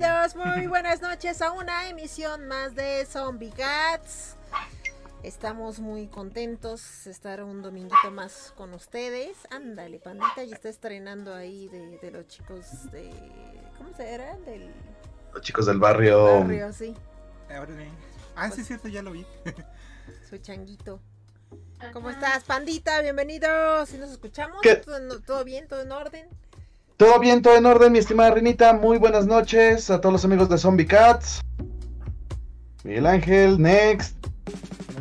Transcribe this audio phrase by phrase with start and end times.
[0.00, 4.34] bienvenidos, muy buenas noches a una emisión más de Zombie Cats.
[5.22, 9.36] Estamos muy contentos de estar un dominguito más con ustedes.
[9.50, 13.10] Ándale, pandita, y está estrenando ahí de, de los chicos de.
[13.76, 14.38] ¿Cómo se era?
[14.38, 14.72] Del
[15.34, 16.40] Los chicos del barrio.
[16.40, 16.96] barrio, sí.
[17.50, 17.90] Órale.
[18.36, 19.26] Ah, sí, es cierto, ya lo vi.
[20.30, 20.98] Su changuito.
[21.92, 23.02] ¿Cómo estás, pandita?
[23.02, 23.84] Bienvenido.
[23.84, 24.60] ¿Sí nos escuchamos?
[24.62, 24.76] ¿Qué?
[24.76, 25.68] ¿Todo, todo bien?
[25.68, 26.28] ¿Todo en orden?
[27.00, 28.74] Todo bien, todo en orden, mi estimada Renita.
[28.74, 31.40] Muy buenas noches a todos los amigos de Zombie Cats.
[32.84, 34.18] Miguel Ángel, Next.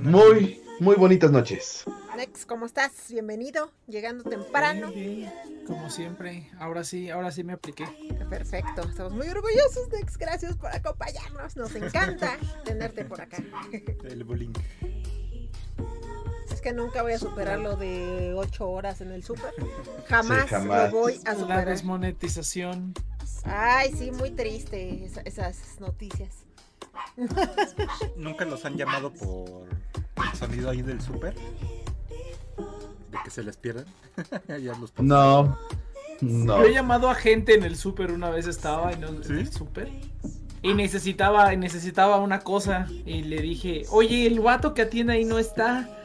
[0.02, 1.83] Muy, muy bonitas noches.
[2.16, 2.92] Nex, ¿cómo estás?
[3.09, 3.73] Bienvenido.
[3.86, 4.94] Llegando temprano.
[4.94, 7.86] Bien, bien, Como siempre, ahora sí, ahora sí me apliqué.
[8.30, 8.83] Perfecto.
[8.83, 10.17] Estamos muy orgullosos, Nex.
[10.17, 11.58] Gracias por acompañarnos.
[11.58, 13.44] Nos encanta tenerte por acá.
[14.05, 14.53] El bullying.
[16.59, 19.53] Es que nunca voy a superar lo de 8 horas en el súper.
[20.09, 20.91] Jamás, Sí, jamás.
[20.91, 21.65] lo voy a La superar.
[21.69, 22.93] desmonetización.
[23.45, 26.35] Ay, sí, muy triste esa- esas noticias.
[28.17, 29.69] Nunca los han llamado por
[30.33, 31.33] el sonido ahí del súper.
[31.33, 33.86] De que se les pierden.
[34.49, 35.08] ya los ponen.
[35.08, 35.58] No,
[36.19, 36.58] no.
[36.58, 39.45] Yo he llamado a gente en el súper una vez estaba en el, ¿Sí?
[39.45, 39.89] súper
[40.61, 45.39] y necesitaba, necesitaba una cosa y le dije, oye, el vato que atiende ahí no
[45.39, 45.95] está.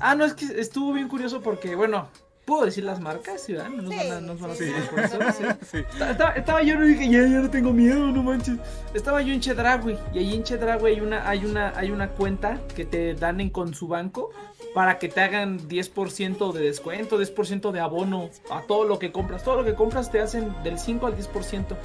[0.00, 2.08] Ah, no, es que estuvo bien curioso porque, bueno,
[2.44, 3.42] ¿puedo decir las marcas?
[3.42, 3.68] ¿Sí, verdad?
[3.70, 5.44] No nos van a, nos van a Sí, por eso, ¿sí?
[5.70, 5.78] Sí.
[5.78, 8.56] Esta- Estaba, estaba yo y dije, ya, ya no tengo miedo, no manches.
[8.94, 12.60] Estaba yo en Chedragui y ahí en Chedragui hay una, hay una, hay una cuenta
[12.74, 14.30] que te dan en con su banco
[14.74, 19.42] para que te hagan 10% de descuento, 10% de abono a todo lo que compras.
[19.42, 21.76] Todo lo que compras te hacen del 5 al 10%.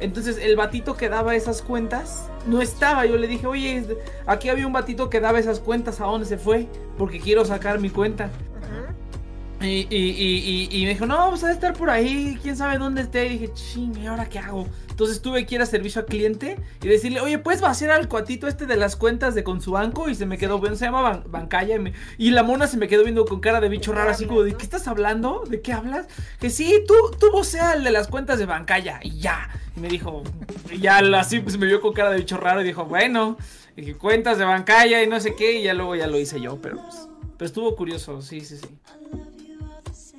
[0.00, 3.04] Entonces el batito que daba esas cuentas no estaba.
[3.06, 3.84] Yo le dije, oye,
[4.26, 6.68] aquí había un batito que daba esas cuentas, ¿a dónde se fue?
[6.96, 8.26] Porque quiero sacar mi cuenta.
[8.26, 9.64] Ujú.
[9.66, 12.56] Y, y, y, y, y me dijo, no, pues ha de estar por ahí, quién
[12.56, 13.26] sabe dónde esté.
[13.26, 14.68] Y dije, ching, ¿y ahora qué hago?
[14.88, 18.48] Entonces tuve que ir a servicio al cliente y decirle, oye, ¿puedes vaciar al cuatito
[18.48, 20.08] este de las cuentas de con su banco?
[20.08, 21.76] Y se me quedó, bueno, se llama Ban- Bancaya.
[21.76, 24.26] Y, me- y la mona se me quedó viendo con cara de bicho raro, así
[24.26, 25.44] como de, ¿qué estás hablando?
[25.48, 26.06] ¿De qué hablas?
[26.40, 28.98] Que sí, tú, tú vocea el de las cuentas de Bancaya.
[29.02, 29.48] Y ya.
[29.78, 30.24] Y me dijo,
[30.72, 33.36] y ya así pues me vio con cara de bicho raro y dijo, bueno,
[33.76, 35.52] y que cuentas de Bancaya y no sé qué.
[35.60, 37.08] Y ya luego ya lo hice yo, pero pues.
[37.36, 38.78] Pero estuvo curioso, sí, sí, sí.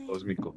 [0.08, 0.56] Cósmico.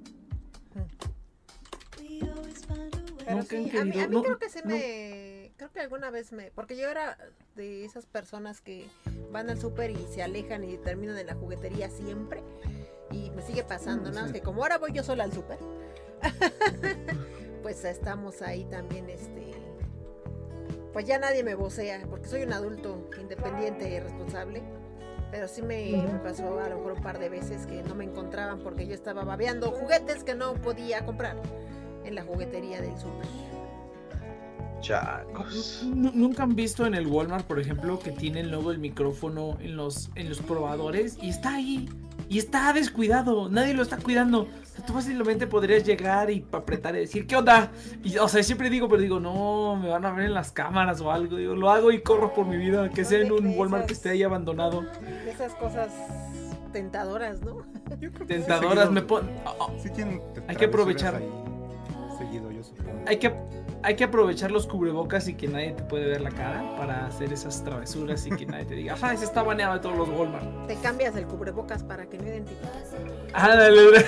[3.25, 4.69] Pero a mí, querido- a mí no, creo que se no.
[4.75, 5.53] me...
[5.57, 6.51] Creo que alguna vez me...
[6.53, 7.17] Porque yo era
[7.57, 8.87] de esas personas que
[9.31, 12.43] van al súper y se alejan y terminan en la juguetería siempre.
[13.11, 14.21] Y me sigue pasando, Mm, ¿no?
[14.21, 14.27] sí.
[14.27, 15.59] Es que como ahora voy yo sola al súper,
[17.63, 19.53] pues estamos ahí también, este...
[20.93, 24.63] Pues ya nadie me vocea, porque soy un adulto independiente y responsable.
[25.31, 28.05] Pero sí me, me pasó a lo mejor un par de veces que no me
[28.05, 31.41] encontraban porque yo estaba babeando juguetes que no podía comprar
[32.05, 33.27] en la juguetería del súper.
[34.81, 35.85] Chacos.
[35.87, 39.77] Nu- ¿Nunca han visto en el Walmart, por ejemplo, que tienen luego el micrófono en
[39.77, 41.89] los, en los probadores y está ahí?
[42.29, 44.49] Y está descuidado, nadie lo está cuidando.
[44.87, 47.71] Tú fácilmente podrías llegar y apretar y decir, ¿qué onda?
[48.03, 51.01] Y, o sea, siempre digo, pero digo, no, me van a ver en las cámaras
[51.01, 51.37] o algo.
[51.37, 54.11] Digo, lo hago y corro por mi vida, que sea en un Walmart que esté
[54.11, 54.83] ahí abandonado.
[54.83, 55.91] De esas cosas
[56.73, 57.59] tentadoras, ¿no?
[58.01, 59.31] Yo creo que Tentadoras, me pon...
[59.45, 61.15] oh, oh, Sí tienen Hay que aprovechar.
[61.15, 61.31] ahí
[62.19, 63.05] Seguido, yo supongo.
[63.07, 63.33] Hay que,
[63.85, 67.33] hay que aprovechar los cubrebocas y que nadie te puede ver la cara para hacer
[67.33, 70.67] esas travesuras y que nadie te diga, ajá, ese está baneado de todos los Walmart.
[70.69, 72.95] Te cambias el cubrebocas para que no identifiques.
[73.33, 73.81] Ándale,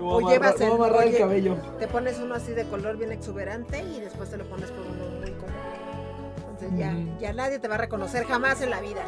[0.00, 1.56] O llevas el- amarrar el cabello.
[1.78, 5.06] Te pones uno así de color bien exuberante y después te lo pones por uno
[5.20, 5.54] muy común.
[6.50, 7.18] Entonces ya, Ujú.
[7.20, 9.02] ya nadie te va a reconocer jamás en la vida.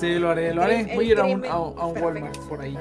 [0.00, 0.90] Sí, lo haré, lo haré.
[0.94, 2.02] Voy a ir a un, a, un- a un.
[2.02, 2.76] Walmart por ahí.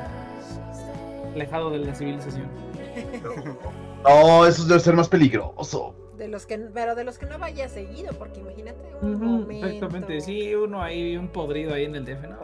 [1.35, 2.47] Alejado de la civilización.
[4.03, 5.95] No, eso debe ser más peligroso.
[6.17, 9.65] De los que, pero de los que no vaya seguido, porque imagínate un momento.
[9.67, 12.37] Exactamente, sí, uno ahí, un podrido ahí en el DF, ¿no?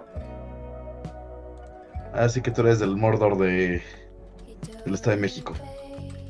[2.14, 3.82] Así que tú eres del Mordor de
[4.86, 5.54] del Estado de México.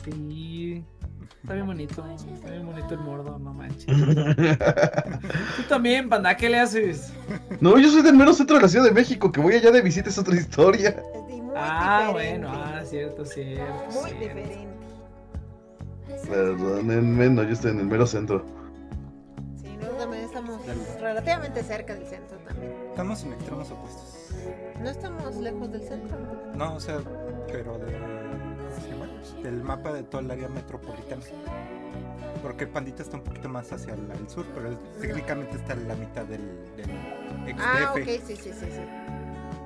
[0.03, 0.83] Sí.
[1.41, 2.03] Está bien bonito,
[2.33, 3.85] está bien bonito el mordo, no manches.
[5.55, 7.13] Tú también, panda, ¿qué le haces?
[7.61, 9.81] No, yo soy del mero centro de la Ciudad de México, que voy allá de
[9.81, 10.89] visita es otra historia.
[10.89, 13.63] Es di- muy Ah, diferente, bueno, ah, cierto, cierto.
[13.93, 14.19] Muy cierto.
[14.19, 14.67] diferente.
[16.27, 18.43] Perdónenme, no, yo estoy en el mero centro.
[19.61, 20.61] Sí, nosotros también estamos
[20.99, 22.73] relativamente cerca del centro también.
[22.89, 24.31] Estamos en extremos opuestos.
[24.81, 26.17] No estamos lejos del centro.
[26.55, 26.99] No, o sea,
[27.51, 27.79] pero
[29.43, 31.21] del mapa de todo el área metropolitana.
[32.43, 34.69] Porque Pandita está un poquito más hacia el, el sur, pero
[35.01, 36.41] técnicamente está en la mitad del,
[36.75, 36.89] del
[37.47, 38.01] ex Ah, DF.
[38.01, 38.81] ok, sí, sí, sí, sí.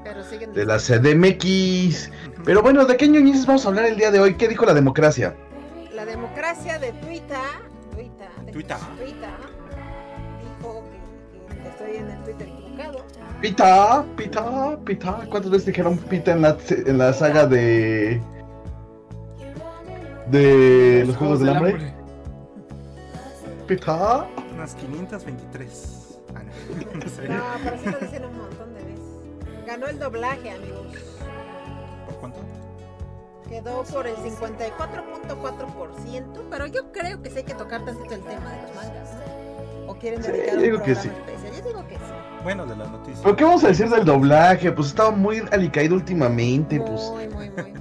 [0.04, 2.09] Pero siguen de la CDMX.
[2.45, 4.36] Pero bueno, ¿de qué ñoñices vamos a hablar el día de hoy?
[4.36, 5.36] ¿Qué dijo la democracia?
[6.01, 7.38] La democracia de Twitter,
[7.94, 8.77] Twitter, de- Twitter.
[8.98, 9.30] Twitter,
[10.57, 13.06] dijo que, que estoy en el Twitter equivocado.
[13.39, 15.12] Pita, pita, pita.
[15.30, 18.19] ¿Cuántas veces dijeron pita en la, en la saga de.
[20.31, 21.94] de los Juegos del Hambre?
[23.68, 24.25] Pita.
[24.56, 26.18] Unas 523.
[26.33, 26.51] Ah, no.
[27.00, 27.30] No sé.
[27.30, 29.68] No, pero sí lo dicen un montón de veces.
[29.68, 30.88] Ganó el doblaje, amigos.
[33.51, 38.50] Quedó por el 54.4%, pero yo creo que sí hay que tocar tantito el tema
[38.51, 39.09] de los mangas.
[39.13, 39.19] ¿no?
[39.92, 41.09] ¿O quieren Sí, dedicar yo un digo que sí.
[41.09, 41.53] especial?
[41.57, 42.01] Yo digo que sí.
[42.44, 43.21] Bueno, de la noticia.
[43.24, 44.71] ¿Pero qué vamos a decir del doblaje?
[44.71, 47.01] Pues estaba muy alicaído últimamente, pues.
[47.12, 47.74] Muy, muy, muy.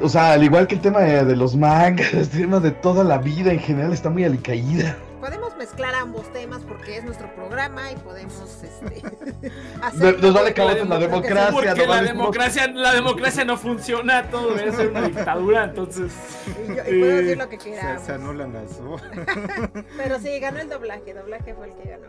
[0.00, 3.02] O sea, al igual que el tema de, de los mangas, el tema de toda
[3.04, 4.96] la vida en general está muy alicaída.
[5.20, 9.02] Podemos mezclar ambos temas porque es nuestro programa y podemos este,
[9.82, 11.50] hacer nos vale que- la democracia.
[11.52, 16.12] Porque no la vale- democracia, la democracia no funciona, todo debe ser una dictadura, entonces.
[16.46, 18.02] Y, yo- y puedo decir lo que Se, queramos.
[18.02, 18.80] se anulan las.
[19.96, 21.12] Pero sí, ganó el doblaje.
[21.12, 22.08] Doblaje fue el que ganó.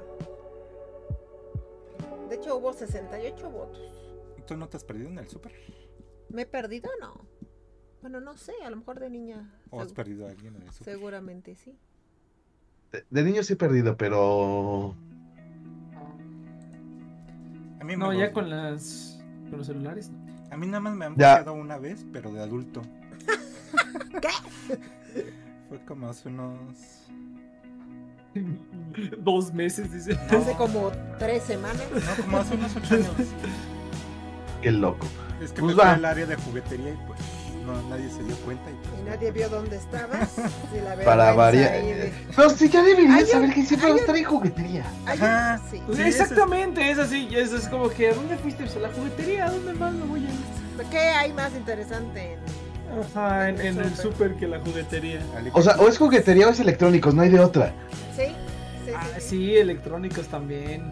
[2.29, 3.81] De hecho, hubo 68 votos.
[4.47, 5.51] ¿Tú no te has perdido en el súper?
[6.29, 7.25] ¿Me he perdido o no?
[8.01, 9.53] Bueno, no sé, a lo mejor de niña.
[9.69, 10.93] ¿O has perdido a alguien en el súper?
[10.93, 11.77] seguramente sí.
[12.91, 14.95] De, de niño sí he perdido, pero.
[17.79, 19.19] A mí, No, me ya con las.
[19.49, 20.09] con los celulares.
[20.09, 20.19] no.
[20.53, 22.81] a mí nada más me han bloqueado una vez, pero de adulto.
[24.21, 24.29] ¿Qué?
[25.69, 27.07] Fue como hace unos.
[29.19, 30.13] Dos meses, dice.
[30.29, 31.83] Hace como tres semanas.
[31.93, 33.07] No, como hace unos ocho años.
[34.61, 35.05] Qué loco.
[35.41, 37.19] Es que Pues me fui al área de juguetería y pues
[37.65, 38.69] no, nadie se dio cuenta.
[38.69, 40.29] Y, pues, Y nadie vio dónde estabas.
[40.83, 41.71] La Para variar.
[41.73, 44.85] de- Pero sí, ya un- saber que siempre hay va a un- estar en juguetería.
[45.05, 45.61] Ajá.
[45.69, 45.81] sí.
[45.85, 47.27] Pues Sí, es- exactamente, es así.
[47.35, 48.63] Eso es como que, ¿a dónde fuiste?
[48.63, 50.87] Pues a la juguetería, ¿a dónde más me voy a ir?
[50.89, 52.39] ¿Qué hay más interesante en
[53.15, 54.01] Ajá, en, en el Súper.
[54.11, 55.21] súper que la juguetería.
[55.53, 57.73] O sea, o es juguetería o es electrónicos, no hay de otra.
[58.17, 58.23] Sí,
[58.85, 60.91] sí, Ah, sí, electrónicos también.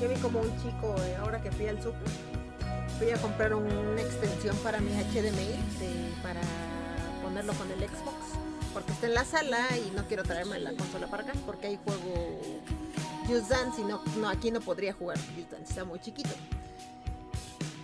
[0.00, 2.00] Yo vi como un chico, eh, ahora que fui al super,
[3.00, 5.46] fui a comprar un- una extensión para mi HDMI
[5.78, 6.42] de- para
[7.22, 8.14] ponerlo con el Xbox.
[8.74, 11.78] Porque está en la sala y no quiero traerme la consola para acá porque hay
[11.82, 12.38] juego
[13.26, 16.28] Just Dance y no, aquí no podría jugar Just Dance, está muy chiquito.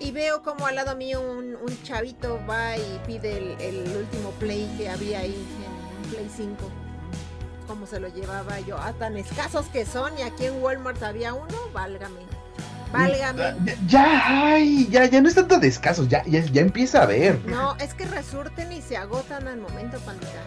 [0.01, 4.91] Y veo como al lado mío un, chavito va y pide el, último play que
[4.91, 6.71] había ahí en Play 5
[7.67, 11.35] cómo se lo llevaba yo, a tan escasos que son y aquí en Walmart había
[11.35, 12.21] uno, válgame,
[12.93, 13.43] válgame.
[13.65, 14.23] Ya, ya,
[14.55, 17.39] ay, ya, ya no es tanto de escasos, ya, ya, ya empieza a ver.
[17.47, 20.43] No, es que resurten y se agotan al momento, pandita.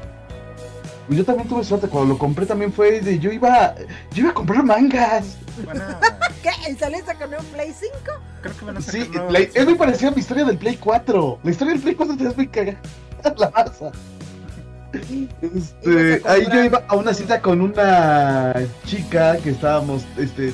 [1.09, 3.73] Yo también tuve suerte, cuando lo compré también fue de, yo iba,
[4.13, 5.37] yo iba a comprar mangas.
[6.43, 6.71] ¿Qué?
[6.71, 7.89] ¿Y saliste con un Play 5?
[8.41, 10.77] creo que van a sacar Sí, la- es muy parecida a mi historia del Play
[10.77, 11.39] 4.
[11.43, 12.79] La historia del Play 4 te es muy cagada.
[13.37, 13.91] La masa.
[15.41, 18.53] Este, ahí yo iba a una cita con una
[18.85, 20.53] chica que estábamos, este,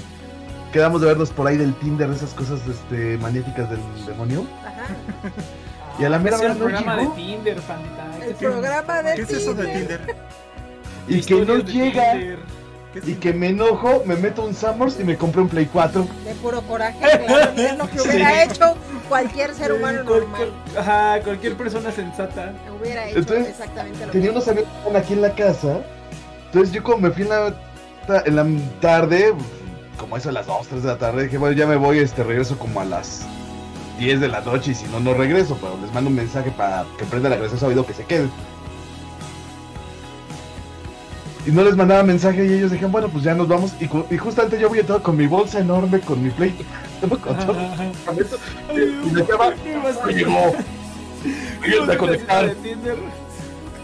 [0.75, 4.45] quedamos de vernos por ahí del Tinder, esas cosas, este, magnéticas del demonio.
[4.59, 4.87] Ajá.
[5.97, 8.17] Y a la mera hora el programa de Tinder, pandita.
[8.21, 10.15] El ¿Qué programa de ¿Qué es eso de Tinder?
[11.07, 12.39] Y que no llega, Tinder.
[12.91, 15.69] ¿Qué es y que me enojo, me meto un Summers y me compré un Play
[15.71, 16.05] 4.
[16.25, 16.99] De puro coraje,
[17.55, 18.75] es lo que hubiera hecho
[19.07, 20.51] cualquier ser humano Sí, normal.
[20.77, 22.51] Ajá, cualquier persona sensata.
[22.77, 24.43] Hubiera hecho Entonces, exactamente lo Tenía mismo.
[24.43, 25.79] unos amigos que estaban aquí en la casa.
[26.47, 27.53] Entonces yo como me fui en la,
[28.25, 28.45] en la
[28.81, 29.33] tarde,
[29.97, 32.23] como eso a las 2, 3 de la tarde, dije, bueno, ya me voy, este
[32.23, 33.25] regreso como a las
[33.99, 36.85] 10 de la noche y si no, no regreso, pero les mando un mensaje para
[36.97, 38.29] que prenda la gracia oído que se queden.
[41.47, 43.73] Y no les mandaba mensaje y ellos dijeron, bueno, pues ya nos vamos.
[43.79, 46.55] Y, y justamente yo voy todo con mi bolsa enorme, con mi play.
[47.01, 48.37] con todo equipamiento,
[49.05, 50.55] y no llegó.
[51.63, 52.55] Ayúdame a conectar.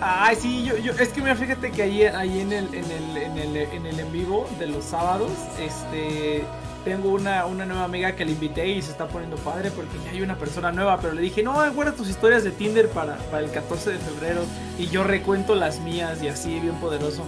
[0.02, 0.30] De Tinder.
[0.30, 3.18] Ay, sí, yo, yo, es que mira, fíjate que ahí, ahí en, el, en, el,
[3.18, 6.44] en, el, en el en vivo de los sábados, este,
[6.84, 10.12] tengo una, una nueva amiga que le invité y se está poniendo padre porque ya
[10.12, 13.44] hay una persona nueva, pero le dije, no, guarda tus historias de Tinder para, para
[13.44, 14.42] el 14 de febrero
[14.80, 17.24] y yo recuento las mías y así, bien poderoso.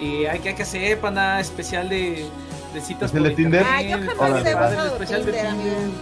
[0.00, 2.26] Y hay que, hay que hacer, pana, especial de,
[2.72, 3.64] de citas ¿Especial de Tinder?
[3.68, 4.86] Ah, yo jamás he va.
[4.86, 5.76] especial de Tinder, Tinder.
[5.76, 5.92] amigo.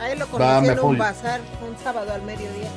[0.00, 2.68] Ahí lo Va, conocí me en un bazar un sábado al mediodía.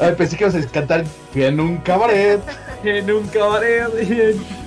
[0.00, 2.40] Ay, pensé que ibas a cantar en un cabaret.
[2.84, 3.86] En un cabaret.
[3.98, 4.66] en-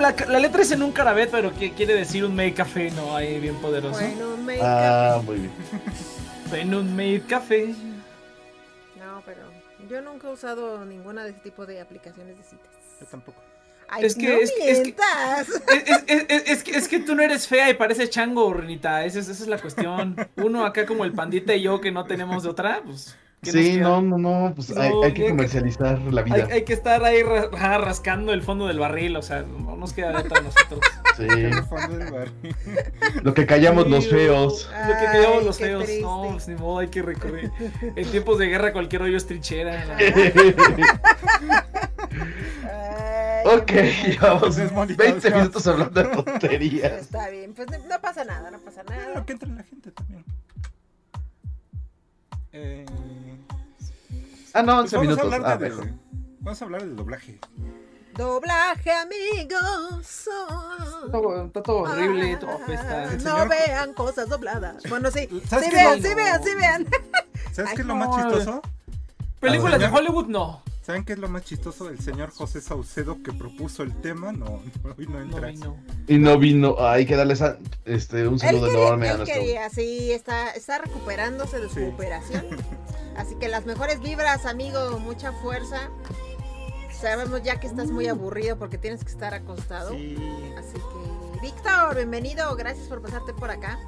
[0.00, 3.16] La, la letra es en un carabet, pero que quiere decir un made café, ¿no?
[3.16, 3.98] Ahí bien poderoso.
[4.00, 5.52] Bueno, me Ah, muy bien.
[6.52, 7.66] En un made café.
[8.96, 9.40] No, pero
[9.90, 12.68] yo nunca he usado ninguna de ese tipo de aplicaciones de citas.
[13.00, 13.42] Yo tampoco.
[13.88, 15.48] Ay, Es que- no es que- es que- mientas.
[15.48, 19.04] Es, es- es- es que, es que tú no eres fea y pareces chango, Renita.
[19.04, 20.14] Esa es, esa es la cuestión.
[20.36, 23.16] Uno acá como el pandita y yo que no tenemos de otra, pues.
[23.42, 26.48] ¿Qué nos Sí, no, no, no, pues hay, No, hay que comercializar la vida.
[26.50, 29.92] hay que estar ahí ra- ah, rascando el fondo del barril, o sea, no nos
[29.92, 30.80] queda de a nosotros.
[31.18, 32.56] Sí, El fondo del barril.
[33.24, 34.70] lo que callamos los feos.
[34.70, 35.82] Lo que callamos Ay, los feos.
[35.84, 36.02] triste.
[36.02, 37.50] No, pues ni modo, hay que recurrir.
[37.96, 39.84] En tiempos de guerra cualquier hoyo es trinchera.
[43.44, 43.72] ok,
[44.06, 45.10] llevamos Desmonetizado.
[45.12, 46.92] 20 minutos hablando de tonterías.
[46.92, 49.14] Está bien, pues no, no pasa nada, no pasa nada.
[49.16, 50.24] Lo que entra en la gente también.
[52.52, 52.86] Eh,
[54.54, 55.50] Ah, no, pues 11 vamos, a minutos.
[55.50, 55.94] Ah, de,
[56.40, 57.38] vamos a hablar del doblaje.
[58.16, 60.28] Doblaje, amigos.
[61.06, 63.04] Está todo- Está todo horrible, todo apesta.
[63.04, 64.82] El No señor- vean cosas dobladas.
[64.88, 65.28] Bueno, sí.
[65.48, 66.08] ¿Sabes Sí qué vean, no?
[66.08, 66.86] sí vean, sí vean.
[67.52, 68.62] ¿Sabes Ay, qué es lo no, más chistoso?
[69.40, 70.62] Películas de Hollywood, no.
[70.82, 71.90] ¿Saben qué es lo más chistoso?
[71.90, 74.46] El señor José Saucedo que propuso el tema no,
[74.82, 75.50] no, hoy no No, entra.
[75.52, 75.76] y no.
[76.08, 79.16] Y no vino, hay que darles a- este, un Él saludo quería, enorme a él
[79.18, 79.38] nuestro.
[79.40, 81.82] quería, sí, está, está recuperándose de su Sí.
[81.84, 82.46] operación.
[83.18, 85.90] Así que las mejores vibras, amigo, mucha fuerza.
[86.92, 89.90] Sabemos ya que estás muy aburrido porque tienes que estar acostado.
[89.90, 90.16] Sí,
[90.56, 93.78] Así que, Víctor, bienvenido, gracias por pasarte por acá.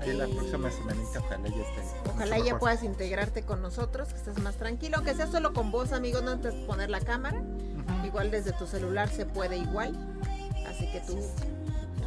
[0.00, 2.10] ahí la próxima semanita ojalá ya esté.
[2.10, 5.92] Ojalá ya puedas integrarte con nosotros, que estés más tranquilo, aunque sea solo con voz,
[5.92, 7.40] amigo, no antes de poner la cámara.
[8.04, 9.96] Igual desde tu celular se puede igual.
[10.68, 11.16] Así que tú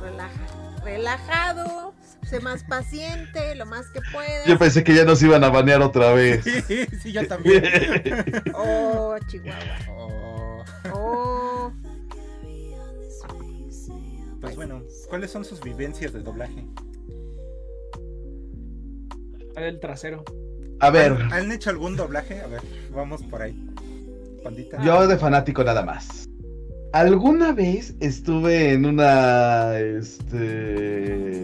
[0.01, 0.39] relaja,
[0.83, 1.93] relajado,
[2.27, 4.45] sé más paciente, lo más que puedas.
[4.47, 6.43] Yo pensé que ya nos iban a banear otra vez.
[6.67, 7.63] Sí, sí, yo también.
[8.53, 9.77] Oh, Chihuahua.
[9.95, 11.71] Oh, Oh,
[14.41, 16.65] pues bueno, ¿cuáles son sus vivencias de doblaje?
[19.55, 20.23] El trasero.
[20.79, 22.39] A ver, ¿Han, han hecho algún doblaje?
[22.41, 23.53] A ver, vamos por ahí.
[24.43, 24.81] Pandita.
[24.81, 26.28] yo de fanático nada más.
[26.91, 31.43] Alguna vez estuve en una, este,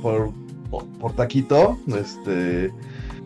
[0.00, 0.32] por,
[0.98, 2.72] por taquito, este,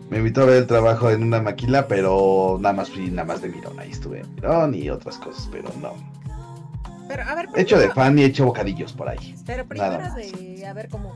[0.09, 3.41] me invitó a ver el trabajo en una maquila, pero nada más fui, nada más
[3.41, 5.93] de mirón, ahí estuve de mirón y otras cosas, pero no.
[7.07, 9.33] pero a ver, Hecho de primero- fan y hecho bocadillos por ahí.
[9.45, 10.15] Pero primero Nada más.
[10.17, 11.15] de, a ver cómo.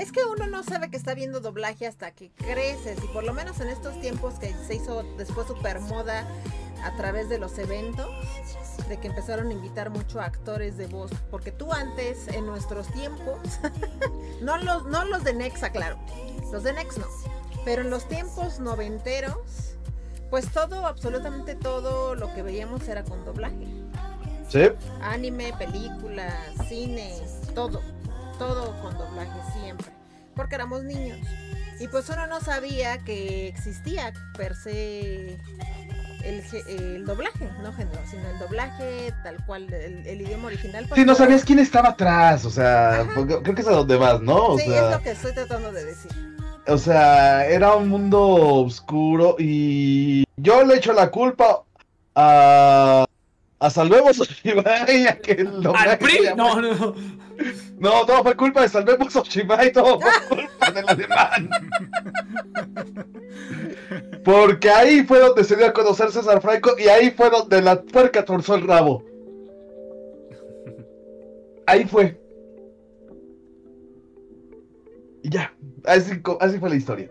[0.00, 3.34] Es que uno no sabe que está viendo doblaje hasta que creces y por lo
[3.34, 6.26] menos en estos tiempos que se hizo después super moda
[6.82, 8.08] a través de los eventos,
[8.88, 12.86] de que empezaron a invitar mucho a actores de voz, porque tú antes, en nuestros
[12.88, 13.36] tiempos,
[14.40, 15.98] no los, no los de Nexa, claro,
[16.50, 17.06] los de Nex no,
[17.66, 19.76] pero en los tiempos noventeros,
[20.30, 23.66] pues todo, absolutamente todo lo que veíamos era con doblaje
[24.48, 24.62] ¿Sí?
[25.02, 26.34] anime, películas,
[26.66, 27.20] cine,
[27.54, 27.82] todo,
[28.40, 29.88] todo con doblaje siempre,
[30.34, 31.18] porque éramos niños.
[31.78, 35.38] Y pues uno no sabía que existía per se
[36.24, 40.88] el, doblaje, no género, sino el doblaje tal cual, el, el idioma original.
[40.94, 44.46] Sí, no sabías quién estaba atrás, o sea, creo que es a donde vas, ¿no?
[44.46, 46.10] O Sí, sea, es lo que estoy tratando de decir.
[46.66, 48.22] O sea, era un mundo
[48.64, 51.62] oscuro y yo le echo la culpa
[52.14, 53.04] a
[53.60, 54.20] a Salvemos
[54.66, 56.18] a que el doblaje ¡Al PRI!
[56.34, 56.94] No, no.
[57.78, 61.50] No, todo fue culpa de Salvemos Oshimai, todo fue culpa del alemán.
[64.24, 67.80] Porque ahí fue donde se dio a conocer César Franco y ahí fue donde la
[67.80, 69.02] puerca torzó el rabo.
[71.66, 72.20] Ahí fue.
[75.22, 75.54] Y ya,
[75.84, 77.10] así fue la historia.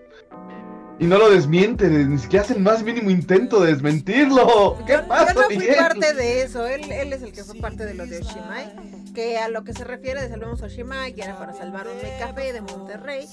[1.00, 4.78] Y no lo desmiente, ni siquiera hace el más mínimo intento de desmentirlo.
[4.86, 5.76] ¿Qué Yo, pasa, yo no fui Miguel?
[5.78, 8.74] parte de eso, él, él es el que fue parte de lo de Oshimai,
[9.14, 12.52] que a lo que se refiere de Salvemos Oshimai, que era para salvar un café
[12.52, 13.28] de Monterrey,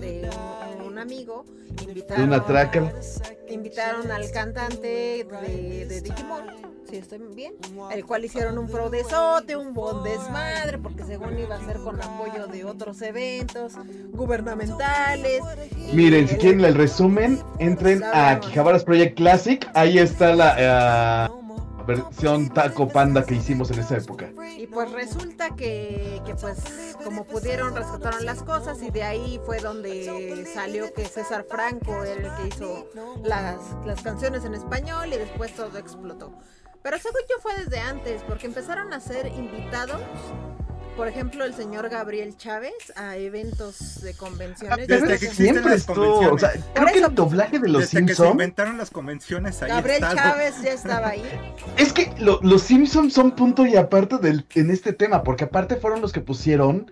[0.00, 0.28] de
[0.78, 1.46] un, un amigo,
[1.80, 2.92] invitaron, De una tracker.
[3.48, 6.46] Invitaron al cantante de, de Digimon,
[6.88, 7.54] si estoy bien,
[7.92, 12.46] el cual hicieron un prodesote, un buen desmadre, porque según iba a ser con apoyo
[12.46, 13.74] de otros eventos
[14.12, 15.42] gubernamentales.
[15.92, 19.68] Miren, si quieren el resumen, entren a Kijabaras Project Classic.
[19.74, 21.45] Ahí está la eh,
[21.86, 24.30] versión Taco Panda que hicimos en esa época.
[24.56, 26.58] Y pues resulta que, que pues
[27.04, 32.28] como pudieron rescataron las cosas y de ahí fue donde salió que César Franco era
[32.28, 32.88] el que hizo
[33.22, 36.32] las, las canciones en español y después todo explotó.
[36.82, 40.00] Pero según yo fue desde antes, porque empezaron a ser invitados,
[40.96, 44.88] por ejemplo, el señor Gabriel Chávez a eventos de convenciones.
[44.88, 46.20] Desde que Siempre las estuvo.
[46.32, 48.30] O sea, creo que el doblaje de los Desde que se Simpsons.
[48.32, 50.00] inventaron las convenciones ahí Gabriel.
[50.00, 51.22] Chávez ya estaba ahí.
[51.76, 55.76] Es que lo- los Simpsons son punto y aparte del, en este tema, porque aparte
[55.76, 56.90] fueron los que pusieron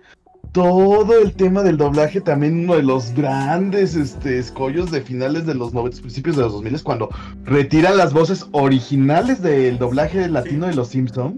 [0.51, 5.53] todo el tema del doblaje, también uno de los grandes este, escollos de finales de
[5.55, 7.09] los 90, principios de los 2000 cuando
[7.43, 11.35] retiran las voces originales del doblaje latino de los Simpsons.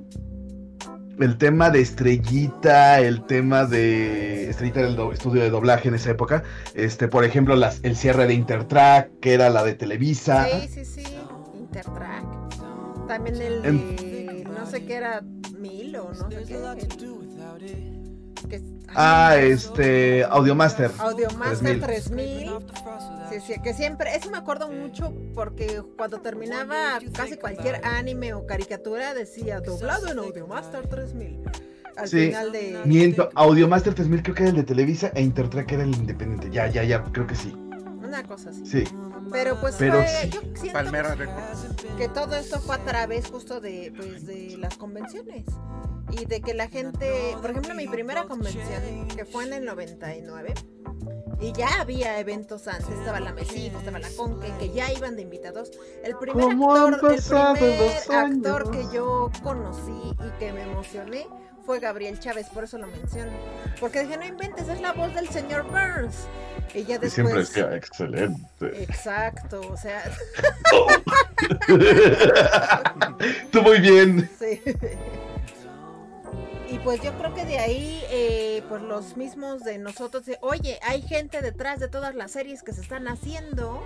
[1.19, 6.43] El tema de Estrellita, el tema de Estrellita del estudio de doblaje en esa época.
[6.73, 10.47] Este, por ejemplo, las, el cierre de Intertrack, que era la de Televisa.
[10.61, 11.03] Sí, sí, sí.
[11.57, 12.23] Intertrack.
[13.07, 14.47] También el de.
[14.57, 15.21] No sé qué era.
[15.57, 16.87] Mil o no sé qué.
[18.49, 18.61] que-
[18.95, 20.91] Ah, este, Audiomaster.
[20.97, 21.81] Audiomaster 3000.
[21.81, 22.51] 3000.
[23.29, 28.45] Sí, sí, que siempre, eso me acuerdo mucho porque cuando terminaba casi cualquier anime o
[28.45, 31.39] caricatura decía doblado en Audiomaster 3000.
[31.97, 32.27] Al Sí.
[32.27, 32.81] final de...
[32.85, 36.49] Miento, Audiomaster 3000 creo que era el de Televisa e Intertrack era el independiente.
[36.51, 37.55] Ya, ya, ya, creo que sí.
[38.07, 38.65] Una cosa así.
[38.65, 38.83] Sí.
[39.31, 40.29] Pero pues Pero fue, sí.
[40.29, 41.15] yo siento Palmera
[41.97, 45.45] que todo esto fue a través justo de, pues, de las convenciones.
[46.11, 50.53] Y de que la gente, por ejemplo, mi primera convención, que fue en el 99,
[51.39, 55.23] y ya había eventos antes, estaba la Mesita, estaba la Conque, que ya iban de
[55.23, 55.71] invitados.
[56.03, 57.21] El primer ¿Cómo han actor, el
[57.53, 61.27] primer que yo conocí y que me emocioné
[61.67, 63.29] fue Gabriel Chávez, por eso lo menciono.
[63.81, 66.25] Porque dije, no inventes, es la voz del señor Burns.
[66.73, 67.13] Y ya después...
[67.13, 68.47] siempre decía, excelente.
[68.81, 70.01] Exacto, o sea,
[73.51, 74.29] Tú muy bien.
[74.39, 74.61] Sí.
[76.69, 81.01] Y pues yo creo que de ahí, eh, pues los mismos de nosotros, oye, hay
[81.01, 83.81] gente detrás de todas las series que se están haciendo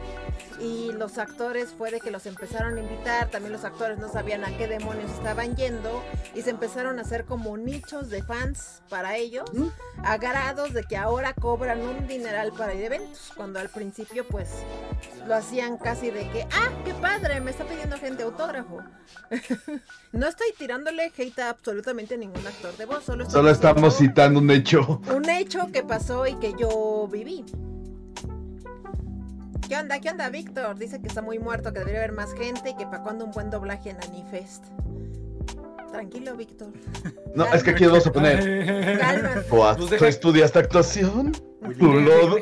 [0.59, 4.43] y los actores fue de que los empezaron a invitar, también los actores no sabían
[4.45, 9.15] a qué demonios estaban yendo y se empezaron a hacer como nichos de fans para
[9.15, 9.47] ellos,
[10.03, 14.27] a grados de que ahora cobran un dineral para ir a eventos, cuando al principio
[14.27, 14.49] pues
[15.27, 18.81] lo hacían casi de que, ah, qué padre, me está pidiendo gente autógrafo.
[20.11, 25.01] no estoy tirándole hate a absolutamente ningún actor de voz, solo, estamos citando un hecho.
[25.15, 27.45] un hecho que pasó y que yo viví.
[29.67, 29.99] ¿Qué onda?
[29.99, 30.77] ¿Qué onda, Víctor?
[30.77, 33.31] Dice que está muy muerto, que debería haber más gente y que para cuando un
[33.31, 34.65] buen doblaje en Anifest.
[35.91, 36.69] Tranquilo, Víctor.
[37.33, 38.97] No, es que aquí vamos a poner.
[38.99, 39.45] Cálmate.
[39.51, 41.31] ¿O a- Pues ¿Tú estudiaste actuación?
[41.61, 42.35] Willy Tú lo-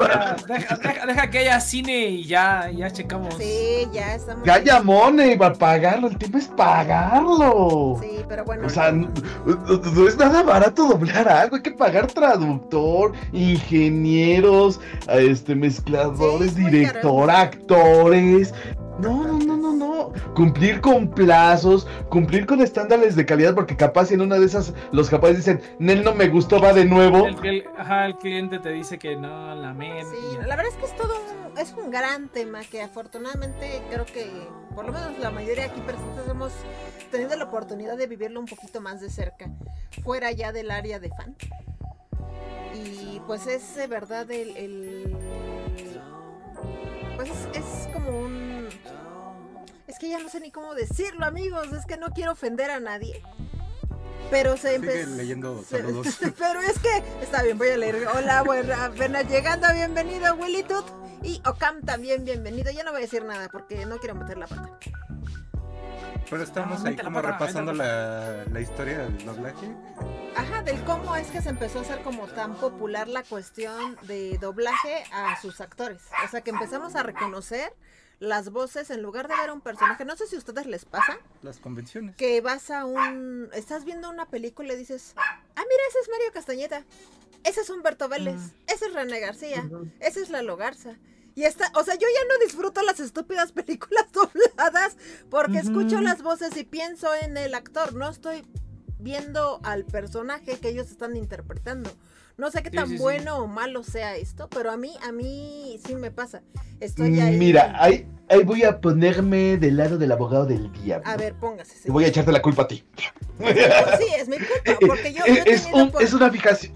[0.47, 3.35] Deja, deja- que haya cine y ya, ya checamos.
[3.37, 4.43] Sí, ya estamos.
[4.47, 6.07] Ya llamone, va a pagarlo.
[6.07, 7.99] El tema es pagarlo.
[8.01, 8.65] Sí, pero bueno.
[8.65, 9.09] O sea, no,
[9.45, 17.27] no es nada barato doblar algo, hay que pagar traductor, ingenieros, este mezcladores, Sí, director,
[17.27, 17.37] caro.
[17.39, 18.53] actores.
[18.99, 20.33] No, no, no, no, no.
[20.33, 25.09] Cumplir con plazos, cumplir con estándares de calidad, porque capaz en una de esas los
[25.09, 27.27] capaz dicen, Nel no me gustó, va de nuevo.
[27.27, 30.05] El, el- ajá, el cliente te dice que no, la men.
[30.05, 34.05] Sí, la verdad es que es todo un, es un gran tema que afortunadamente creo
[34.05, 34.27] que
[34.75, 36.51] por lo menos la mayoría aquí presentes hemos
[37.11, 39.49] tenido la oportunidad de vivirlo un poquito más de cerca,
[40.03, 41.35] fuera ya del área de fan.
[42.73, 45.17] Y pues es de verdad el, el-
[47.19, 48.69] pues es, es como un
[49.87, 52.79] es que ya no sé ni cómo decirlo amigos, es que no quiero ofender a
[52.79, 53.21] nadie.
[54.31, 55.09] Pero se empezó.
[55.17, 56.17] leyendo Se- saludos.
[56.37, 58.07] Pero es que está bien, voy a leer.
[58.15, 60.85] Hola, buena, apenas llegando, bienvenido Willy Tut.
[61.21, 62.71] Y Ocam también bienvenido.
[62.71, 64.79] Ya no voy a decir nada porque no quiero meter la pata.
[66.29, 69.73] Pero estamos Ah, ahí como repasando la, la historia del doblaje.
[70.35, 74.37] Ajá, del cómo es que se empezó a hacer como tan popular la cuestión de
[74.37, 76.01] doblaje a sus actores.
[76.23, 77.73] O sea, que empezamos a reconocer
[78.19, 80.05] las voces en lugar de ver a un personaje.
[80.05, 82.15] No sé si a ustedes les pasa Las convenciones.
[82.15, 83.49] que vas a un.
[83.53, 86.83] Estás viendo una película y dices: Ah, mira, ese es Mario Castañeta.
[87.43, 88.39] Ese es Humberto Vélez.
[88.67, 89.67] Ese es René García.
[89.99, 90.95] Esa es la Logarza.
[91.39, 94.97] Y esta, o sea, yo ya no disfruto las estúpidas películas dobladas
[95.29, 98.43] porque escucho las voces y pienso en el actor, no estoy
[98.99, 101.89] viendo al personaje que ellos están interpretando.
[102.35, 103.01] No sé qué Sí, tan sí, sí.
[103.01, 106.41] bueno o malo sea esto, pero a mí, a mí sí me pasa.
[106.81, 107.37] Estoy ahí.
[107.37, 111.09] Mira, ahí, ahí voy a ponerme del lado del abogado del diablo.
[111.09, 111.87] A ver, póngase.
[111.87, 112.83] Y voy a echarte la culpa a ti.
[113.39, 116.73] Sí, es mi culpa, porque yo, es, tenido un- por- es una fijación.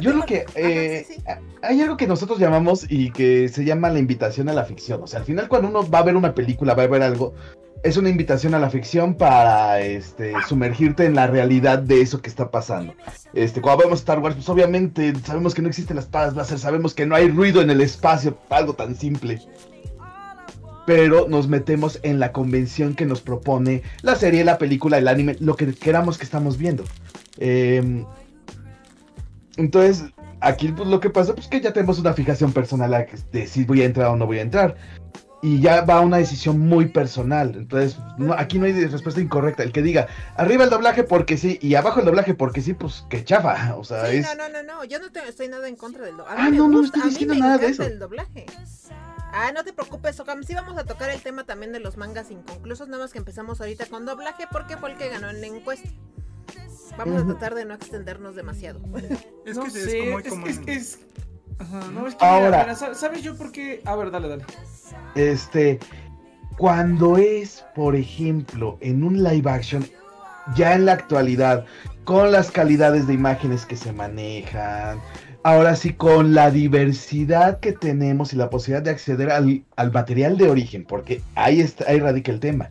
[0.00, 0.40] Yo lo que...
[0.40, 1.22] Ajá, eh, sí, sí.
[1.62, 5.02] Hay algo que nosotros llamamos y que se llama la invitación a la ficción.
[5.02, 7.34] O sea, al final cuando uno va a ver una película, va a ver algo,
[7.82, 12.28] es una invitación a la ficción para este, sumergirte en la realidad de eso que
[12.28, 12.94] está pasando.
[13.34, 16.94] Este, cuando vemos Star Wars, pues obviamente sabemos que no existen las espadas láser, sabemos
[16.94, 19.40] que no hay ruido en el espacio, algo tan simple.
[20.86, 25.36] Pero nos metemos en la convención que nos propone la serie, la película, el anime,
[25.40, 26.84] lo que queramos que estamos viendo.
[27.38, 28.04] Em,
[29.56, 30.04] entonces,
[30.40, 33.64] aquí pues, lo que pasa pues que ya tenemos una fijación personal a de si
[33.64, 34.76] voy a entrar o no voy a entrar.
[35.44, 37.54] Y ya va una decisión muy personal.
[37.56, 39.64] Entonces, no, aquí no hay respuesta incorrecta.
[39.64, 43.04] El que diga, arriba el doblaje porque sí y abajo el doblaje porque sí, pues
[43.10, 43.74] que chafa.
[43.76, 44.26] O sea, Sí, es...
[44.26, 46.38] no, no, no, no, yo no te- estoy nada en contra del doblaje.
[46.40, 47.82] Ah, no, no estoy diciendo nada de eso.
[47.82, 48.46] el doblaje.
[49.34, 52.30] Ah, no te preocupes, Ocam, sí vamos a tocar el tema también de los mangas
[52.30, 55.46] inconclusos, nada más que empezamos ahorita con doblaje porque fue el que ganó en la
[55.48, 55.88] encuesta.
[56.98, 58.80] Vamos a tratar de no extendernos demasiado.
[59.46, 60.48] Es no que sé, es como es- común.
[60.48, 60.98] es- es-
[61.58, 62.60] Ajá, no, es que Ahora.
[62.62, 63.82] mira, ¿sabes- ¿sabes yo por qué?
[63.84, 64.44] A ver, dale, dale.
[65.14, 65.78] Este,
[66.58, 69.84] cuando es, por ejemplo, en un live action,
[70.56, 71.64] ya en la actualidad,
[72.04, 74.98] con las calidades de imágenes que se manejan,
[75.44, 80.36] ahora sí con la diversidad que tenemos y la posibilidad de acceder al, al material
[80.38, 82.70] de origen, porque ahí, está, ahí radica el tema.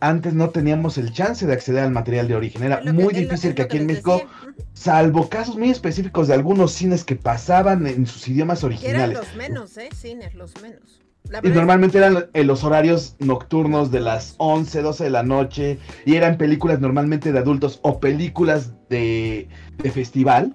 [0.00, 3.62] Antes no teníamos el chance de acceder al material de origen, era muy difícil que
[3.62, 4.64] aquí en México, decía.
[4.74, 9.18] Salvo casos muy específicos de algunos cines que pasaban en sus idiomas Que eran originales.
[9.18, 9.88] los menos, ¿eh?
[9.94, 11.00] Cines, los menos.
[11.42, 15.78] Y normalmente eran en los horarios nocturnos de las 11, 12 de la noche.
[16.04, 20.54] Y eran películas normalmente de adultos o películas de, de festival.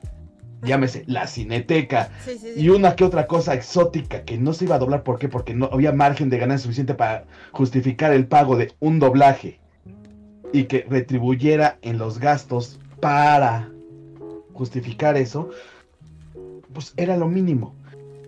[0.63, 2.11] Llámese la cineteca.
[2.23, 2.61] Sí, sí, sí.
[2.61, 5.03] Y una que otra cosa exótica que no se iba a doblar.
[5.03, 5.27] ¿Por qué?
[5.27, 9.59] Porque no había margen de ganancia suficiente para justificar el pago de un doblaje.
[10.53, 13.69] Y que retribuyera en los gastos para
[14.53, 15.49] justificar eso.
[16.73, 17.75] Pues era lo mínimo.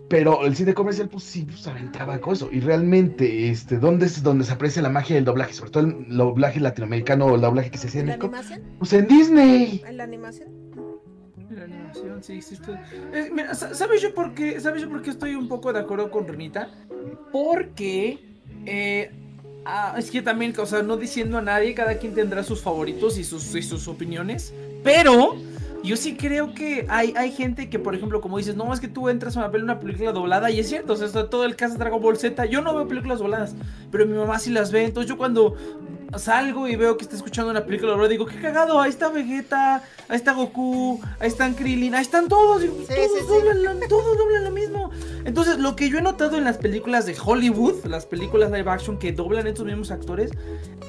[0.09, 2.49] Pero el cine comercial, pues sí, pues aventaba con eso.
[2.51, 5.53] Y realmente, este, ¿dónde es donde se aprecia la magia del doblaje?
[5.53, 8.61] Sobre todo el doblaje latinoamericano o el doblaje que se hacía en ¿La animación?
[8.77, 9.81] Pues en Disney.
[9.87, 10.62] ¿En la animación?
[13.13, 14.59] Eh, ¿sabes yo por qué?
[14.59, 16.69] ¿Sabes yo por estoy un poco de acuerdo con Renita?
[17.31, 18.19] Porque
[18.65, 19.11] eh,
[19.65, 23.17] ah, es que también, o sea, no diciendo a nadie, cada quien tendrá sus favoritos
[23.17, 24.53] y sus, y sus opiniones.
[24.83, 25.35] Pero
[25.83, 28.87] yo sí creo que hay, hay gente que, por ejemplo, como dices, no, es que
[28.87, 31.55] tú entras a una, pel- una película doblada y es cierto, o sea, todo el
[31.55, 32.45] caso de Dragon Ball Z.
[32.45, 33.55] Yo no veo películas dobladas,
[33.91, 34.85] pero mi mamá sí las ve.
[34.85, 35.55] Entonces yo cuando
[36.19, 39.83] salgo y veo que está escuchando una película doblada, digo, qué cagado, ahí está Vegeta,
[40.07, 43.25] ahí está Goku, ahí están Krillin, ahí están todos, digo, Sí, todos, sí, sí.
[43.27, 44.91] doblan lo- todos doblan lo mismo.
[45.25, 48.97] Entonces, lo que yo he notado en las películas de Hollywood, las películas live action
[48.97, 50.31] que doblan estos mismos actores,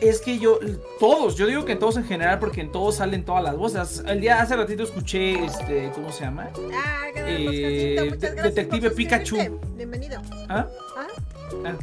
[0.01, 0.59] es que yo,
[1.01, 4.03] todos, yo digo que todos en general, porque en todos salen todas las voces.
[4.07, 6.51] El día hace ratito escuché, este, ¿cómo se llama?
[6.75, 9.37] Ah, Eh, Detective Pikachu.
[9.77, 10.21] Bienvenido.
[10.49, 10.67] ¿Ah?
[10.97, 11.75] Ah,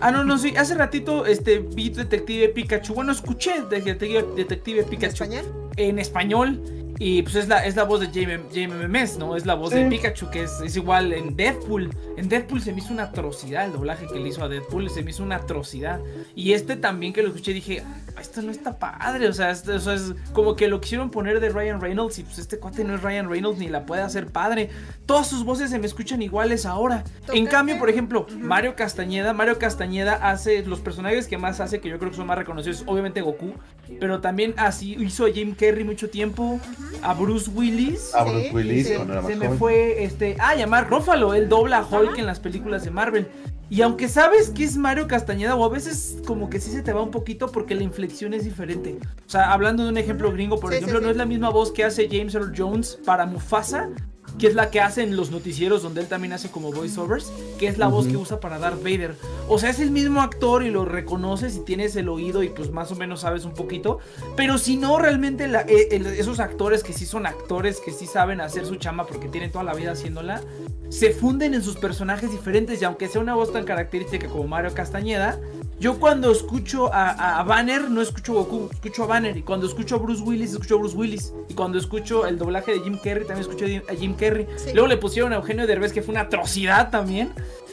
[0.00, 4.88] Ah, no, no, sí, hace ratito, este, vi Detective Pikachu, bueno, escuché Detective, Detective ¿En
[4.88, 5.44] Pikachu español?
[5.76, 6.60] en español.
[6.98, 8.26] Y pues es la, es la voz de
[8.66, 9.36] Memes, ¿no?
[9.36, 9.86] Es la voz de.
[9.86, 11.90] Pikachu, que es, es igual en Deadpool.
[12.16, 15.02] En Deadpool se me hizo una atrocidad el doblaje que le hizo a Deadpool, se
[15.02, 16.00] me hizo una atrocidad.
[16.34, 19.72] Y este también que lo escuché dije, "Ah, esto no está padre, o sea, esto,
[19.74, 23.02] es como que lo quisieron poner de Ryan Reynolds y pues este cuate no es
[23.02, 24.70] Ryan Reynolds ni la puede hacer padre.
[25.06, 27.04] Todas sus voces se me escuchan iguales ahora.
[27.32, 28.26] En cambio, por ejemplo.
[28.38, 32.26] Mario Castañeda, Mario Castañeda hace los personajes que más hace, que yo creo que son
[32.26, 33.52] más reconocidos, obviamente Goku,
[34.00, 36.60] pero también así hizo a Jim Carrey mucho tiempo,
[37.02, 38.14] a Bruce Willis.
[38.14, 41.34] A Sí, Bruce Willis sí, cuando era más Se me fue este, ah, llamar Rófalo,
[41.34, 42.20] él dobla a Hulk Ajá.
[42.20, 43.28] en las películas de Marvel.
[43.70, 46.92] Y aunque sabes que es Mario Castañeda, o a veces como que sí se te
[46.94, 48.98] va un poquito porque la inflexión es diferente.
[49.26, 51.04] O sea, hablando de un ejemplo gringo, por Sí, sí, ejemplo, sí.
[51.04, 53.90] no es la misma voz que hace James Earl Jones para Mufasa,
[54.38, 57.66] que es la que hace en los noticieros donde él también hace como voiceovers, que
[57.68, 59.14] es la voz que usa para Darth Vader.
[59.48, 62.70] O sea, es el mismo actor y lo reconoces y tienes el oído y pues
[62.70, 63.98] más o menos sabes un poquito.
[64.36, 68.06] Pero si no, realmente la- eh, el- esos actores que sí son actores, que sí
[68.06, 70.42] saben hacer su chamba porque tienen toda la vida haciéndola,
[70.88, 74.72] se funden en sus personajes diferentes y aunque sea una voz tan característica como Mario
[74.72, 75.38] Castañeda,
[75.80, 79.98] yo cuando escucho a, Banner no escucho Goku, escucho a Banner y cuando escucho a
[79.98, 83.48] Bruce Willis escucho a Bruce Willis y cuando escucho el doblaje de Jim Carrey también
[83.48, 84.46] escucho a Jim Carrey.
[84.56, 84.70] Sí.
[84.72, 87.32] Luego le pusieron a Eugenio Derbez que fue una atrocidad también.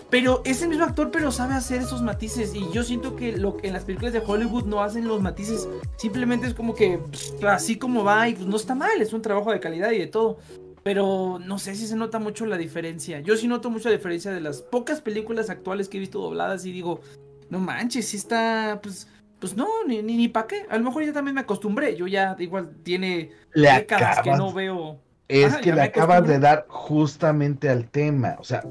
[0.10, 2.54] Pero es el mismo actor, pero sabe hacer esos matices.
[2.54, 5.68] Y yo siento que lo, en las películas de Hollywood no hacen los matices.
[5.98, 7.00] Simplemente es como que
[7.48, 9.02] así como va y pues no está mal.
[9.02, 10.38] Es un trabajo de calidad y de todo.
[10.84, 13.20] Pero no sé si se nota mucho la diferencia.
[13.20, 16.63] Yo sí noto mucho la diferencia de las pocas películas actuales que he visto dobladas
[16.65, 17.02] y digo,
[17.50, 19.08] no manches, sí está, pues,
[19.40, 20.66] pues no, ni, ni, ni para qué.
[20.70, 21.96] A lo mejor ya también me acostumbré.
[21.96, 25.00] Yo ya igual tiene Le décadas que acabas- no veo.
[25.28, 28.36] Es Ajá, que le acabas de dar justamente al tema.
[28.40, 28.64] O sea,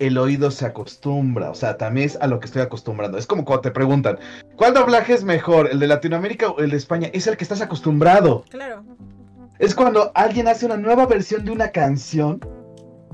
[0.00, 1.50] el oído se acostumbra.
[1.50, 3.16] O sea, también es a lo que estoy acostumbrando.
[3.16, 4.18] Es como cuando te preguntan,
[4.56, 5.68] ¿cuál doblaje es mejor?
[5.70, 7.10] ¿El de Latinoamérica o el de España?
[7.12, 8.44] Es el que estás acostumbrado.
[8.50, 8.84] Claro.
[9.60, 12.40] Es cuando alguien hace una nueva versión de una canción,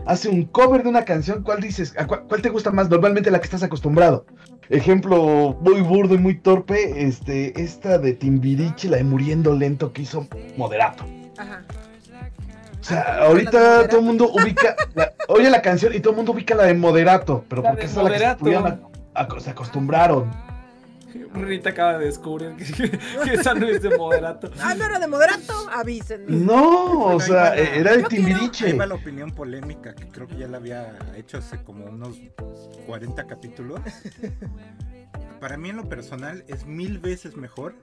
[0.06, 1.94] hace un cover de una canción, ¿cuál dices?
[1.98, 2.88] ¿A cuál, cuál te gusta más?
[2.88, 4.24] Normalmente la que estás acostumbrado.
[4.70, 10.02] Ejemplo muy burdo y muy torpe, este, esta de Timbiriche, la de Muriendo Lento que
[10.02, 11.04] hizo Moderato.
[11.36, 11.62] Ajá.
[12.80, 16.16] O sea, Ah, ahorita todo el mundo ubica, la- oye la canción y todo el
[16.18, 18.56] mundo ubica la de Moderato, pero La porque esa es la que se,
[19.14, 20.30] a- se acostumbraron.
[21.34, 22.90] Rita acaba de descubrir que,
[23.24, 24.50] que esa no es de moderato.
[24.60, 26.30] Ah, no era de moderato, avísenme.
[26.36, 28.72] No, o sea, la- era de Yo quiero- Ahí Timbiriche.
[28.74, 32.16] va la opinión polémica que creo que ya la había hecho hace como unos
[32.86, 33.80] 40 capítulos.
[35.40, 37.74] Para mí en lo personal es mil veces mejor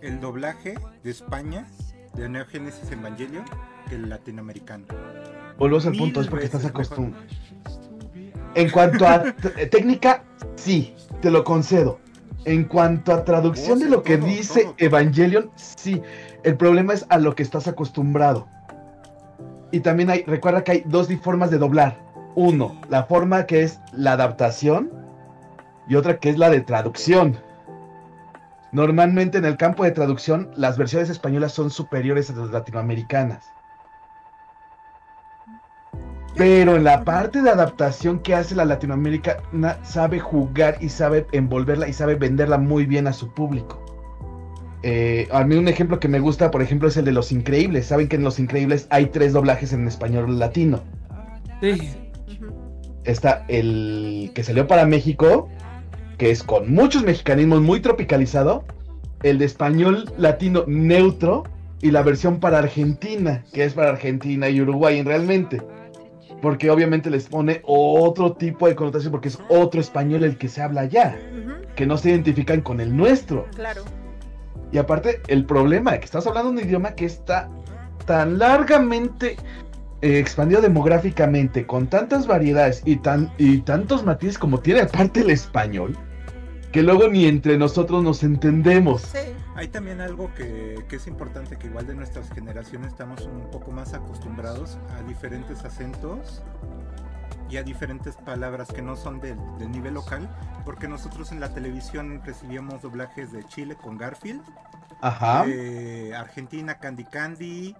[0.00, 1.66] el doblaje de España
[2.14, 3.44] de Neo Genesis Evangelion
[3.88, 4.86] que el latinoamericano.
[5.58, 7.24] Volvemos al punto, es porque estás acostumbrado.
[8.54, 9.32] En cuanto a
[9.70, 10.24] técnica,
[10.56, 12.00] sí, te lo concedo.
[12.44, 14.72] En cuanto a traducción de lo que dice.
[14.78, 16.02] Evangelion, sí.
[16.44, 18.48] El problema es a lo que estás acostumbrado.
[19.70, 21.98] Y también hay, recuerda que hay dos formas de doblar.
[22.34, 24.90] Uno, la forma que es la adaptación
[25.88, 27.38] y otra que es la de traducción.
[28.70, 33.50] Normalmente en el campo de traducción las versiones españolas son superiores a las latinoamericanas.
[36.38, 41.88] Pero en la parte de adaptación que hace la latinoamericana sabe jugar y sabe envolverla
[41.88, 43.84] y sabe venderla muy bien a su público.
[44.84, 47.86] Eh, a mí un ejemplo que me gusta, por ejemplo, es el de Los Increíbles.
[47.86, 50.80] Saben que en Los Increíbles hay tres doblajes en español latino.
[51.60, 51.90] Sí.
[53.02, 55.48] Está el que salió para México,
[56.18, 58.64] que es con muchos mexicanismos, muy tropicalizado.
[59.24, 61.42] El de español latino neutro.
[61.80, 65.62] Y la versión para Argentina, que es para Argentina y Uruguay realmente.
[66.40, 70.62] Porque obviamente les pone otro tipo de connotación, porque es otro español el que se
[70.62, 71.18] habla allá,
[71.74, 73.46] que no se identifican con el nuestro.
[73.54, 73.82] Claro.
[74.70, 77.48] Y aparte, el problema de que estás hablando un idioma que está
[78.06, 79.36] tan largamente
[80.00, 85.30] eh, expandido demográficamente, con tantas variedades y, tan, y tantos matices como tiene aparte el
[85.30, 85.96] español,
[86.70, 89.02] que luego ni entre nosotros nos entendemos.
[89.02, 89.18] Sí.
[89.58, 93.72] Hay también algo que, que es importante, que igual de nuestras generaciones estamos un poco
[93.72, 96.44] más acostumbrados a diferentes acentos
[97.50, 100.28] y a diferentes palabras que no son del, del nivel local,
[100.64, 104.42] porque nosotros en la televisión recibíamos doblajes de Chile con Garfield,
[105.00, 105.44] Ajá.
[105.44, 107.76] de Argentina Candy Candy,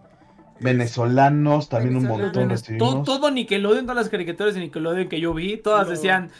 [0.61, 3.05] Venezolanos, también un montón Todo, recibimos.
[3.05, 6.31] todo Nickelodeon, todas las caricaturas de Nickelodeon que yo vi, todas decían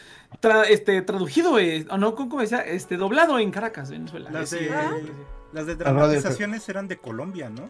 [0.41, 2.59] tra- este traducido, eh, o no, ¿cómo decía?
[2.59, 4.29] Este doblado en Caracas, Venezuela.
[4.31, 4.91] Las de- Ah.
[5.53, 7.69] las de dramatizaciones eran de Colombia, ¿no?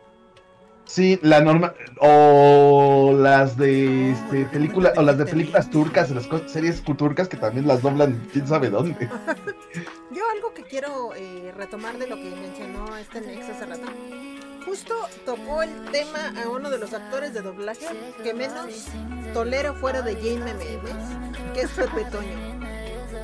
[0.85, 6.81] Sí, la norma o las de este, películas o las de películas turcas, las series
[6.83, 8.95] turcas que también las doblan quién sabe dónde.
[10.11, 13.83] Yo algo que quiero eh, retomar de lo que mencionó este Nex hace rato.
[14.69, 14.93] Justo
[15.25, 17.87] tocó el tema a uno de los actores de doblaje
[18.23, 18.67] que menos
[19.33, 22.59] tolero fuera de Jane Memes, que es Pepe Toño.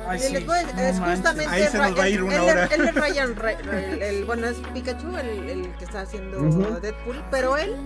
[0.08, 1.14] Ay, sí, les voy a- no es manches.
[1.14, 2.64] justamente Ahí se nos Ra- va a él- ir una él- hora.
[2.66, 3.36] Él es Ryan,
[4.02, 6.40] el, bueno, es Pikachu, el, el que está haciendo.
[6.80, 7.76] Deadpool, pero él,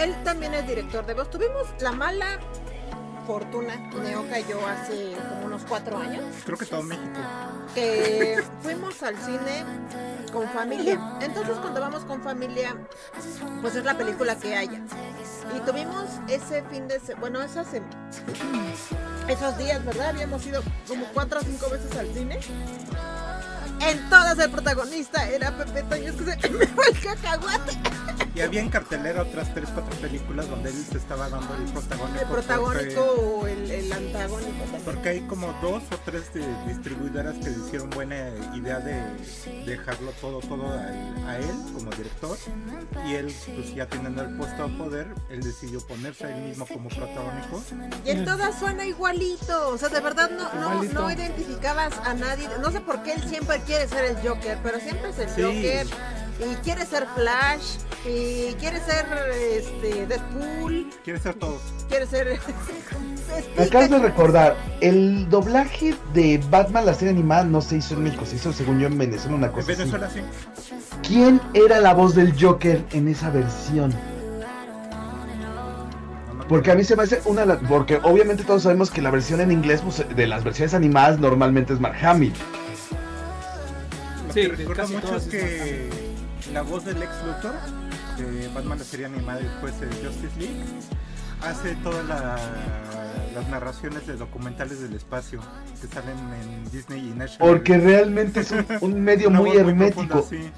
[0.00, 1.30] él también es director de voz.
[1.30, 2.40] Tuvimos la mala
[3.26, 7.20] fortuna, Neoka y yo, hace como unos cuatro años, Creo que todo México.
[7.74, 9.64] que fuimos al cine
[10.32, 10.98] con familia.
[11.20, 12.76] Entonces cuando vamos con familia,
[13.62, 14.80] pues es la película que haya.
[15.56, 17.68] Y tuvimos ese fin de semana, bueno, esas
[19.28, 20.08] esos días, ¿verdad?
[20.10, 22.40] Habíamos ido como cuatro o cinco veces al cine.
[23.86, 27.72] En todas el protagonista era Pepe Toño, es que se me fue el cacahuate.
[28.34, 32.20] Y había en cartelera otras 3, 4 películas donde él se estaba dando el protagónico.
[32.20, 34.82] El protagónico o el, el antagónico también.
[34.84, 39.04] Porque hay como dos o tres de distribuidoras que le hicieron buena idea de
[39.66, 42.36] dejarlo todo, todo a, a él como director.
[43.06, 46.66] Y él, pues ya teniendo el puesto a poder, él decidió ponerse a él mismo
[46.66, 47.62] como protagónico.
[48.04, 49.68] Y en todas suena igualito.
[49.68, 52.48] O sea, de verdad no, no, no identificabas a nadie.
[52.60, 55.42] No sé por qué él siempre quiere ser el Joker, pero siempre es el Sí.
[55.42, 55.86] Joker.
[56.50, 57.76] Y quiere ser Flash.
[58.06, 59.06] Y quiere ser
[59.56, 60.90] este, Deadpool.
[61.04, 61.60] Quiere ser todos.
[61.88, 62.38] Quiere ser.
[63.56, 68.04] Me acabas de recordar, el doblaje de Batman, la serie animada, no se hizo en
[68.04, 69.78] México, se hizo según yo en Venezuela, una En cosa así.
[69.80, 70.20] Venezuela sí.
[71.06, 73.92] ¿Quién era la voz del Joker en esa versión?
[76.48, 77.40] Porque a mí se me hace una...
[77.42, 80.74] de las- Porque obviamente todos sabemos que la versión en inglés, pues, de las versiones
[80.74, 82.34] animadas, normalmente es Mark Hamill.
[84.34, 85.88] Sí, casi mucho que
[86.52, 87.54] la voz del ex Luthor
[88.18, 90.54] de Batman la serie animada y después de Justice League
[91.42, 92.36] hace todas la-
[93.34, 95.40] las narraciones de documentales del espacio
[95.80, 97.48] que salen en Disney y National.
[97.50, 100.06] Porque realmente es un, un medio muy hermético.
[100.06, 100.50] profunda, sí.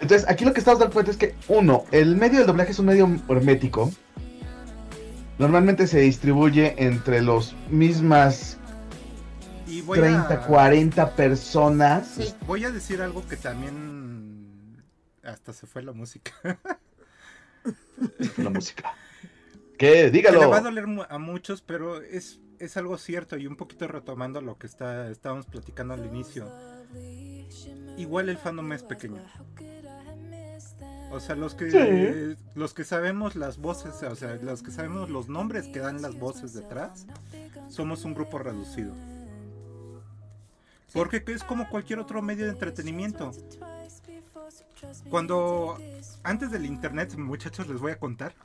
[0.00, 2.78] Entonces, aquí lo que estamos dando cuenta es que, uno, el medio del doblaje es
[2.80, 3.92] un medio hermético.
[5.38, 8.53] Normalmente se distribuye entre los mismas
[9.74, 12.06] Y voy 30, a, 40 personas.
[12.16, 12.34] Sí.
[12.46, 14.82] voy a decir algo que también
[15.24, 16.32] hasta se fue la música.
[18.36, 18.92] La música.
[19.78, 19.92] ¿Qué?
[20.04, 20.40] Que Dígalo.
[20.40, 24.40] le va a doler a muchos, pero es, es algo cierto y un poquito retomando
[24.40, 26.48] lo que está, estábamos platicando al inicio.
[27.96, 29.22] Igual el fandom es pequeño.
[31.10, 32.36] O sea, los que Sí.
[32.54, 36.18] los que sabemos las voces, o sea, los que sabemos los nombres que dan las
[36.18, 37.06] voces detrás,
[37.68, 38.92] somos un grupo reducido.
[40.94, 43.32] Porque es como cualquier otro medio de entretenimiento.
[45.10, 45.78] Cuando
[46.22, 48.34] antes del internet, muchachos, les voy a contar.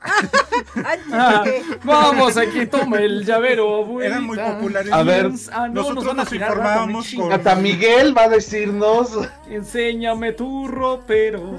[1.12, 1.44] Ah,
[1.84, 4.14] vamos, aquí toma el llavero, abuelita.
[4.14, 4.92] Eran muy populares.
[4.92, 5.30] A ver.
[5.52, 9.10] Ah, no, Nosotros nos girar informábamos con- Hasta Miguel va a decirnos.
[9.48, 11.58] Enséñame tu ropero.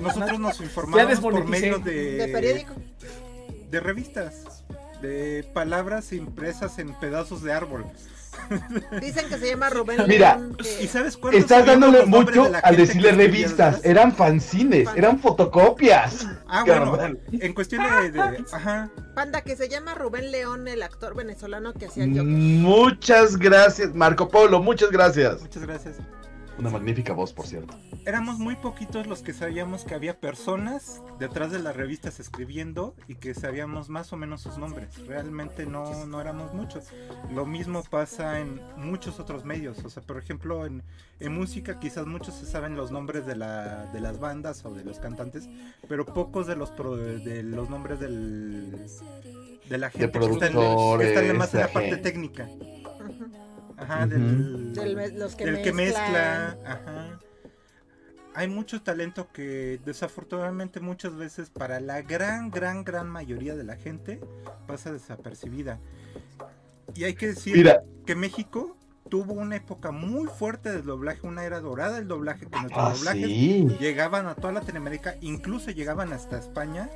[0.00, 2.74] Nosotros nos informábamos por medio de, de periódico.
[3.70, 4.64] de revistas,
[5.00, 7.86] de palabras impresas en pedazos de árbol.
[9.00, 12.58] Dicen que se llama Rubén Mira, León, que- ¿Y sabes cuántos Estás dándole mucho de
[12.58, 13.84] al decirle revistas.
[13.84, 16.26] Eran fanzines, eran fotocopias.
[16.48, 16.98] Ah, bueno,
[17.32, 21.86] en cuestión de, de- ajá, Panda, que se llama Rubén León, el actor venezolano que
[21.86, 22.22] hacía Joker.
[22.24, 25.40] Muchas gracias, Marco Polo, muchas gracias.
[25.40, 25.96] muchas gracias.
[26.58, 27.74] Una magnífica voz, por cierto.
[28.06, 33.16] Éramos muy poquitos los que sabíamos que había personas detrás de las revistas escribiendo y
[33.16, 34.88] que sabíamos más o menos sus nombres.
[35.06, 36.84] Realmente no, no éramos muchos.
[37.34, 39.84] Lo mismo pasa en muchos otros medios.
[39.84, 40.82] O sea, por ejemplo, en,
[41.20, 44.82] en música quizás muchos se saben los nombres de, la, de las bandas o de
[44.82, 45.48] los cantantes,
[45.88, 48.86] pero pocos de los, pro- de los nombres del,
[49.68, 50.52] de la gente que está, en,
[50.98, 52.48] que está en- más en la parte técnica.
[53.76, 56.12] Ajá, del, Del me- los que del que mezclan.
[56.12, 56.58] mezcla.
[56.64, 57.18] Ajá.
[58.34, 63.76] Hay mucho talento que desafortunadamente muchas veces para la gran, gran, gran mayoría de la
[63.76, 64.20] gente
[64.66, 65.78] pasa desapercibida.
[66.94, 68.76] Y hay que decir Mira, que México
[69.08, 72.92] tuvo una época muy fuerte del doblaje, una era dorada del doblaje, que nuestros ah,
[72.94, 73.66] doblajes sí.
[73.80, 76.90] llegaban a toda Latinoamérica, incluso llegaban hasta España,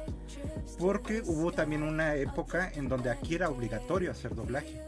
[0.78, 4.80] porque hubo también una época en donde aquí era obligatorio hacer doblaje.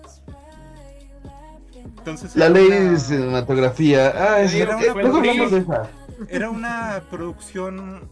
[1.84, 4.12] Entonces La ley una- de cinematografía.
[4.16, 5.90] Ah, es, Era una luego hablamos de esa.
[6.28, 8.08] Era una producción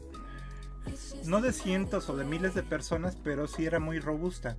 [1.27, 4.57] no de cientos o de miles de personas, pero sí era muy robusta.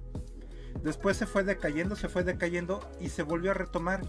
[0.83, 4.01] Después se fue decayendo, se fue decayendo y se volvió a retomar.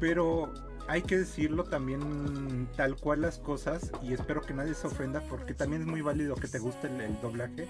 [0.00, 0.52] Pero
[0.86, 5.54] hay que decirlo también tal cual las cosas y espero que nadie se ofenda porque
[5.54, 7.66] también es muy válido que te guste el, el doblaje.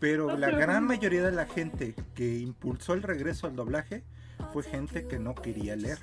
[0.00, 4.02] Pero la gran mayoría de la gente que impulsó el regreso al doblaje
[4.52, 5.98] fue gente que no quería leer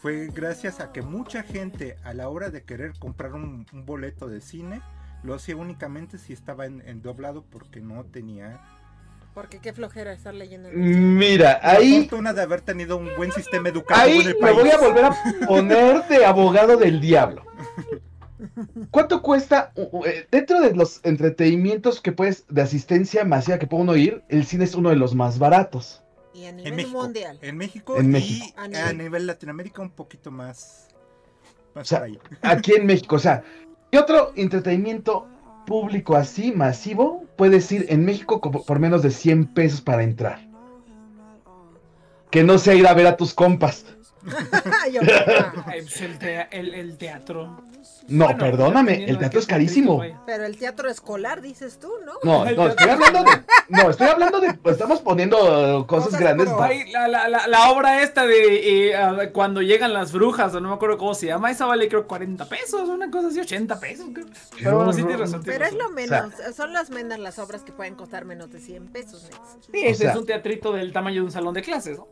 [0.00, 4.28] fue gracias a que mucha gente a la hora de querer comprar un, un boleto
[4.28, 4.80] de cine
[5.22, 8.58] lo hacía únicamente si estaba en, en doblado porque no tenía
[9.34, 10.70] Porque qué flojera estar leyendo.
[10.70, 14.34] En- Mira, la ahí, fortuna de haber tenido un buen sistema educativo en ahí el
[14.34, 14.56] me país.
[14.58, 17.44] voy a volver a poner de abogado del diablo.
[18.90, 19.72] ¿Cuánto cuesta?
[19.76, 24.46] eh, Dentro de los entretenimientos que puedes, de asistencia masiva que puede uno ir, el
[24.46, 26.02] cine es uno de los más baratos.
[26.32, 27.38] Y a en México, mundial.
[27.42, 28.46] en México En y México.
[28.56, 30.88] A a nivel- nivel, Latinoamérica un poquito más,
[31.74, 32.18] más O sea, ahí.
[32.42, 33.42] Aquí en México, o sea,
[33.90, 35.26] ¿qué otro entretenimiento
[35.66, 40.48] público así, masivo, puedes ir en México como por menos de 100 pesos para entrar?
[42.30, 43.84] Que no sea ir a ver a tus compas.
[44.30, 47.62] Ah, pues el, tea- el- el teatro.
[48.10, 50.02] No, Bueno, perdóname, el teatro es carísimo.
[50.26, 52.12] pero el teatro escolar, dices tú, ¿no?
[52.24, 53.30] No, no, estoy hablando de.
[53.68, 54.58] No, estoy hablando de.
[54.64, 56.48] Estamos poniendo cosas grandes.
[56.92, 60.74] la, la, la, la obra esta de eh, cuando llegan las brujas, o no me
[60.74, 64.06] acuerdo cómo se llama, esa vale creo 40 pesos, una cosa así, 80 pesos.
[64.12, 64.26] creo.
[64.58, 67.94] Pero bueno, sí tienes Pero es lo menos, son las menos las obras que pueden
[67.94, 69.28] costar menos de 100 pesos.
[69.60, 72.08] Sí, ese o sea- es un teatrito del tamaño de un salón de clases, ¿no?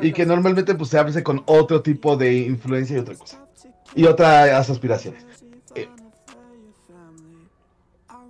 [0.00, 3.38] Y que normalmente pues se hace con otro tipo de influencia y otra cosa.
[3.94, 5.24] Y otras aspiraciones.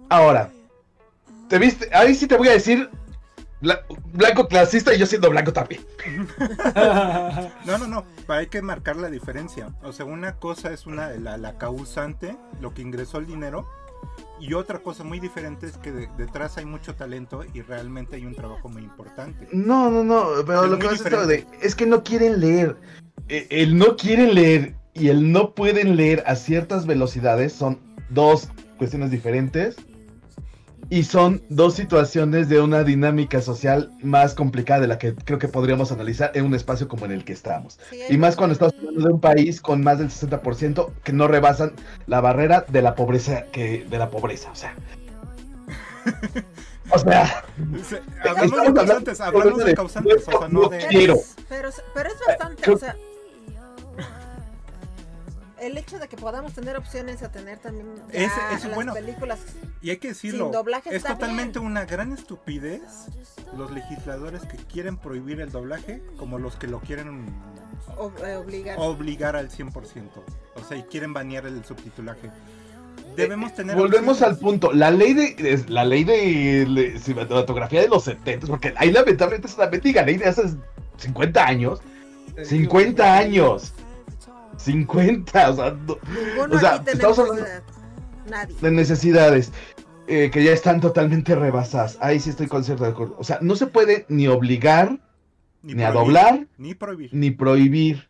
[0.09, 0.51] Ahora,
[1.49, 1.89] ¿te viste?
[1.93, 2.89] Ahí sí te voy a decir
[3.61, 3.83] bla-
[4.13, 5.85] blanco clasista y yo siendo blanco también.
[7.65, 9.71] No, no, no, hay que marcar la diferencia.
[9.83, 13.67] O sea, una cosa es una la, la causante, lo que ingresó el dinero,
[14.39, 18.27] y otra cosa muy diferente es que de- detrás hay mucho talento y realmente hay
[18.27, 19.49] un trabajo muy importante.
[19.53, 22.77] No, no, no, pero Es lo que pasa es, de- es que no quieren leer.
[23.29, 27.81] Eh, El no quieren leer y el no pueden leer a ciertas velocidades son
[28.11, 28.49] dos
[28.79, 29.77] cuestiones diferentes
[30.89, 35.49] y son dos situaciones de una dinámica social más complicada de la que creo que
[35.49, 37.79] podríamos analizar en un espacio como en el que estamos.
[37.91, 41.27] Sí, Y más cuando estamos hablando de un país con más del 60% que no
[41.29, 41.73] rebasan
[42.07, 44.75] la barrera de la pobreza que de la pobreza, o sea.
[46.93, 47.45] O sea,
[48.23, 50.79] Hablamos de hablando- causantes, hablamos de de- causantes, o sea, no de...
[50.87, 51.17] quiero.
[51.49, 52.97] Pero, pero es bastante, o sea.
[55.61, 58.93] El hecho de que podamos tener opciones a tener también Ese- eso es las bueno.
[58.93, 59.39] películas
[59.81, 62.83] Y hay que decirlo, Sin doblaje es está totalmente una gran estupidez
[63.57, 67.27] los legisladores que quieren prohibir el doblaje como los que lo quieren
[68.25, 68.77] eh, obligar.
[68.79, 69.73] obligar al 100%.
[70.55, 72.31] O sea, y quieren banear el subtitulaje.
[73.17, 73.77] Debemos tener...
[73.77, 74.73] Volvemos al punto.
[74.73, 79.55] La ley de es la ley de, cinematografía de los 70, porque ahí lamentablemente es
[79.57, 80.43] una mendiga ley de hace
[80.99, 81.81] 50 años.
[82.43, 83.73] 50 años.
[84.57, 87.45] 50, o sea, no- O estamos hablando-.
[88.29, 88.57] Nadie.
[88.61, 89.53] de necesidades
[90.09, 91.97] eh, que ya están totalmente rebasadas.
[92.01, 93.15] Ahí sí estoy con cierto de acuerdo.
[93.19, 94.99] O sea, no se puede ni obligar,
[95.63, 97.11] ni, a prohibir, doblar, Ni prohibir.
[97.13, 98.09] ni prohibir.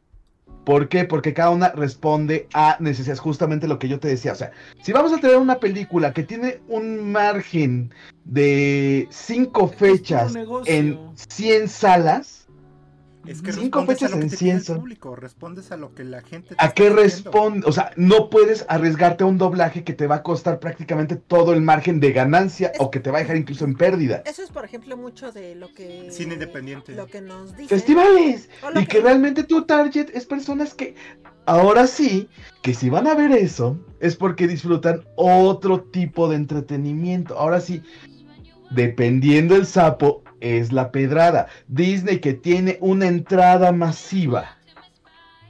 [0.65, 1.05] ¿Por qué?
[1.05, 3.21] Porque cada una responde a necesidades.
[3.21, 4.33] Justamente lo que yo te decía.
[4.33, 4.51] O sea,
[4.83, 7.95] si vamos a tener una película que tiene un margen
[8.25, 10.35] de cinco fechas
[10.67, 12.36] en 100 salas,
[13.29, 14.75] Es que Cinco fechas a lo que en ciencia.
[14.77, 17.67] público, respondes a lo que la gente te ¿a qué responde?
[17.67, 21.53] O sea, no puedes arriesgarte a un doblaje que te va a costar prácticamente todo
[21.53, 24.23] el margen de ganancia Es- o que te va a dejar incluso en pérdida.
[24.27, 26.11] Eso es, por ejemplo, mucho de lo que.
[26.11, 26.95] Cine independiente.
[26.95, 27.69] Lo que nos dicen.
[27.69, 28.49] Festivales.
[28.75, 30.95] Y que que- realmente tu target es personas que
[31.47, 32.29] ahora sí,
[32.63, 37.39] que si van a ver eso, es porque disfrutan otro tipo de entretenimiento.
[37.39, 37.83] Ahora sí,
[38.71, 41.47] dependiendo el sapo, es la pedrada.
[41.69, 44.57] Disney que tiene una entrada masiva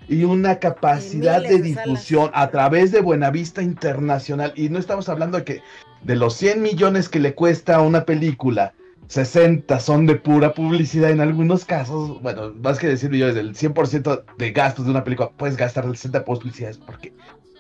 [0.09, 1.63] y una capacidad de salas.
[1.63, 4.53] difusión a través de Buenavista Internacional.
[4.57, 5.63] Y no estamos hablando de que
[6.03, 8.73] de los 100 millones que le cuesta una película,
[9.09, 12.21] 60 son de pura publicidad en algunos casos.
[12.23, 15.93] Bueno, más que decir millones, del 100% de gastos de una película, puedes gastar el
[15.93, 17.13] 60% de publicidades porque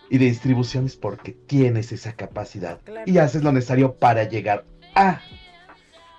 [0.09, 3.03] y de distribuciones porque tienes esa capacidad Claro.
[3.11, 4.65] y haces lo necesario para llegar
[4.95, 5.21] a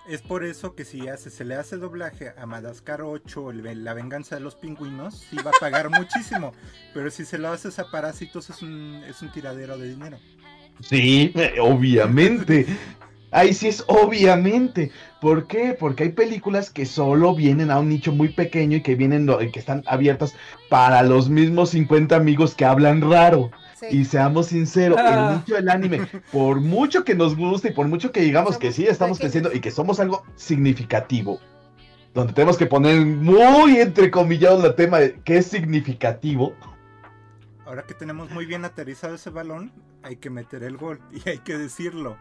[0.08, 3.94] Es por eso que si hace, se le hace doblaje a Madagascar 8, el- La
[3.94, 6.54] venganza de los pingüinos, sí va a pagar muchísimo.
[6.94, 10.18] Pero si se lo haces a Parásitos es un, es un tiradero de dinero.
[10.82, 12.66] Sí, obviamente.
[13.32, 14.92] Ahí sí es obviamente.
[15.20, 15.76] ¿Por qué?
[15.78, 19.60] Porque hay películas que solo vienen a un nicho muy pequeño y que vienen que
[19.60, 20.34] están abiertas
[20.70, 23.52] para los mismos 50 amigos que hablan raro.
[23.80, 23.86] Sí.
[23.92, 25.30] Y seamos sinceros, Ah.
[25.32, 28.72] el nicho del anime, por mucho que nos guste y por mucho que digamos que
[28.72, 31.40] sí estamos creciendo y que somos algo significativo,
[32.16, 36.54] donde tenemos que poner muy entrecomillado el tema de qué es significativo,
[37.66, 41.40] Ahora que tenemos muy bien aterrizado ese balón, hay que meter el gol y hay
[41.40, 42.16] que decirlo.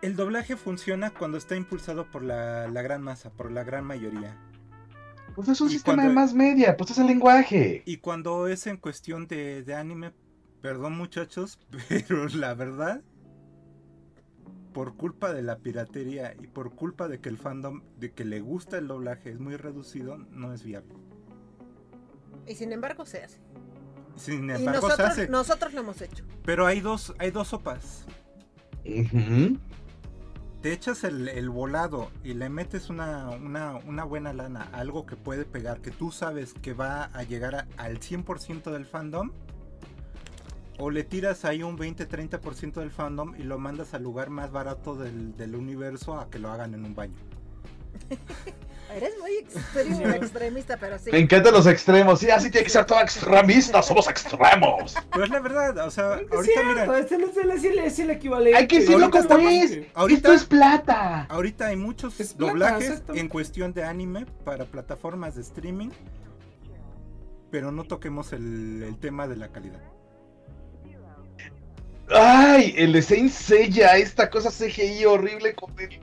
[0.00, 4.36] El doblaje funciona cuando está impulsado por la, la gran masa, por la gran mayoría.
[5.38, 7.84] Pues es un Y sistema cuando- de más media, pues es el lenguaje.
[7.86, 10.10] Y cuando es en cuestión de, de anime,
[10.60, 13.02] perdón muchachos, pero la verdad,
[14.72, 18.40] por culpa de la piratería y por culpa de que el fandom, de que le
[18.40, 20.92] gusta el doblaje es muy reducido, no es viable.
[22.48, 23.38] Y sin embargo se hace.
[24.16, 25.28] Sin Y embargo, se hace.
[25.28, 26.24] nosotros lo hemos hecho.
[26.44, 28.06] Pero hay dos, hay dos sopas.
[30.62, 33.30] Te echas el, volado y le metes una,
[34.04, 38.72] buena lana, algo que puede pegar, que tú sabes que va a llegar al 100%
[38.72, 39.30] del fandom.
[40.80, 44.94] O le tiras ahí un 20-30% del fandom y lo mandas al lugar más barato
[44.94, 47.16] del, del universo a que lo hagan en un baño.
[48.94, 51.10] Eres muy extremo- extremista, pero sí.
[51.12, 54.94] Me encantan los extremos, sí, así tiene que ser todo extremista, somos extremos.
[55.12, 58.58] Pero es la verdad, o sea, ahorita cierto, mira, este no es el, equivalente.
[58.58, 61.26] Hay que decirlo Ahorita como es, ahorita- esto es plata.
[61.28, 65.90] ahorita hay muchos Es doblajes en cuestión de anime para plataformas de streaming.
[67.50, 69.80] Pero no toquemos el, el tema de la calidad.
[72.10, 76.00] Ay, el de Saint Seiya, esta cosa CGI horrible con el...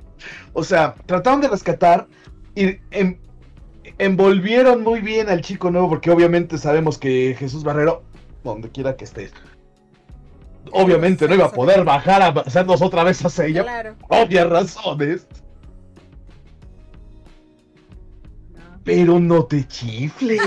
[0.54, 2.08] O sea, trataron de rescatar
[2.56, 3.20] y en-
[3.98, 8.04] envolvieron muy bien al chico nuevo porque obviamente sabemos que Jesús Barrero,
[8.44, 9.32] donde quiera que estés,
[10.72, 13.96] obviamente no iba a poder bajar a hacernos otra vez a Seiya, Claro.
[14.10, 15.28] obvias razones.
[18.84, 20.40] Pero no te chifles,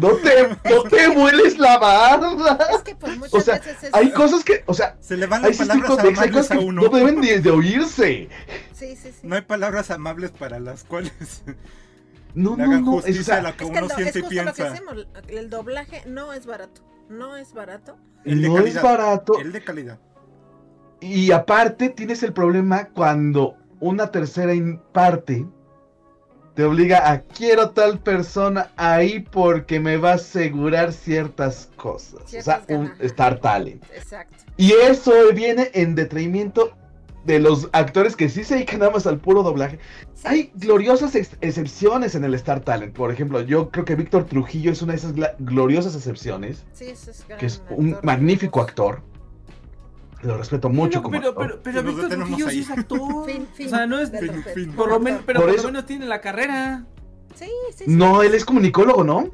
[0.00, 2.56] no te, no te vueles la barba.
[2.72, 3.94] Es que pues muchas O sea, veces es...
[3.94, 6.82] Hay cosas que, o sea, Se le van las palabras hay cosas a que uno.
[6.82, 8.28] no deben ni de oírse.
[8.78, 9.26] Sí, sí, sí.
[9.26, 11.42] No hay palabras amables para las cuales
[12.34, 12.92] No, le hagan no.
[12.92, 14.52] justicia es, o sea, a lo que Es que uno siente es y justo lo
[14.52, 14.82] que piensa.
[15.28, 16.82] El doblaje no es barato.
[17.08, 17.96] No es barato.
[18.24, 19.40] El de no es barato.
[19.40, 19.98] El de calidad.
[21.00, 24.52] Y aparte tienes el problema cuando una tercera
[24.92, 25.46] parte
[26.54, 32.20] te obliga a quiero tal persona ahí porque me va a asegurar ciertas cosas.
[32.26, 32.92] Ciertas o sea, un.
[33.00, 33.84] Star Talent.
[33.94, 34.44] Exacto.
[34.56, 36.76] Y eso viene en detrimento
[37.28, 39.78] de los actores que sí se dedican nada más al puro doblaje.
[40.14, 40.22] Sí.
[40.26, 42.94] Hay gloriosas ex- excepciones en el Star Talent.
[42.94, 47.10] Por ejemplo, yo creo que Víctor Trujillo es una de esas gloriosas excepciones, Sí, ese
[47.12, 48.04] es gran que es un actor.
[48.04, 49.02] magnífico actor.
[50.22, 51.60] Lo respeto mucho No, como pero, actor.
[51.62, 53.26] pero, pero Víctor Trujillo sí es actor.
[53.30, 54.10] Fin, fin o sea, no es.
[54.10, 54.50] Fin, respeto.
[54.54, 54.72] fin.
[54.72, 56.86] Por lo, men- pero Por por, eso- lo menos tiene la carrera.
[57.36, 57.90] Sí, sí, sí.
[57.94, 59.28] No, él es comunicólogo, ¿no?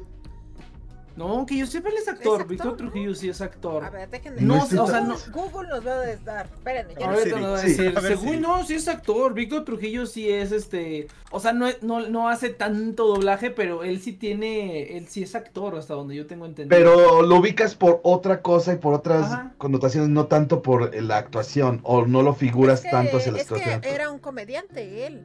[1.15, 2.41] No, que yo sepa él es actor.
[2.41, 2.75] actor, Víctor ¿no?
[2.75, 3.85] Trujillo sí es actor.
[3.85, 4.41] A ver, déjenme.
[4.41, 5.15] No, No, o sea, no.
[5.31, 6.47] Google nos va a dar.
[6.47, 7.29] Espérenme, ya A no ver, sé.
[7.31, 7.67] Ahorita nos va a sí.
[7.69, 8.39] decir, A ver, según sí.
[8.41, 9.33] no, sí es actor.
[9.33, 11.07] Víctor Trujillo sí es este.
[11.31, 14.97] O sea, no, no, no hace tanto doblaje, pero él sí tiene.
[14.97, 16.77] Él sí es actor, hasta donde yo tengo entendido.
[16.77, 19.53] Pero lo ubicas por otra cosa y por otras Ajá.
[19.57, 23.39] connotaciones, no tanto por la actuación, o no lo figuras Es que- tanto hacia la
[23.39, 25.21] es que era un comediante él.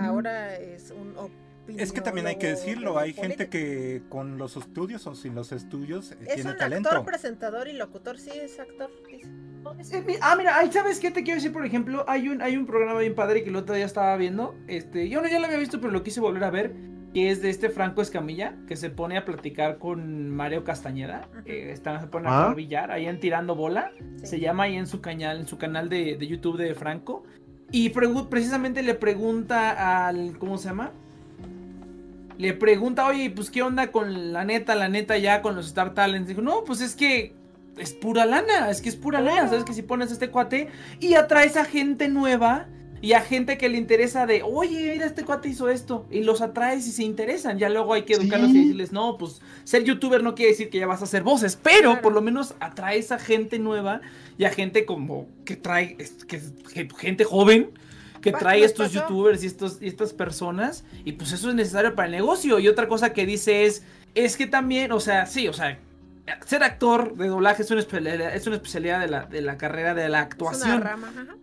[0.00, 1.14] Ahora es un
[1.78, 5.52] Es que también hay que decirlo, hay gente que con los estudios o sin los
[5.52, 6.88] estudios eh, Es tiene un talento.
[6.88, 8.90] actor, presentador y locutor, sí es actor.
[10.22, 12.98] Ah, mira, ahí sabes qué te quiero decir, por ejemplo, hay un, hay un programa
[13.00, 14.54] bien padre que el otro día estaba viendo.
[14.68, 16.74] Este, yo no ya lo había visto, pero lo quise volver a ver.
[17.12, 21.28] Que es de este Franco Escamilla, que se pone a platicar con Mario Castañeda.
[21.32, 21.42] Ujú.
[21.46, 22.30] eh, están, se pone Ah.
[22.30, 23.90] a jugar billar ahí en Tirando Bola.
[24.18, 24.26] Sí.
[24.26, 27.24] Se llama ahí en su canal, en su canal de, de YouTube de Franco.
[27.72, 30.38] Y precisamente le pregunta al.
[30.38, 30.92] ¿Cómo se llama?
[32.40, 35.92] Le pregunta, oye, pues qué onda con la neta, la neta ya con los Star
[35.92, 36.26] Talents.
[36.28, 37.34] Dijo, no, pues es que
[37.76, 39.48] es pura lana, es que es pura lana.
[39.48, 40.68] Sabes que si pones este cuate
[41.00, 42.66] y atraes a gente nueva
[43.02, 46.06] y a gente que le interesa de, oye, mira, este cuate hizo esto.
[46.10, 47.58] Y los atraes y se interesan.
[47.58, 48.56] Ya luego hay que educarlos Sí.
[48.56, 51.56] y decirles, no, pues ser youtuber no quiere decir que ya vas a hacer voces,
[51.62, 52.00] pero Claro.
[52.02, 54.00] por lo menos atraes a gente nueva
[54.38, 56.40] y a gente como que trae, que,
[56.72, 57.70] que- gente joven.
[58.20, 59.00] Que trae estos pasó.
[59.00, 62.58] youtubers y, estos, y estas personas, y pues eso es necesario para el negocio.
[62.58, 63.82] Y otra cosa que dice es,
[64.14, 65.78] es que también, o sea, sí, o sea,
[66.46, 69.94] ser actor de doblaje es una especialidad, es una especialidad de, la, de la carrera
[69.94, 70.82] de la Es una actuación.
[70.82, 71.34] rama, ajá.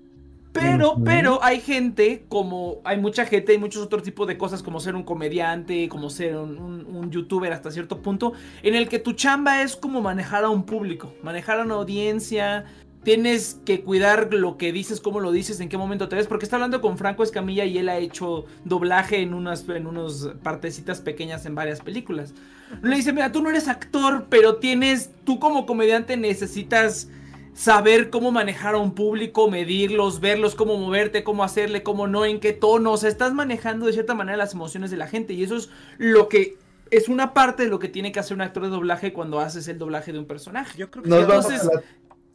[0.53, 4.79] Pero, pero hay gente, como hay mucha gente, hay muchos otros tipos de cosas, como
[4.79, 8.97] ser un comediante, como ser un, un- un youtuber hasta cierto punto, en el que
[8.97, 12.65] tu chamba es como manejar a un público, manejar a una audiencia.
[13.07, 16.43] Tienes que cuidar lo que dices, cómo lo dices, en qué momento te ves, porque
[16.43, 20.99] está hablando con Franco Escamilla y él ha hecho doblaje en unas, en unas partecitas
[20.99, 22.33] pequeñas en varias películas.
[22.81, 27.07] Le dice, mira, tú no eres actor, pero tienes, tú como comediante necesitas
[27.53, 32.41] saber cómo manejar a un público, medirlos, verlos, cómo moverte, cómo hacerle, cómo no, en
[32.41, 32.91] qué tono.
[32.91, 35.31] O sea, estás manejando de cierta manera las emociones de la gente.
[35.31, 36.57] Y eso es lo que
[36.91, 39.69] es una parte de lo que tiene que hacer un actor de doblaje cuando haces
[39.69, 40.77] el doblaje de un personaje.
[40.77, 41.83] Yo creo que Nos vamos entonces, a la,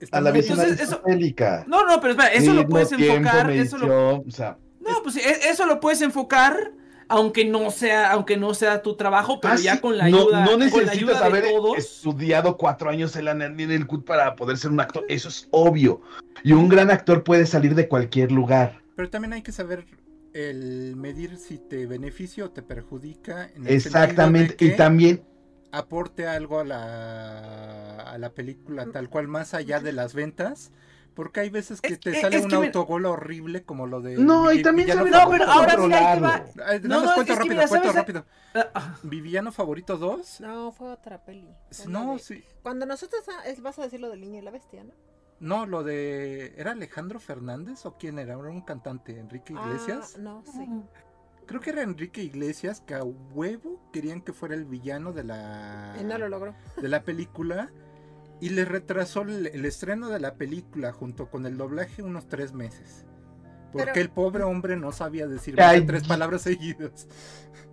[0.05, 0.59] está a la visión.
[1.67, 5.03] No, no, pero espera, eso lo puedes tiempo, enfocar, eso lo, medición, o sea, no,
[5.03, 6.73] pues e- eso lo puedes enfocar,
[7.09, 10.19] aunque no sea, aunque no sea tu trabajo, pero ah, ya sí, con la no-
[10.19, 11.79] ayuda, no, con la necesitas ayuda de haber todos.
[11.79, 15.49] estudiado cuatro años en la en el CUT para poder ser un actor, eso es
[15.51, 16.01] obvio.
[16.43, 18.81] Y un gran actor puede salir de cualquier lugar.
[18.97, 19.85] Pero también hay que saber
[20.35, 23.51] el medir si te beneficia o te perjudica.
[23.55, 24.57] En el Exactamente.
[24.59, 25.23] de Y también,
[25.73, 30.71] aporte algo a la, a la película, tal cual, más allá de las ventas.
[31.15, 34.01] Porque hay veces que Es- te es- sale es un me- autogol horrible como lo
[34.01, 34.17] de.
[34.17, 36.39] No, y también saber No, pero ahora mira, ahí te va.
[36.89, 37.95] No, más no, cuento rápido, mira, cuento ¿sabes?
[37.97, 38.25] rápido.
[38.55, 38.97] Ah, ah.
[39.03, 40.41] Villano favorito 2.
[40.41, 41.47] No, fue otra peli.
[41.71, 42.43] Fue No, de- sí.
[42.63, 44.95] Cuando nosotros ah, es- vas a decir lo del niño y la bestia, ¿no?
[45.39, 46.55] No, lo de.
[46.57, 48.33] ¿Era Alejandro Fernández o quién era?
[48.33, 50.15] Era un cantante, Enrique Iglesias.
[50.17, 50.67] Ah, no, sí.
[51.53, 55.95] Creo que era Enrique Iglesias que a huevo querían que fuera el villano de la,
[56.01, 56.55] Y no lo logró.
[56.81, 57.71] de la película.
[58.41, 62.55] Y le retrasó el, el estreno de la película junto con el doblaje unos tres
[62.55, 63.05] meses.
[63.71, 67.07] Porque Pero- el pobre hombre no sabía decir más de tres palabras seguidas.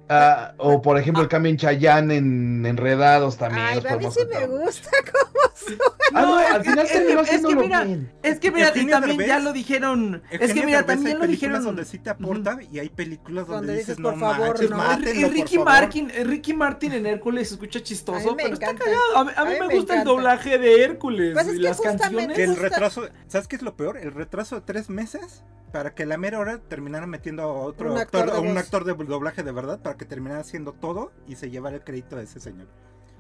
[0.10, 3.66] Ah, o por ejemplo, el cambio en Chayanne en Enredados también.
[3.66, 5.84] Ay, a mí sí me gusta cómo suena.
[6.14, 8.12] Ah, no, No, es al que- final es que- terminó es que haciéndolo mira, bien.
[8.24, 10.24] Es que mira, y Eugenio también Derbez- ya lo dijeron.
[10.32, 11.30] es que Eugenio mira, Derbez, también hay lo películas
[11.60, 11.64] dijeron.
[11.66, 14.70] donde sí te aporta y hay películas donde, Donde dices, dices, no por favor, manches,
[14.72, 14.78] no".
[14.78, 15.82] mátenlo, Y Ricky por favor".
[15.82, 19.18] Martin, Ricky Martin en Hércules se escucha chistoso, pero está cagado.
[19.18, 21.54] A mí, a mí A mí me, me gusta el doblaje de Hércules Pues es
[21.54, 22.36] y que las canciones.
[22.36, 23.98] Que el retraso, ¿sabes qué es lo peor?
[23.98, 28.32] El retraso de tres meses para que la mera hora terminaran metiendo a otro actor,
[28.32, 31.76] a un actor de doblaje de verdad para que terminara haciendo todo y se llevara
[31.76, 32.66] el crédito de ese señor.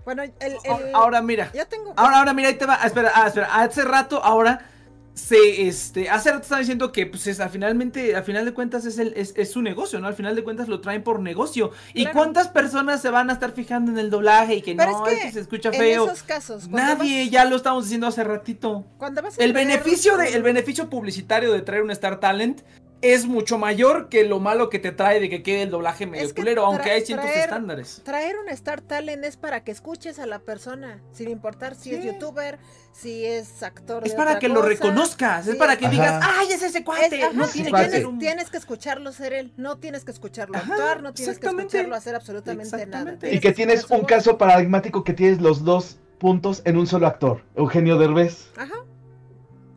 [0.05, 1.93] Bueno, el, el- Ahora, mira, yo tengo.
[1.95, 2.79] ahora, ahora mira, ahí te va.
[2.81, 3.53] ah, espera, ah, espera.
[3.61, 4.65] Hace rato, ahora
[5.13, 8.85] se, este, hace rato estaba diciendo que, pues, es, al finalmente, al final de cuentas
[8.85, 10.07] es, el, es, es su negocio, ¿no?
[10.07, 11.71] Al final de cuentas lo traen por negocio.
[11.93, 12.17] ¿Y Claro.
[12.17, 15.17] cuántas personas se van a estar fijando en el doblaje y que Pero no, es
[15.17, 16.05] es que se escucha en feo?
[16.05, 18.85] esos casos, Nadie, vas- ya lo estamos diciendo hace ratito.
[18.97, 22.61] Cuando vas a El beneficio, de, el beneficio publicitario de traer un Star Talent
[23.01, 26.25] es mucho mayor que lo malo que te trae de que quede el doblaje medio
[26.25, 28.01] Es que culero, aunque hay ciertos traer- estándares.
[28.03, 32.03] Traer un Star Talent es para que escuches a la persona, sin importar si es
[32.03, 32.59] youtuber,
[32.91, 34.03] si es actor.
[34.05, 35.91] Es de para otra que lo reconozcas, es para que Ajá.
[35.91, 37.19] digas, ¡ay, es ese Es- cuate!
[37.33, 38.19] no tiene que tienes, un...
[38.19, 41.95] tienes que escucharlo ser él, no tienes que escucharlo Ajá, actuar, no tienes que escucharlo
[41.95, 43.17] hacer absolutamente nada.
[43.31, 44.07] Y que tienes un voz.
[44.07, 47.43] caso paradigmático que tienes los dos puntos en un solo actor.
[47.55, 48.75] Eugenio Derbez Ajá,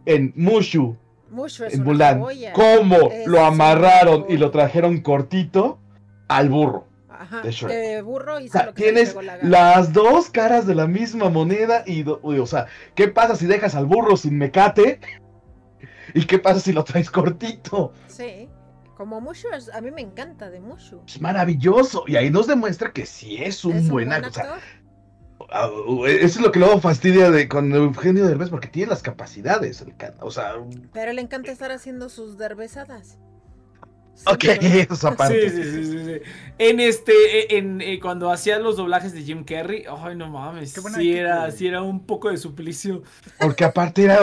[0.06, 0.96] en Mushu,
[1.32, 2.20] mucho es en una Mulan.
[2.20, 2.52] joya.
[2.52, 5.80] ¿Cómo Es lo una amarraron y lo trajeron cortito
[6.28, 6.86] al burro?
[7.08, 7.40] Ajá.
[7.42, 7.70] de Shrek.
[7.72, 11.84] De burro O sea, lo que tienes la las dos caras de la misma moneda
[11.86, 14.98] y, uy, o sea, ¿qué pasa si dejas al burro sin mecate?
[16.14, 17.92] ¿Y qué pasa si lo traes cortito?
[18.08, 18.48] Sí.
[18.96, 21.00] Como Mushu, a mí me encanta de Mushu.
[21.06, 22.04] Es maravilloso.
[22.06, 24.30] Y ahí nos demuestra que sí es un Es buen actor.
[24.30, 24.58] O sea,
[26.06, 29.80] eso es lo que luego fastidia de con Eugenio Derbez porque tiene las capacidades.
[29.82, 30.54] el can- o sea,
[30.92, 33.18] Pero le encanta estar haciendo sus derbezadas.
[34.26, 34.80] ok, Siempre.
[34.82, 35.50] eso es aparte.
[35.50, 36.20] Sí, sí, sí, sí, sí.
[36.58, 41.12] En este, en, eh, cuando hacía los doblajes de Jim Carrey, ay no mames, sí
[41.16, 43.02] era, sí era un poco de suplicio.
[43.38, 44.20] Porque aparte era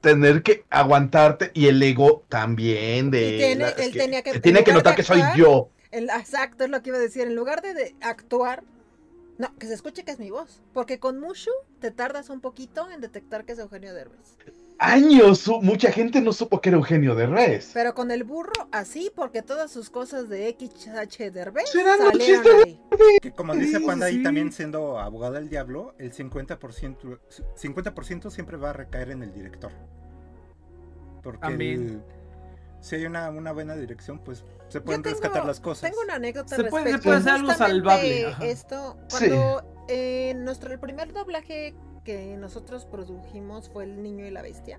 [0.00, 3.36] tener que aguantarte y el ego también de...
[3.38, 5.70] Tiene- él tenía que- tiene en que notar que soy yo.
[5.92, 7.26] El, exacto, es lo que iba a decir.
[7.26, 8.64] En lugar de, de actuar,
[9.38, 10.62] no, que se escuche que es mi voz.
[10.72, 14.36] Porque con Mushu te tardas un poquito en detectar que es Eugenio Derbez.
[14.78, 17.70] Años, mucha gente no supo que era Eugenio Derbez.
[17.72, 22.80] Pero con el burro, así, porque todas sus cosas de XH Derbez salieron ahí.
[23.20, 24.22] Que como dice Sí, Panda ahí sí.
[24.24, 27.20] también siendo abogado del diablo, el 50%,
[27.54, 29.70] 50 siempre va a recaer en el director.
[31.22, 32.02] Porque el-
[32.82, 35.88] si hay una, una buena dirección, pues se pueden tengo- rescatar las cosas.
[35.90, 38.44] Tengo una anécdota Se puede- se puede hacer algo salvable, ajá.
[38.44, 39.28] Esto, Sí.
[39.30, 41.74] cuando eh, nuestro el primer doblaje
[42.04, 44.78] que nosotros produjimos fue El Niño y la Bestia.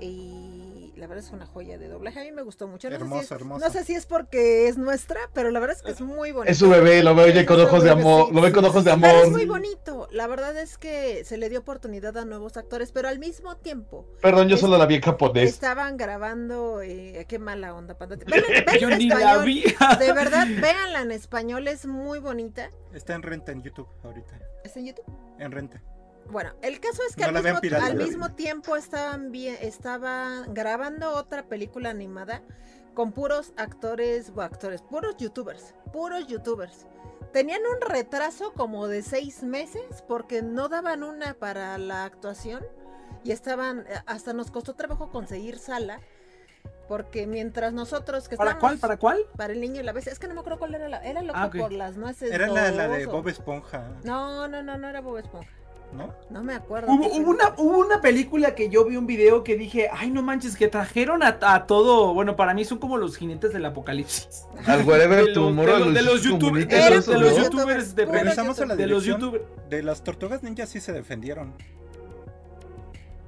[0.00, 2.20] Y la verdad es una joya de doblaje.
[2.20, 2.88] A mí me gustó mucho.
[2.90, 3.64] No, sé, Hermoso, si es, hermoso.
[3.66, 6.50] no sé si es porque es nuestra, pero la verdad es que es muy bonito.
[6.50, 8.84] Es su bebé, lo ve Es con ojos de amor, sí, lo ve con ojos
[8.84, 9.30] de Pero es amor.
[9.30, 10.08] muy bonito.
[10.12, 14.06] La verdad es que se le dio oportunidad a nuevos actores, pero al mismo tiempo
[14.20, 15.50] Perdón, yo Es- solo la vi en japonés.
[15.50, 16.82] estaban grabando.
[16.82, 18.16] eh, qué mala onda, panda.
[18.80, 19.62] Yo ni la vi.
[19.98, 22.70] De verdad, véanla en español, es muy bonita.
[22.92, 24.38] Está en renta en YouTube ahorita.
[24.64, 25.04] ¿Está en YouTube?
[25.38, 25.82] En renta.
[26.30, 27.86] Bueno, el caso es que No al, mismo, pirata.
[27.86, 32.42] al mismo tiempo estaban bien, estaban grabando otra película animada
[32.94, 36.86] con puros actores, o actores, puros youtubers, puros youtubers.
[37.32, 42.64] Tenían un retraso como de seis meses porque no daban una para la actuación
[43.24, 46.00] y estaban, eh, hasta nos costó trabajo conseguir sala
[46.88, 48.78] porque mientras nosotros que ¿Para cuál?
[48.78, 49.20] ¿Para cuál?
[49.36, 51.22] para el niño y la bestia, es que no me acuerdo cuál era la, era
[51.22, 52.32] loco Ah, por las nueces.
[52.32, 55.48] Era la, la de Bob Esponja, No, no, no, no era Bob Esponja.
[55.92, 56.14] ¿No?
[56.30, 56.92] No me acuerdo.
[56.92, 60.56] Hubo, una, hubo una película que yo vi un video que dije, ay no manches,
[60.56, 64.46] que trajeron a, a todo, bueno, para mí son como los jinetes del apocalipsis.
[64.66, 68.60] Al los, tomorrow, de los- de los Luisito youtubers, de los, de youtubers, de, Regresamos
[68.60, 69.44] a la de los youtubers.
[69.68, 71.54] De las tortugas ninjas sí se defendieron.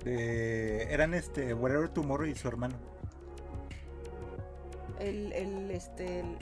[0.05, 2.75] De, eran este Wherever Tomorrow y su hermano.
[4.99, 6.37] El, el, este, el,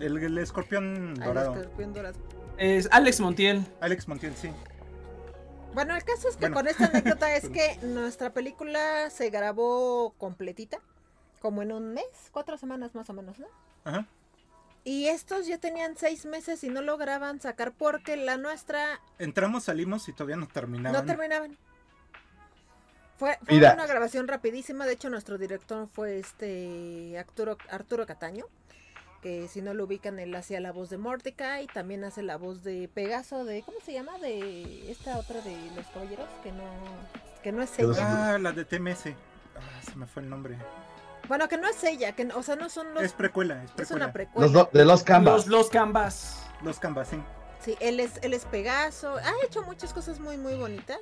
[0.00, 1.54] el, El, el escorpión al dorado.
[1.56, 2.16] escorpión dorado.
[2.58, 3.64] Es Alex Montiel.
[3.80, 4.50] Alex Montiel, sí.
[5.74, 6.56] Bueno, el caso es que Bueno.
[6.56, 10.78] con esta anécdota es que nuestra película se grabó completita,
[11.40, 13.46] como en un mes, cuatro semanas más o menos, ¿no?
[13.84, 14.06] Ajá.
[14.84, 20.08] Y estos ya tenían seis meses y no lograban sacar porque la nuestra Entramos, salimos
[20.08, 20.98] y todavía no terminaban.
[21.00, 21.56] no terminaban.
[23.18, 28.46] Fue, fue una grabación rapidísima, de hecho nuestro director fue este Arturo, Arturo Cataño,
[29.28, 32.62] que si no lo ubican él hacía la voz de Mordecai, también hace la voz
[32.64, 34.16] de Pegaso, de ¿cómo se llama?
[34.18, 36.64] De esta otra de los caballeros, que no,
[37.42, 38.34] que no es ella.
[38.34, 39.08] Ah, la de TMS.
[39.54, 40.56] Ah, se me fue el nombre.
[41.28, 43.90] Bueno, que no es ella, que no- o sea no son los es precuela, es
[43.90, 44.46] una precuela.
[44.46, 45.46] Los do- de los Los, Canvas.
[45.46, 46.42] los Canvas.
[46.62, 47.18] Los Canvas, sí.
[47.62, 51.00] Sí, él es, él es Pegaso, ha hecho muchas cosas muy, muy bonitas.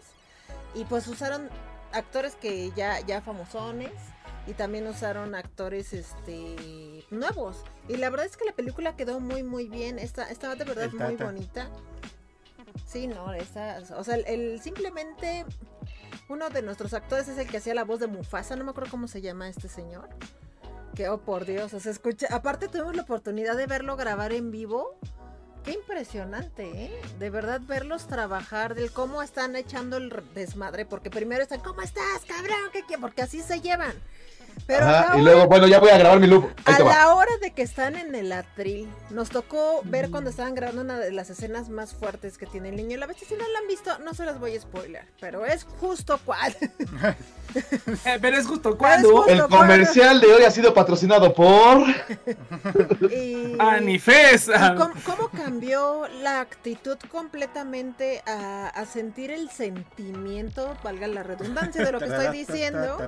[0.74, 1.48] Y pues usaron
[1.92, 3.92] actores que ya, ya famosones.
[4.46, 7.64] Y también usaron actores este nuevos.
[7.88, 9.98] Y la verdad es que la película quedó muy, muy bien.
[9.98, 11.68] Está, estaba de verdad muy bonita.
[12.86, 15.44] Sí, no, está, o sea, el, el- simplemente
[16.28, 18.90] uno de nuestros actores es el que hacía la voz de Mufasa, no me acuerdo
[18.90, 20.08] cómo se llama este señor.
[20.94, 24.50] Que, oh por Dios, o sea, escucha, aparte tuvimos la oportunidad de verlo grabar en
[24.50, 24.98] vivo.
[25.64, 27.00] Qué impresionante, ¿eh?
[27.18, 32.24] De verdad verlos trabajar, del cómo están echando el desmadre, porque primero están, ¿cómo estás,
[32.26, 32.70] cabrón?
[32.72, 33.00] ¿Qué quieres?
[33.00, 33.94] Porque así se llevan.
[34.66, 36.46] Pero Ajá, y luego, bueno, ya voy a grabar mi loop.
[36.64, 36.94] Ahí a te va.
[36.94, 40.98] la hora de que están en el atril, nos tocó ver cuando estaban grabando una
[40.98, 43.28] de las escenas más fuertes que tiene el niño y la bestia.
[43.28, 46.56] Si no la han visto, no se las voy a spoiler, pero es justo cual.
[46.60, 51.84] Eh, pero es justo justo- El comercial de hoy ha sido patrocinado por.
[53.10, 54.48] y, Anifes.
[54.48, 61.84] y cómo, cómo cambió la actitud completamente a, a sentir el sentimiento, valga la redundancia
[61.84, 62.98] de lo que estoy diciendo.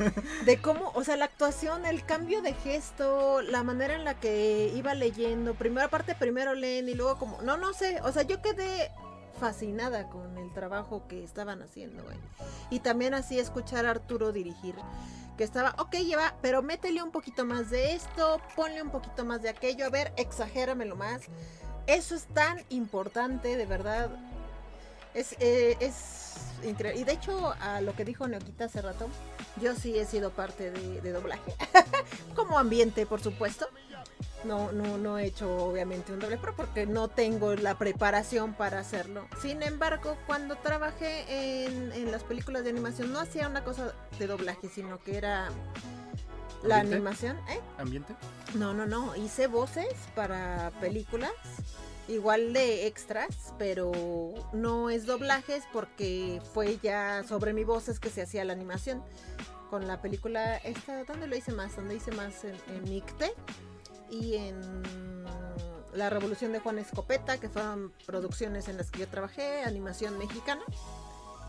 [0.44, 4.72] de cómo, o sea, la actuación, el cambio de gesto, la manera en la que
[4.74, 8.40] iba leyendo, primero aparte primero leen y luego como, no, no sé, o sea, yo
[8.42, 8.90] quedé
[9.38, 12.18] fascinada con el trabajo que estaban haciendo, güey.
[12.68, 14.74] Y también así escuchar a Arturo dirigir,
[15.36, 19.40] que estaba, ok, lleva, pero métele un poquito más de esto, ponle un poquito más
[19.42, 21.22] de aquello, a ver, exagéramelo más.
[21.86, 24.10] Eso es tan importante, de verdad.
[25.14, 27.00] Es, eh, es increíble.
[27.00, 29.08] Y de hecho, a lo que dijo Neoquita hace rato,
[29.60, 31.54] yo sí he sido parte de, de doblaje.
[32.36, 33.68] Como ambiente, por supuesto.
[34.44, 38.78] No, no, no he hecho obviamente un doble pro porque no tengo la preparación para
[38.78, 39.26] hacerlo.
[39.42, 44.26] Sin embargo, cuando trabajé en, en las películas de animación, no hacía una cosa de
[44.26, 45.50] doblaje, sino que era
[46.62, 46.94] la ¿Ambiente?
[46.96, 47.36] animación.
[47.50, 47.60] ¿eh?
[47.76, 48.14] ¿Ambiente?
[48.54, 49.14] No, no, no.
[49.14, 51.32] Hice voces para películas,
[52.10, 53.92] igual de extras, pero
[54.52, 59.02] no es doblajes porque fue ya sobre mi voz es que se hacía la animación.
[59.70, 61.76] Con la película, esta, ¿dónde lo hice más?
[61.76, 62.84] Donde hice más en, en
[64.10, 65.24] y en
[65.94, 70.62] La Revolución de Juan Escopeta, que fueron producciones en las que yo trabajé, animación mexicana.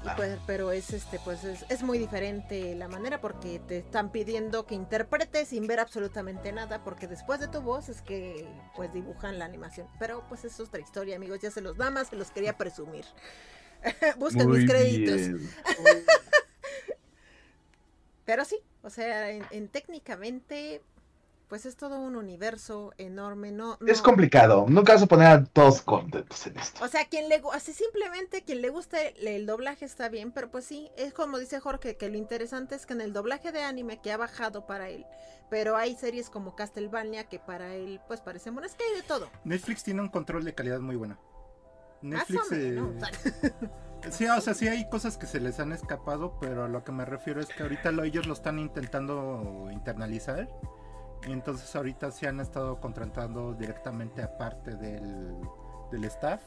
[0.03, 0.15] Y Ah.
[0.15, 4.65] pues, pero es este, pues es, es muy diferente la manera porque te están pidiendo
[4.65, 9.37] que interpretes sin ver absolutamente nada, porque después de tu voz es que pues dibujan
[9.37, 9.87] la animación.
[9.99, 13.05] Pero pues es otra historia, amigos, ya se los da más, se los quería presumir.
[14.17, 15.21] Busquen Muy mis créditos.
[18.25, 20.81] Pero sí, o sea, en, en técnicamente,
[21.51, 24.65] pues es todo un universo enorme, no, Es complicado.
[24.69, 26.81] Nunca vas a poner a todos contentos en esto.
[26.81, 30.49] O sea, quien le así simplemente quien le guste el, el doblaje está bien, pero
[30.49, 33.63] pues sí, es como dice Jorge, que lo interesante es que en el doblaje de
[33.63, 35.05] anime que ha bajado para él,
[35.49, 39.29] pero hay series como Castlevania que para él pues parecen buenas, que hay de todo.
[39.43, 41.19] Netflix tiene un control de calidad muy bueno.
[42.01, 42.49] Netflix.
[42.53, 42.81] eh,
[44.09, 46.91] Sí, o sea, sí hay cosas que se les han escapado, pero a lo que
[46.93, 50.49] me refiero es que ahorita lo- ellos lo están intentando internalizar.
[51.27, 55.35] Y entonces ahorita se han estado contratando directamente aparte del,
[55.91, 56.41] del staff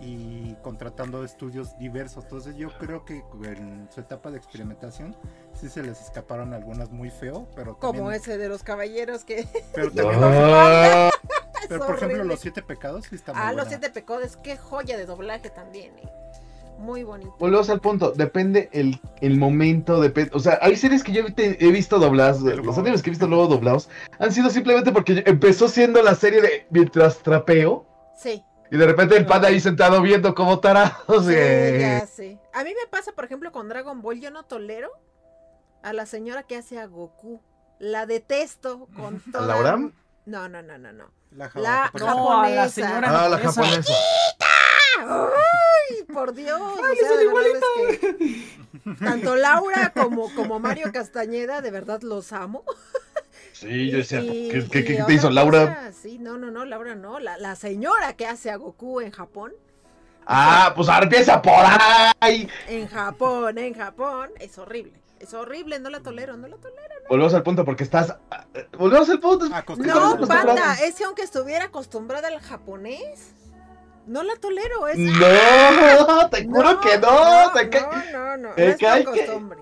[0.00, 2.24] y contratando estudios diversos.
[2.24, 5.16] Entonces yo creo que en su etapa de experimentación
[5.54, 9.46] sí se les escaparon algunas muy feo, pero como también, ese de los caballeros que
[9.74, 11.12] pero también es
[11.68, 15.06] pero por ejemplo los siete pecados sí muy Ah, los siete pecados, qué joya de
[15.06, 16.12] doblaje también, eh.
[16.82, 17.34] Muy bonito.
[17.38, 21.64] Volvemos al punto, depende el, el momento, depende, o sea, hay series que yo te-
[21.64, 25.68] he visto dobladas, los animes que he visto luego doblados, han sido simplemente porque empezó
[25.68, 28.42] siendo la serie de mientras trapeo, Sí.
[28.70, 32.38] y de repente el pan ahí sentado viendo como tarados, Sí, eh, ya sé.
[32.52, 34.90] A mí me pasa, por ejemplo, con Dragon Ball, yo no tolero
[35.82, 37.40] a la señora que hace a Goku.
[37.78, 39.46] La detesto con ¿A toda...
[39.46, 39.76] Laura?
[40.26, 41.04] No, no, no, no, no.
[41.32, 42.14] La, La japonesa.
[42.14, 42.68] No, a la japonesa.
[42.68, 43.62] señora Ah, la japonesa.
[43.62, 43.92] japonesa.
[45.00, 46.60] ¡Ay, por Dios!
[46.60, 47.52] o Ay, sea, son de verdad
[47.88, 52.64] es que tanto Laura como, como Mario Castañeda, de verdad los amo.
[53.52, 55.66] Sí, yo decía, Y- ¿qué, qué- y qué te hizo Laura?
[55.66, 57.20] cosa, sí, no, no, no, Laura no.
[57.20, 59.52] La, la señora que hace a Goku en Japón.
[60.26, 61.52] Ah, pues ahora empieza por
[62.20, 62.48] ahí.
[62.68, 64.30] En Japón, en Japón.
[64.40, 64.92] Es horrible.
[65.20, 66.82] Es horrible, no la tolero, no la tolero.
[67.08, 68.16] Volvemos al punto porque estás,
[68.76, 69.46] volvemos al punto.
[69.78, 73.32] No, panda, es que aunque estuviera acostumbrada al japonés,
[74.06, 74.86] no la tolero.
[74.88, 74.98] Es...
[74.98, 79.26] No, te juro que no, te ca- no, no, no, no te es por que-
[79.26, 79.58] costumbre.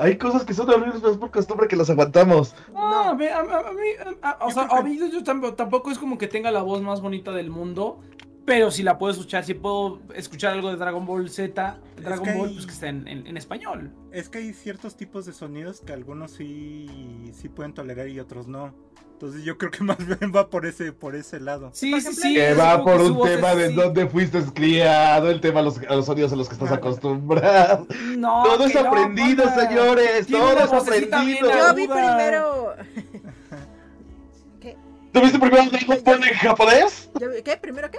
[0.00, 2.54] Hay cosas que son horribles, pero es por costumbre que las aguantamos.
[2.72, 3.88] No, a mí, a, a- a mí,
[4.22, 7.00] a- o sea, a mí yo tampoco, tampoco es como que tenga la voz más
[7.00, 7.98] bonita del mundo,
[8.44, 12.32] pero si la puedo escuchar, si puedo escuchar algo de Dragon Ball Z, Dragon que
[12.34, 13.90] Ball, hay- pues que está en, en- en español.
[14.12, 18.46] Es que hay ciertos tipos de sonidos que algunos sí, sí pueden tolerar y otros
[18.46, 18.72] no.
[19.20, 21.70] Entonces yo creo que más bien va por ese, por ese lado.
[21.74, 22.34] Sí, Por sí, ejemplo, sí.
[22.36, 25.96] Que va por que un tema de dónde fuiste criado, el tema a los, a
[25.96, 26.80] los sonidos a los que estás Claro.
[26.86, 27.86] acostumbrado.
[28.16, 30.28] No, Todo es no, aprendido, señores.
[30.28, 31.50] Todo es aprendido.
[31.50, 32.74] Yo vi primero.
[34.60, 34.76] ¿Qué?
[35.12, 37.10] ¿Tú viste primero Dragon Ball en japonés?
[37.44, 37.56] ¿Qué?
[37.56, 37.98] ¿Primero qué?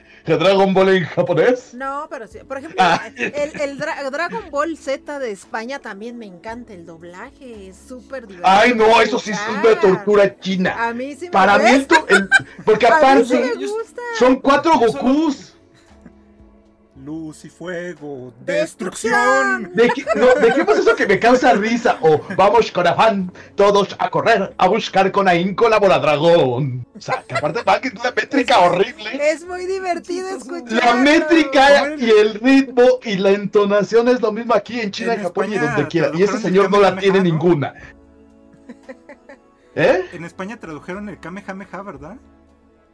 [0.26, 1.74] ¿Dragon Ball en japonés?
[1.74, 2.38] No, pero sí.
[2.46, 3.02] Por ejemplo, Ah.
[3.16, 7.68] el, el Dra- Dragon Ball Z de España también me encanta el doblaje.
[7.68, 8.48] Es súper divertido.
[8.48, 10.74] Ay, no, eso sí es una tortura china.
[10.88, 12.04] A mí sí me Para mí, gusta.
[12.08, 12.28] el-
[12.64, 12.92] porque mí
[13.24, 14.00] sí aparte, me gusta.
[14.18, 15.54] son cuatro Gokus.
[17.04, 19.72] Luz y fuego, Destrucción.
[19.74, 21.98] Deje- no, dejemos eso que me causa risa.
[22.00, 26.86] O vamos con afán, todos a correr, a buscar con ahínco la bola dragón.
[26.96, 29.10] O sea, que aparte va que es una métrica horrible.
[29.32, 30.84] Es muy divertido escuchar.
[30.84, 35.22] La métrica y el ritmo y la entonación es lo mismo aquí en China, en,
[35.22, 36.12] Japón y donde quiera.
[36.14, 37.24] Y ese señor no la tiene ¿no?
[37.24, 37.74] ninguna.
[39.74, 40.04] ¿Eh?
[40.12, 42.16] En España tradujeron el Kamehameha, ¿verdad?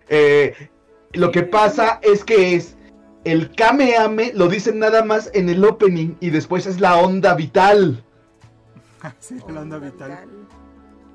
[0.09, 0.71] Eh,
[1.13, 2.78] lo que pasa es que es
[3.25, 8.03] el Kameame lo dicen nada más en el opening y después es la onda vital.
[9.19, 10.27] sí, la onda vital.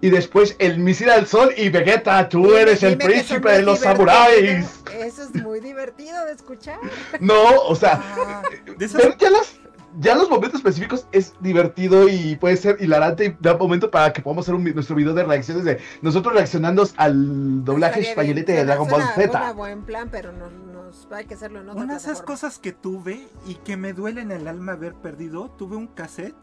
[0.02, 4.82] y después el misil al sol y Vegeta, tú eres el príncipe de los samuráis.
[4.98, 6.80] Eso es muy divertido de escuchar.
[7.20, 8.42] No, o sea, Ah,
[8.76, 9.60] ver ya las
[10.00, 14.24] ya los momentos específicos es divertido y puede ser hilarante y da momento para que
[14.24, 18.38] podamos hacer un, nuestro video de reacciones de nosotros reaccionando al doblaje Estaría bien.
[18.40, 19.52] españolete de Dragon Ball Z.
[19.54, 20.50] buen plan, pero no,
[20.94, 23.94] nos hay que hacerlo en otra Una de esas cosas que tuve y que me
[23.94, 26.36] duele en el alma haber perdido, tuve un cassette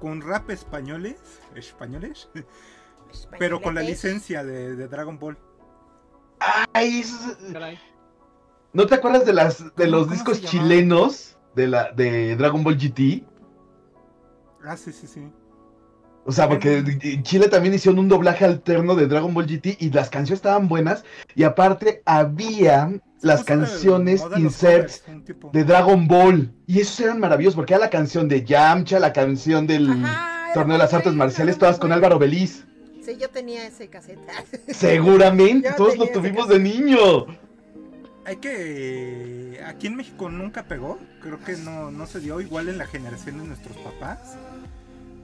[0.00, 1.16] con rap españoles,
[1.54, 2.28] españoles,
[3.38, 5.38] pero con la licencia de, de Dragon Ball.
[6.72, 7.78] Ay, eso es- Caray.
[8.72, 10.68] ¿No te acuerdas de las de ¿Cómo- los cómo discos se llamaba?
[10.68, 13.24] chilenos de la de Dragon Ball GT?
[14.64, 15.32] Ah, sí, sí, sí.
[16.28, 19.88] O sea, porque en Chile también hicieron un doblaje alterno de Dragon Ball GT y
[19.88, 21.02] las canciones estaban buenas
[21.34, 27.72] y aparte había las canciones inserts covers, de Dragon Ball y esos eran maravillosos porque
[27.72, 31.78] era la canción de Yamcha, la canción del Ajá, Torneo de las Artes Marciales, todas
[31.78, 31.92] con.
[31.92, 32.66] Álvaro Beliz.
[33.02, 34.20] Sí, yo tenía ese cassette.
[34.68, 37.24] Seguramente, Yo todos lo tuvimos de niño.
[38.26, 39.62] Hay que.
[39.66, 40.98] Aquí en México nunca pegó.
[41.22, 44.36] Creo que no, no se dio igual en la generación de nuestros papás.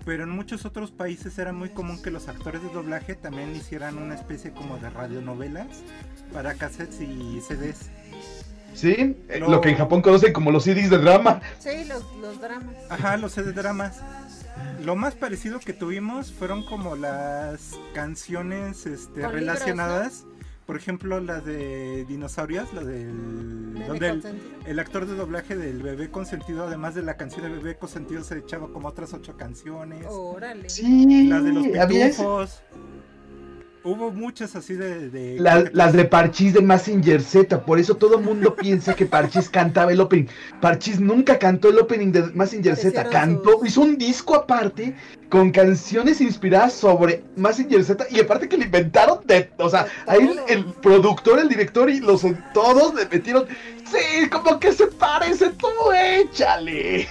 [0.04, 3.96] Pero en muchos otros países era muy común que los actores de doblaje también hicieran
[3.98, 5.66] una especie como de radionovelas
[6.32, 7.90] para cassettes y CDs.
[8.74, 11.40] Sí, Eh, lo que en Japón conocen como los CDs de drama.
[11.58, 12.74] Sí, los, los dramas.
[12.90, 14.00] Ajá, los CD dramas.
[14.84, 20.24] Lo más parecido que tuvimos fueron como las canciones este, Con libros, relacionadas.
[20.66, 23.12] Por ejemplo, la de dinosaurios, la del.
[23.74, 27.76] Bebé donde el, actor de doblaje del bebé consentido, además de la canción de bebé
[27.76, 30.06] consentido, se echaba como otras ocho canciones.
[30.08, 30.70] Órale.
[30.70, 32.62] Sí, La de los pitufos.
[33.86, 35.10] Hubo muchas así de.
[35.10, 39.04] de- La- las de Parchís de Massinger Z, por eso todo el mundo piensa que
[39.04, 40.26] Parchís cantaba el opening.
[40.60, 44.96] Parchís nunca cantó el opening de Massinger Z, cantó, sus- hizo un disco aparte
[45.28, 50.34] con canciones inspiradas sobre Massinger Z y aparte que le inventaron de, o sea, ahí
[50.48, 52.22] el, productor, el director y los
[52.54, 53.44] todos le metieron,
[53.84, 57.06] sí, como que se parece, tú échale.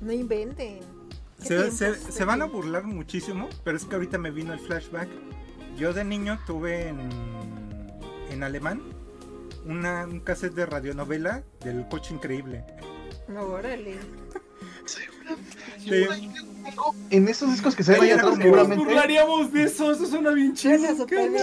[0.00, 0.78] No inventen.
[1.46, 5.08] ¿Qué Se, se- van a burlar muchísimo, pero es que ahorita me vino el flashback.
[5.76, 6.98] Yo de niño tuve en,
[8.30, 8.82] en alemán
[9.66, 12.64] una, un cassette de radionovela del coche increíble.
[13.26, 13.50] tiempos?
[13.50, 13.96] Órale.
[15.84, 16.08] De-
[17.10, 18.84] En esos discos que se ahí atrás ¿cómo Nos seguramente.
[18.84, 20.80] burlaríamos de eso, eso suena bien chingón.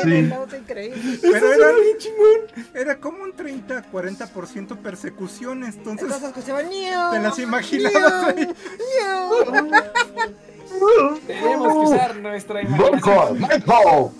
[0.03, 0.29] Sí.
[1.21, 2.65] Pero suena era- bien chingón.
[2.75, 8.47] era como un 30-40% persecuciones, entonces Entonces escuchaban "Niu, te las imaginabas ahí.
[10.71, 11.19] niu, niu".
[11.27, 13.39] Tenemos que usar nuestra imaginación.
[13.39, 14.11] Michael.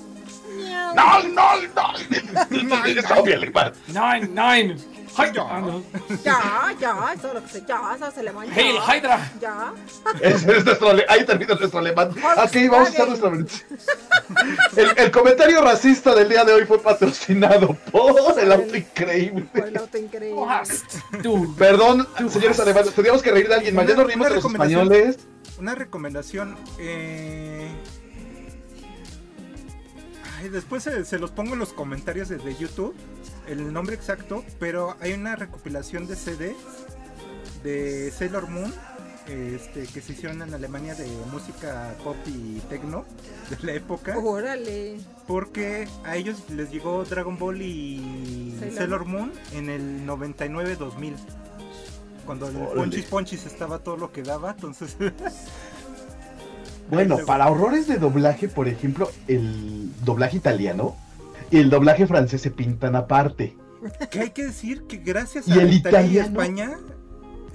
[0.93, 2.88] No, no, no.
[2.88, 3.54] Está bien.
[3.88, 4.76] Nine, nine.
[5.18, 5.60] Ay, Ya.
[5.60, 5.84] no.
[6.24, 9.32] Ya, ya, eso es lo que se ya, eso se le va Hail Hydra.
[9.41, 9.74] Ya.
[10.22, 12.10] Ese es nuestro Ahí termina nuestro alemán.
[12.12, 13.68] Ok, vamos a usar nuestra versión.
[14.78, 19.45] El, el comentario racista del día de hoy fue patrocinado por el auto increíble.
[19.54, 20.41] Por el auto increíble.
[21.58, 23.76] Perdón, señores alemanes, teníamos que reír de alguien.
[23.76, 25.18] Ya nos rimos de los españoles.
[25.62, 26.57] Una recomendación.
[26.80, 27.70] eh,
[30.39, 32.95] ay, después se, se los pongo en los comentarios de, de YouTube.
[33.47, 34.43] El nombre exacto.
[34.59, 36.55] Pero hay una recopilación de CD
[37.64, 38.74] de Sailor Moon.
[39.28, 43.05] Este, que se hicieron en Alemania de música pop y techno
[43.51, 44.18] de la época.
[44.18, 44.97] Órale.
[45.28, 51.14] Porque a ellos les llegó Dragon Ball y Sailor Sailor, Moon en el 99-2000.
[52.32, 52.76] Cuando el Órale.
[52.76, 54.96] Ponchis Ponchis estaba todo lo que daba, entonces
[56.90, 60.96] Bueno, para horrores de doblaje, por ejemplo, el doblaje italiano
[61.50, 63.58] y el doblaje francés se pintan aparte.
[64.10, 66.26] que hay que decir que gracias ¿Y a el Italia y?
[66.28, 66.80] España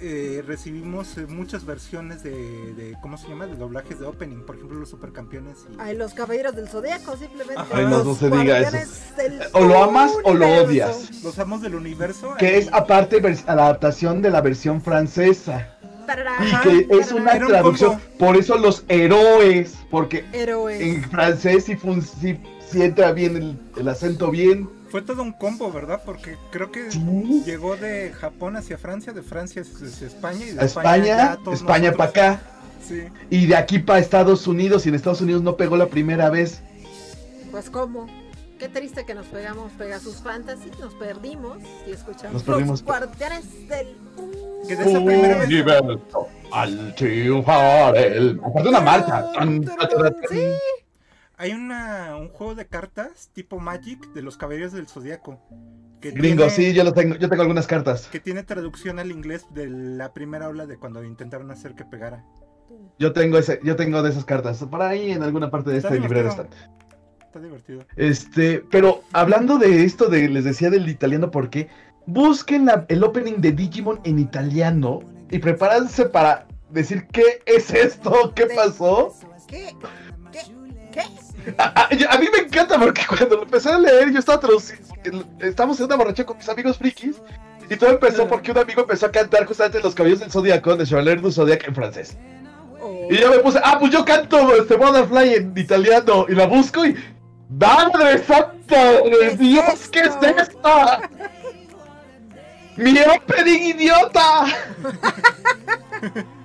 [0.09, 2.30] eh, recibimos eh, muchas versiones de,
[2.74, 3.46] de- ¿cómo se llama?
[3.46, 7.62] De doblajes de opening, por ejemplo los supercampeones y Ay, los caballeros del zodiaco, simplemente.
[7.72, 8.76] Ay, no, los no se diga eso.
[9.16, 11.22] del O lo amas o lo odias.
[11.22, 12.34] los amos del universo.
[12.38, 15.72] Que ahí- es aparte vers- adaptación de la versión francesa.
[16.40, 18.00] Y que es una Era un traducción.
[18.18, 19.74] Por eso los héroes.
[19.90, 20.80] Porque Héroes.
[20.80, 22.38] en francés sí, fun- sí-
[22.70, 24.68] sí entra bien el, el acento bien.
[24.91, 26.01] Fue todo un combo, ¿verdad?
[26.05, 27.43] Porque creo que Sí.
[27.45, 32.41] llegó de Japón hacia Francia, de Francia hacia España y de España, España para acá.
[32.87, 33.03] Sí.
[33.30, 34.87] Y de aquí para Estados Unidos.
[34.87, 36.61] Y en Estados Unidos no pegó la primera vez.
[37.51, 38.07] Pues cómo.
[38.59, 42.80] Qué triste que nos pegamos Pegasus Fantasy, nos perdimos y escuchamos Nos perdimos.
[42.80, 43.89] los guardianes del
[44.66, 48.41] Que de esa primera vez Universo al triunfar el.
[48.43, 49.26] Aparte una marcha.
[50.30, 50.41] Sí.
[51.37, 55.41] Hay una, un juego de cartas tipo Magic de los Caballeros del Zodiaco.
[56.01, 58.07] Que Gringo, tiene- sí, yo lo tengo, yo tengo algunas cartas.
[58.09, 62.24] Que tiene traducción al inglés de la primera ola de cuando intentaron hacer que pegara.
[62.99, 64.59] Yo tengo ese, yo tengo de esas cartas.
[64.64, 66.49] Por ahí en alguna parte de Está este librero están.
[67.20, 67.80] Está divertido.
[67.97, 71.68] Este, pero hablando de esto, de les decía del italiano, porque
[72.07, 78.32] busquen la- el opening de Digimon en italiano y prepárense para decir qué es esto,
[78.34, 79.12] qué pasó.
[79.47, 79.74] ¿Qué?
[80.32, 80.41] ¿Qué?
[80.93, 81.03] ¿Qué?
[81.59, 84.40] A, a- yo- a mí me encanta porque cuando lo empecé a leer, yo estaba
[84.40, 84.86] traduciendo.
[85.40, 87.16] Estábamos en una borracha con mis amigos frikis.
[87.68, 90.86] Y todo empezó porque un amigo empezó a cantar justamente Los Caballos del Zodíaco de
[90.86, 92.16] Chevalier du Zodiac en francés.
[92.80, 93.09] Oh.
[93.11, 96.26] Y yo me puse, ah, pues yo canto este Butterfly en italiano.
[96.28, 96.97] Y la busco y.
[97.49, 99.88] ¡Madre santa ¿Qué es Dios!
[99.90, 100.26] ¿Qué es esto?
[100.26, 101.11] esta?
[102.76, 104.47] ¡Mi opening idiota!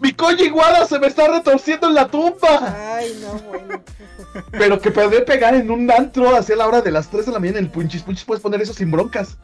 [0.00, 2.94] ¡Mi coño iguana se me está retorciendo en la tumba!
[2.96, 3.82] Ay, no, bueno.
[4.50, 7.38] Pero que podré pegar en un antro hacia la hora de las 3 de la
[7.38, 8.24] mañana en el Punchis Punchis.
[8.24, 9.36] Puedes poner eso sin broncas.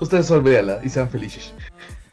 [0.00, 1.52] Ustedes olvídala y sean felices.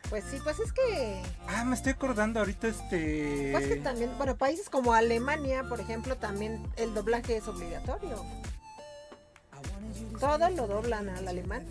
[0.10, 1.22] Pues sí, pues es que.
[1.47, 3.49] Ah, me estoy acordando ahorita este.
[3.54, 8.26] Pues que también, bueno, países como Alemania, por ejemplo, también el doblaje es obligatorio.
[10.20, 11.66] Todo lo doblan al alemán.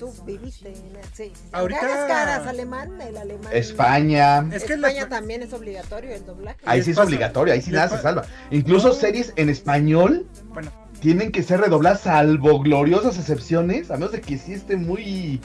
[0.00, 1.30] Tú viviste en el, sí.
[1.52, 3.52] Ahorita- Caras, caras, alemán, el alemán.
[3.52, 4.38] España.
[4.50, 6.56] Es que España la- también es obligatorio el doblaje.
[6.64, 8.24] Ahí sí es pasa- obligatorio, ahí sí nada se salva.
[8.50, 8.94] Incluso No.
[8.94, 14.38] series en español Bueno, tienen que ser redobladas, salvo gloriosas excepciones, a menos de que
[14.38, 15.40] sí esté muy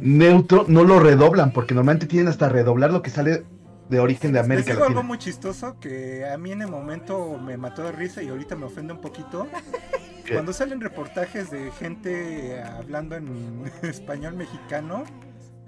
[0.00, 3.44] neutro, no lo redoblan, porque normalmente tienen hasta redoblar lo que sale
[3.88, 5.08] de origen de les América digo algo Latina.
[5.08, 8.64] muy chistoso que a mí en el momento me mató de risa y ahorita me
[8.66, 9.46] ofende un poquito.
[10.24, 10.34] ¿Qué?
[10.34, 15.04] Cuando salen reportajes de gente hablando en español mexicano,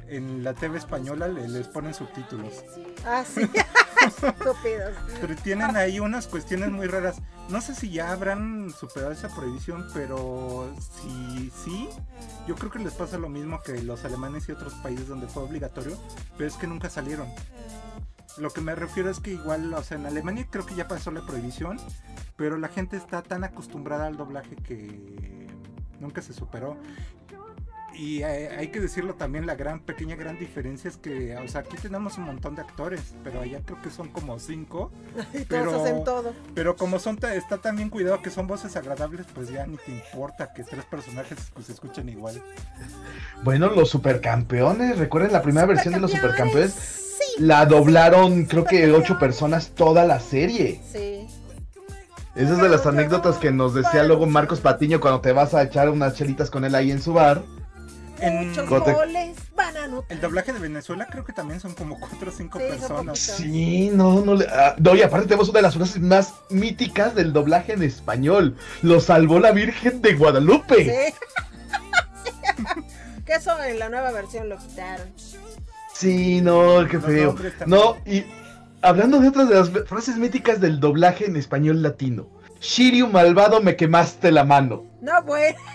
[0.09, 2.65] en la TV española le- les ponen subtítulos.
[3.05, 3.41] Ah, sí.
[4.05, 4.93] Estúpidos.
[5.21, 7.17] Pero tienen ahí unas cuestiones muy raras.
[7.49, 11.89] No sé si ya habrán superado esa prohibición, pero si sí,
[12.47, 15.43] yo creo que les pasa lo mismo que los alemanes y otros países donde fue
[15.45, 15.97] obligatorio,
[16.37, 17.27] pero es que nunca salieron.
[18.39, 21.11] Lo que me refiero es que igual, o sea, en Alemania creo que ya pasó
[21.11, 21.79] la prohibición,
[22.37, 25.47] pero la gente está tan acostumbrada al doblaje que
[26.01, 26.77] nunca se superó.
[27.97, 31.61] Y eh, hay que decirlo también, la gran, pequeña, gran diferencia es que, o sea,
[31.61, 34.91] aquí tenemos un montón de actores, pero allá creo que son como cinco.
[35.33, 36.35] Y todos Pero- hacen todo.
[36.55, 39.93] Pero como son está tan bien cuidado que son voces agradables, pues ya ni te
[39.93, 42.43] importa que tres personajes pues, se escuchen igual.
[43.45, 47.43] Bueno, los supercampeones, recuerden la primera versión de los supercampeones, Sí.
[47.43, 50.81] la doblaron creo que ocho personas toda la serie.
[50.93, 51.27] Sí.
[52.35, 55.63] Esa es de las anécdotas que nos decía luego Marcos Patiño cuando te vas a
[55.63, 57.43] echar unas chelitas con él ahí en su bar.
[58.21, 60.11] En goles van a anotar.
[60.13, 63.19] el doblaje de Venezuela creo que también son como cuatro o cinco Sí, personas.
[63.19, 64.47] Sí, no, no le.
[64.47, 68.57] ah, no, y aparte tenemos una de las frases más míticas del doblaje en español.
[68.83, 70.85] Lo salvó la Virgen de Guadalupe.
[70.85, 71.15] Sí.
[73.27, 75.09] que eso en la nueva versión lo quitaron.
[76.05, 77.35] Sí, no, qué feo.
[77.67, 78.25] No, y
[78.83, 82.29] hablando de otras de las frases míticas del doblaje en español latino.
[82.61, 84.85] Shiryu malvado, me quemaste la mano.
[85.01, 85.57] No, bueno.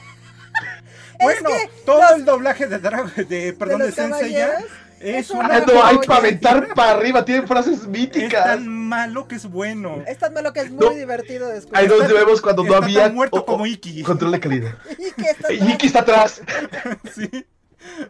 [1.21, 4.65] Bueno, es que todo los- el doblaje de Dragon, de, perdón, de Sensei ya es
[5.01, 8.41] es una no, hay para aventar para arriba, tienen frases es míticas.
[8.45, 10.01] tan malo que es bueno.
[10.07, 10.91] Es lo que es muy No.
[10.93, 11.81] divertido de escuchar.
[11.81, 14.01] Ahí donde vemos cuando no había tan muerto como Iki.
[14.03, 14.71] control de calidad.
[15.17, 16.41] Que está Y Iki está atrás.
[17.13, 17.29] Sí.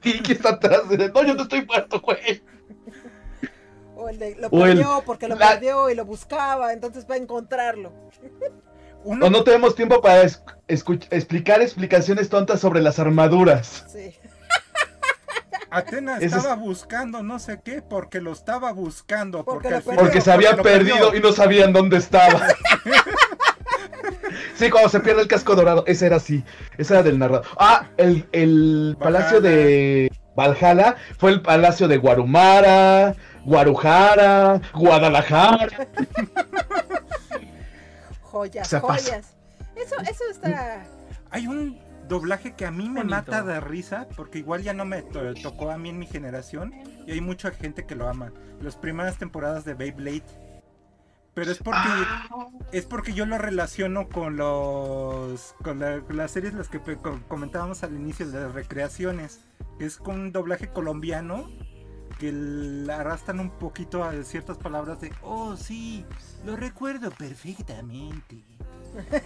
[0.04, 0.82] Iki está atrás.
[1.14, 2.42] No, yo no estoy muerto, güey.
[3.96, 7.06] O el de lo O el- perdió porque lo la- perdió y lo buscaba, entonces
[7.10, 7.92] va a encontrarlo.
[9.04, 13.86] Uno- O no tenemos tiempo para es- escuch- explicar explicaciones tontas sobre las armaduras.
[13.92, 14.16] Sí.
[16.20, 19.46] Es- estaba buscando no sé qué porque lo estaba buscando.
[19.46, 20.20] Porque perdió.
[20.22, 22.48] Se había perdido y no sabían dónde estaba.
[24.60, 25.84] Sí, cuando se pierde el casco dorado.
[25.88, 26.44] Ese era así.
[26.78, 27.46] Ese era del narrador.
[27.58, 35.68] Ah, el, el palacio de Valhalla fue el palacio de Guarumara, Guarujara, Guadalajara.
[38.22, 38.80] Joyas, pasa.
[38.82, 39.36] joyas.
[39.76, 40.84] Eso, eso está.
[41.32, 43.16] Hay un doblaje que a mí me Bonito.
[43.16, 46.74] mata de risa, porque igual ya no me to- tocó a mí en mi generación,
[47.08, 48.32] y hay mucha gente que lo ama.
[48.62, 50.24] Las primeras temporadas de Beyblade.
[51.40, 51.90] Pero es porque
[52.74, 56.80] es porque yo lo relaciono con los con, la- con las series las que
[57.28, 59.40] comentábamos al inicio de las recreaciones,
[59.78, 61.50] que es con un doblaje colombiano
[62.20, 66.06] que l- arrastran un poquito a ciertas palabras de oh sí,
[66.46, 68.44] lo recuerdo perfectamente.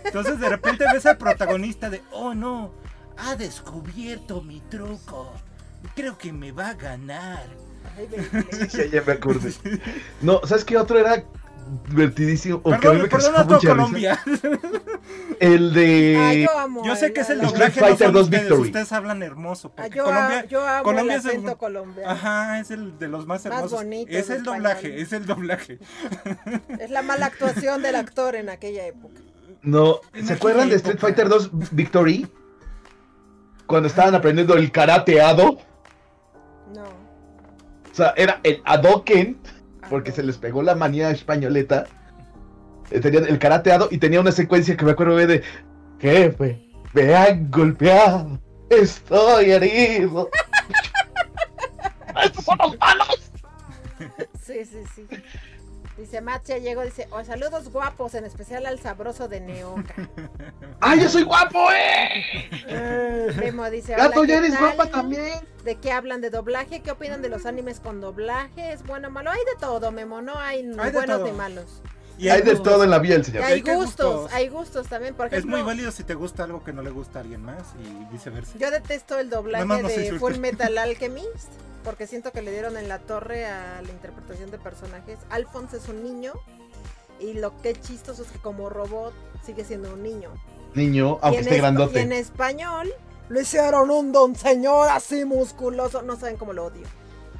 [0.05, 2.73] Entonces de repente ves al protagonista de, oh no,
[3.17, 5.31] ha descubierto mi truco.
[5.95, 7.43] Creo que me va a ganar.
[8.69, 9.53] Sí, ya me acordé.
[10.21, 11.23] No, ¿sabes qué otro era?
[11.89, 12.57] Divertidísimo.
[12.63, 13.59] o Perdón, a todo.
[13.59, 14.19] Colombia.
[15.39, 16.17] El de.
[16.19, 16.83] Ah, yo amo.
[16.85, 18.41] Yo sé que es el la- doblaje, Street no Fighter son 2 ustedes.
[18.43, 18.61] Victory.
[18.67, 19.73] Ustedes hablan hermoso.
[19.75, 22.11] Ah, Porque yo, Colombia, yo amo Colombia el es el- colombiano.
[22.11, 23.71] Ajá, es el de los más Más hermosos.
[23.71, 24.55] bonitos es el español.
[24.63, 25.79] doblaje, es el doblaje.
[26.79, 29.19] Es la mala actuación del actor en aquella época.
[29.61, 31.07] No, ¿se En acuerdan de Street época.
[31.07, 32.27] Fighter 2 Victory?
[33.65, 35.57] Cuando estaban aprendiendo el karateado.
[36.75, 36.83] No.
[36.83, 39.39] O sea, era el Adoken,
[39.89, 41.85] porque se les pegó la manía españoleta.
[42.91, 45.41] Eh, Tenían el karateado y tenía una secuencia que me acuerdo de
[45.99, 50.29] Jefe, me han golpeado, estoy herido.
[52.23, 53.31] ¡Estos son los malos!
[54.41, 55.07] Sí, sí, sí.
[55.97, 59.93] Dice Matt ya llegó, dice, oh, saludos guapos, en especial al sabroso de Neoca.
[60.79, 63.31] ¡Ay, yo soy guapo, eh!
[63.37, 65.39] Memo dice, Gato, ¿qué ya eres guapa también.
[65.63, 66.19] ¿De qué hablan?
[66.21, 66.81] ¿De doblaje?
[66.81, 68.73] ¿Qué opinan de los animes con doblaje?
[68.73, 69.29] ¿Es bueno o malo?
[69.29, 71.25] Hay de todo, Memo, no hay ni Hay de buenos todo.
[71.27, 71.81] ni malos.
[72.17, 73.43] Y Hay de todo en la vida el Y señor.
[73.43, 74.33] hay ¿Qué gustos, gustos?
[74.33, 75.57] hay gustos también, por Es ejemplo.
[75.57, 78.57] muy válido si te gusta algo que no le gusta a alguien más y viceversa.
[78.57, 80.13] Yo detesto el doblaje no de.
[80.19, 81.49] Full Metal Alchemist
[81.83, 85.19] porque siento que le dieron en la torre a la interpretación de personajes.
[85.29, 86.33] Alphonse es un niño
[87.19, 89.13] y lo que es chistoso es que como robot
[89.45, 90.31] sigue siendo un niño.
[90.73, 91.99] Niño, aunque esté grandote.
[91.99, 92.91] Y en español
[93.29, 96.01] lo hicieron un don señor así musculoso.
[96.01, 96.87] No saben cómo lo odio.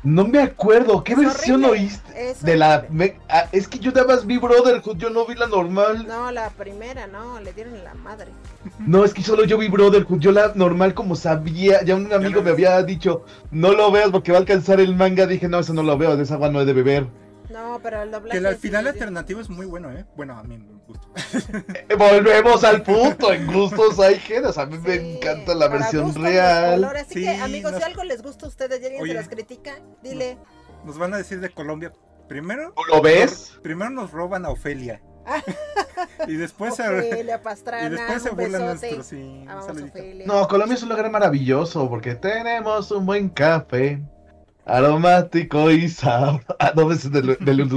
[0.04, 2.30] No me acuerdo, ¿qué Es versión horrible, oíste?
[2.32, 2.86] es De la.
[2.90, 6.06] me- ah, es que yo nada más vi Brotherhood, yo no vi la normal.
[6.06, 8.32] No, la primera, no, le dieron la madre.
[8.80, 10.20] No, es que solo yo vi Brotherhood.
[10.20, 14.32] Yo la normal, como sabía, ya un amigo me había dicho, no lo veas porque
[14.34, 15.26] va a alcanzar el manga.
[15.26, 17.08] Dije, no, eso no lo veo, de esa agua no he de beber.
[17.50, 18.42] No, pero el doblaje.
[18.42, 20.06] Que el final alternativo es muy bueno, ¿eh?
[20.18, 20.58] Bueno, a mí
[21.90, 24.58] Eh, Volvemos al punto, en gustos hay géneros.
[24.58, 26.84] A mí me encanta la versión real.
[26.84, 29.12] Así Sí, que, amigos, nos- si algo les gusta a ustedes y alguien Oye.
[29.14, 30.38] se los critica, dile.
[30.86, 31.92] Nos van a decir de Colombia.
[32.28, 33.60] Primero, ¿Tú lo ves?
[33.62, 35.02] primero nos roban a Ofelia.
[36.28, 38.96] y después se, Ofelia y Pastrana, después se burlan besote.
[38.96, 39.06] nuestros.
[39.08, 39.46] Sí.
[40.26, 44.02] No, Colombia es un lugar maravilloso porque tenemos un buen café.
[44.66, 46.44] Aromático y sabroso.
[46.60, 47.68] Ah, no, ese es del, del.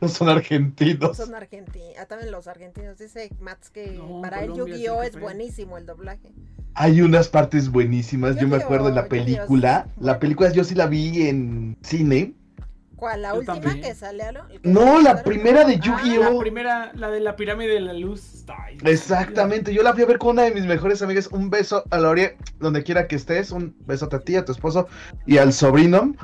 [0.00, 1.16] No son argentinos.
[1.16, 1.94] Son argentinos.
[1.98, 2.98] Ah, también los argentinos.
[2.98, 5.02] Dice Mats que No, para Colombia es Yu-Gi-Oh!
[5.02, 6.32] el es buenísimo el doblaje.
[6.74, 8.36] Hay unas partes buenísimas.
[8.36, 9.86] Yo me Yu-Gi-Oh, acuerdo de la película.
[9.94, 10.04] sí.
[10.04, 12.34] La película yo sí la vi en cine.
[12.98, 13.22] ¿Cuál?
[13.22, 13.80] ¿La Yo última también.
[13.80, 14.48] que sale a lo?
[14.48, 16.32] ¿El que No, la primera de Ah, Yu-Gi-Oh!
[16.34, 18.44] La primera, la de la pirámide de la luz.
[18.48, 21.28] Ay, Exactamente, yo la fui a ver con una de mis mejores amigas.
[21.30, 23.52] Un beso a Lore, donde quiera que estés.
[23.52, 24.88] Un beso a ti, a tu esposo
[25.26, 26.14] y al sobrino.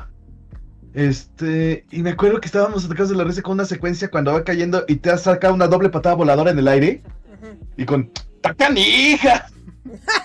[0.95, 4.45] Este, y me acuerdo que estábamos atacados de la risa con una secuencia cuando va
[4.45, 7.03] cayendo y te has sacado una doble patada voladora en el aire.
[7.41, 7.57] Ujú.
[7.77, 8.11] Y con
[8.41, 9.47] ¡Tacanija!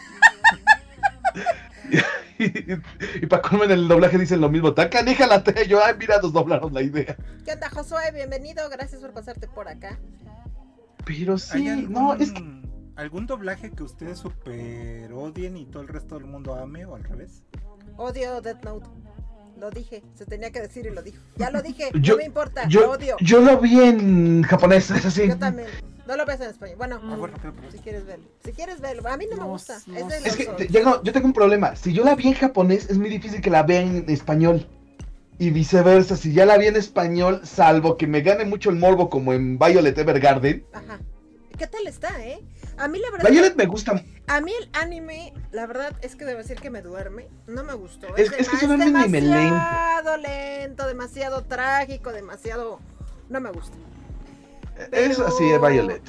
[2.39, 5.67] y, y, para colmo en el doblaje dicen lo mismo, ¡Tacanija la T!
[5.67, 7.15] Yo, ay, mira, nos doblaron la idea.
[7.45, 8.11] ¿Qué onda, Josué?
[8.13, 8.67] Bienvenido.
[8.69, 9.99] Gracias por pasarte por acá.
[11.05, 12.43] Pero ¿Hay sí, algún, no, es que
[12.95, 17.03] algún doblaje que ustedes super odien y todo el resto del mundo ame o al
[17.03, 17.43] revés?
[17.97, 18.87] Odio Death Note.
[19.59, 20.01] Lo dije.
[20.15, 21.17] Se tenía que decir y lo dijo.
[21.37, 21.89] Ya lo dije.
[22.01, 22.63] Yo- no me importa.
[22.63, 23.17] lo yo, odio.
[23.19, 25.27] yo lo vi en japonés, es así.
[25.27, 25.67] Yo también.
[26.07, 26.75] No lo ves en español.
[26.77, 28.25] Bueno, Ah, bueno, pero- pero- si quieres verlo.
[28.43, 29.07] Si quieres verlo.
[29.07, 29.79] A mí no, me gusta.
[29.85, 31.75] no es que te- llego- yo tengo un problema.
[31.75, 34.65] Si yo la vi en japonés, es muy difícil que la vea en español.
[35.37, 39.09] Y viceversa, si ya la vi en español, salvo que me gane mucho el morbo
[39.09, 40.65] como en Violet Evergarden.
[40.73, 40.99] Ajá.
[41.57, 42.39] ¿Qué tal está, eh?
[42.79, 43.29] A mí la verdad.
[43.29, 44.03] Violet me gusta.
[44.27, 47.27] A mí el anime, la verdad es que debo decir que me duerme.
[47.47, 48.15] No me gustó.
[48.15, 49.37] Es- es que es un anime lento.
[49.37, 52.79] demasiado lento, demasiado trágico, demasiado.
[53.29, 53.75] No me gusta.
[54.91, 56.01] Es así, Violet.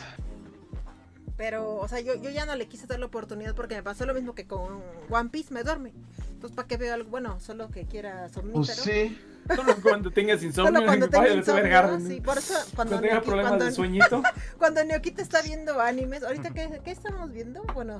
[1.36, 4.04] Pero, o sea, yo, yo ya no le quise dar la oportunidad porque me pasó
[4.04, 5.92] lo mismo que con One Piece, me duerme.
[6.40, 7.10] Entonces, ¿para qué veo algo?
[7.10, 8.64] Bueno, solo que quiera somnífero.
[8.64, 9.20] Pues sí.
[9.54, 10.72] Solo cuando tengas insomnio.
[10.72, 13.64] Solo cuando tenga vaya a insomnio, sí, por eso cuando, Cuando tenga Neoki- problemas cuando-
[13.66, 14.22] de sueñito.
[14.56, 17.62] cuando Neokita está viendo animes, ahorita ¿qué, qué estamos viendo?
[17.74, 17.98] Bueno,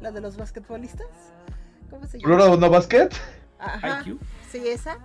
[0.00, 1.06] la de los basquetbolistas.
[1.90, 2.36] ¿Cómo se llama?
[2.36, 3.10] Roro no basket.
[3.58, 4.00] Ajá.
[4.06, 4.18] IQ.
[4.50, 4.96] Sí, esa.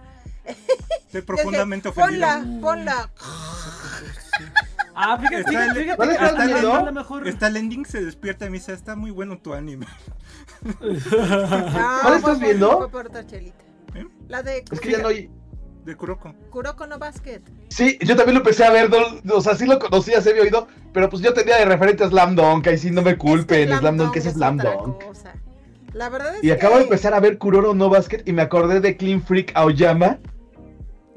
[0.45, 2.27] Estoy profundamente Es que, ofendido.
[2.29, 3.09] Ponla, ponla.
[4.99, 7.27] Ah, fíjate, Está fíjate, el- fíjate ¿Cuál a lo mejor.
[7.27, 9.85] Está el ending, se despierta y me dice, está muy bueno tu anime.
[10.63, 10.71] No,
[12.01, 12.77] ¿Cuál estás viendo?
[12.79, 13.63] Fue por otra chelita.
[13.93, 14.05] ¿Eh?
[14.27, 15.29] La de Es que ya no hay.
[15.85, 16.33] De Kuroko.
[16.49, 17.41] Kuroko no Basket.
[17.69, 20.41] Sí, yo también lo empecé a ver, no- o sea, sí lo conocía, se había
[20.41, 23.69] oído, pero pues yo tenía de referente a Slam Dunk, ahí sí no me culpen,
[23.69, 25.03] Es que Slam Dunk es Slam Dunk.
[25.93, 28.41] La verdad es Y que acabo de empezar a ver Kuroro no Basket y me
[28.41, 30.19] acordé de Clean Freak Aoyama.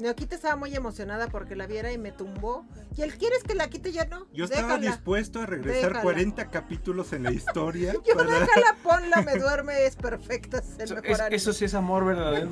[0.01, 2.65] Neokita estaba muy emocionada porque la viera y me tumbó.
[2.97, 4.27] Y él quieres que la quite ya no.
[4.33, 4.87] Yo estaba déjala.
[4.91, 6.01] dispuesto a regresar Déjala.
[6.01, 7.93] 40 capítulos en la historia.
[8.07, 11.35] Yo para- déjala, ponla, me duerme, es perfecta, es el Eso, mejor es- anime.
[11.35, 12.51] eso sí es amor verdadero.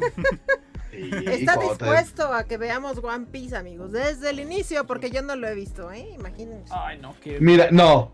[0.91, 5.35] Sí, Está dispuesto a que veamos One Piece, amigos, desde el inicio, porque yo no
[5.35, 6.09] lo he visto, ¿eh?
[6.15, 6.73] Imagínense.
[6.75, 7.39] Ay, no, que.
[7.39, 8.11] Mira, no.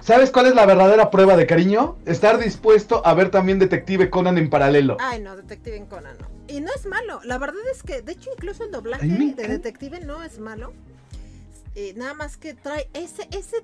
[0.00, 1.98] ¿Sabes cuál es la verdadera prueba de cariño?
[2.06, 4.96] Estar dispuesto a ver también Detective Conan en paralelo.
[5.00, 6.26] Ay, no, Detective Conan no.
[6.48, 7.20] Y no es malo.
[7.24, 9.48] La verdad es que, de hecho, incluso el doblaje Ay, de.
[9.48, 10.72] Detective no es malo.
[11.74, 13.56] Eh, nada más que trae ese, ese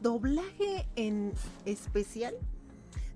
[0.00, 1.32] doblaje en
[1.64, 2.34] especial.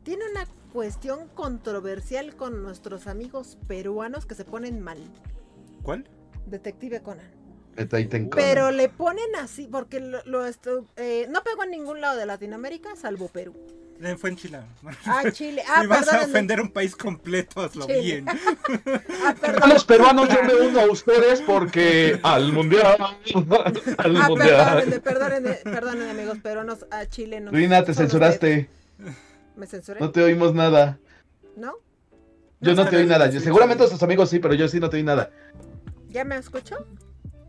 [0.02, 4.98] Tiene una cuestión controversial con nuestros amigos peruanos que se ponen mal.
[5.82, 6.08] ¿Cuál?
[6.46, 7.43] Detective Conan.
[8.34, 12.26] Pero le ponen así, porque lo, lo estu- eh, no pegó en ningún lado de
[12.26, 13.54] Latinoamérica, salvo Perú.
[14.18, 14.58] Fue en Chile.
[15.06, 15.62] Ah, Chile.
[15.68, 18.00] Ah, si vas a ofender un país completo, hazlo Chile.
[18.00, 18.26] bien.
[19.26, 19.34] Ah.
[19.62, 22.96] A los peruanos yo me uno a ustedes porque al mundial.
[23.98, 25.00] al Ah, mundial.
[25.00, 27.52] perdónenme, perdónenme, perdónenme, amigos peruanos, a chilenos.
[27.54, 28.68] Rina, te censuraste.
[28.98, 29.16] ustedes.
[29.56, 30.00] ¿Me censuré?
[30.00, 30.98] No te oímos nada.
[31.56, 31.74] ¿No?
[32.60, 33.30] Yo no No, te oí nada.
[33.30, 33.90] Yo- seguramente sí.
[33.92, 35.30] tus amigos sí, pero yo sí no te oí nada.
[36.08, 36.76] ¿Ya me escuchó?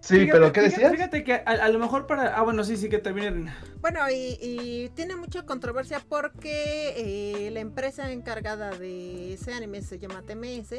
[0.06, 0.91] Sí, Fíjate- pero ¿qué decías?
[0.91, 2.38] Fíjate que a, a lo mejor para.
[2.38, 3.32] Ah, bueno, sí, sí, que termine.
[3.32, 3.57] Rina.
[3.82, 9.98] Bueno, y, y tiene mucha controversia porque eh, la empresa encargada de ese anime se
[9.98, 10.76] llama TMS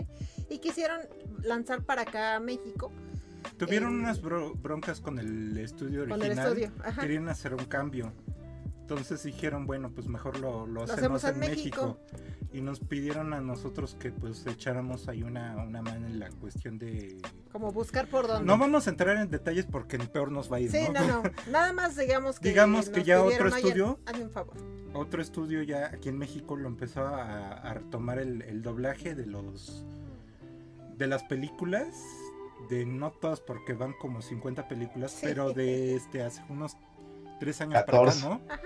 [0.49, 1.01] y quisieron
[1.43, 2.93] lanzar para acá a México
[3.59, 6.39] Tuvieron Eh, unas bro- broncas con el estudio con original.
[6.39, 6.73] el estudio.
[6.85, 7.01] Ajá.
[7.03, 8.13] Querían hacer un cambio.
[8.89, 11.99] Entonces dijeron, bueno, pues mejor lo, lo hacemos hacemos, en en México.
[12.53, 16.79] Y nos pidieron a nosotros que pues echáramos ahí una, una mano en la cuestión
[16.79, 17.19] de...
[17.51, 18.45] Como buscar por dónde.
[18.47, 21.01] No vamos a entrar en detalles porque ni peor nos va a ir, Sí, ¿no?
[21.05, 21.31] no, no.
[21.51, 22.51] Nada más digamos que.
[22.51, 24.55] Digamos que ya otro pidieron, "Oye, estudio- hazme un favor.
[24.95, 29.27] Otro estudio ya aquí en México lo empezó a, a retomar el, el doblaje de
[29.27, 29.85] los...
[30.97, 31.89] De las películas.
[32.71, 35.19] De no todas porque van como 50 películas, Sí.
[35.27, 36.77] pero de este hace unos
[37.39, 38.27] tres años para 14.
[38.27, 38.53] acá, ¿no?
[38.53, 38.63] Ajá.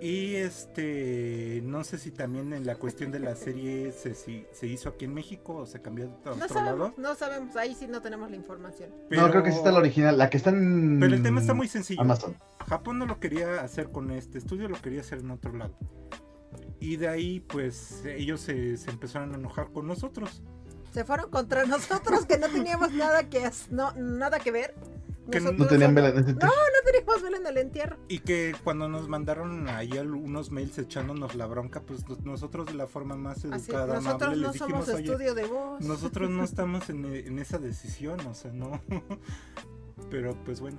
[0.00, 4.66] Y este, no sé si también en la cuestión de la serie se, si- se
[4.66, 6.94] hizo aquí en México o se cambió a otro No lado.
[6.96, 7.54] no sabemos.
[7.54, 8.90] Ahí sí no tenemos la información.
[9.10, 10.18] No, creo que sí está la original.
[10.18, 10.98] La que está en.
[10.98, 12.00] Pero el tema está muy sencillo.
[12.00, 12.36] Amazon.
[12.66, 15.76] Japón no lo quería hacer con este estudio, lo quería hacer en otro lado.
[16.80, 20.42] Y de ahí, pues, ellos se, se empezaron a enojar con nosotros.
[20.92, 24.74] Se fueron contra nosotros que no teníamos nada que no, nada que ver.
[25.32, 27.98] Que No tenían vela en ese No, no teníamos vela en el entierro.
[28.08, 32.86] Y que cuando nos mandaron ahí unos mails echándonos la bronca, pues nosotros de la
[32.86, 35.80] forma más Así, educada, nosotros amable, no les dijimos, somos estudio de voz.
[35.80, 38.80] nosotros no estamos en, en esa decisión, o sea, no.
[40.10, 40.78] Pero pues bueno.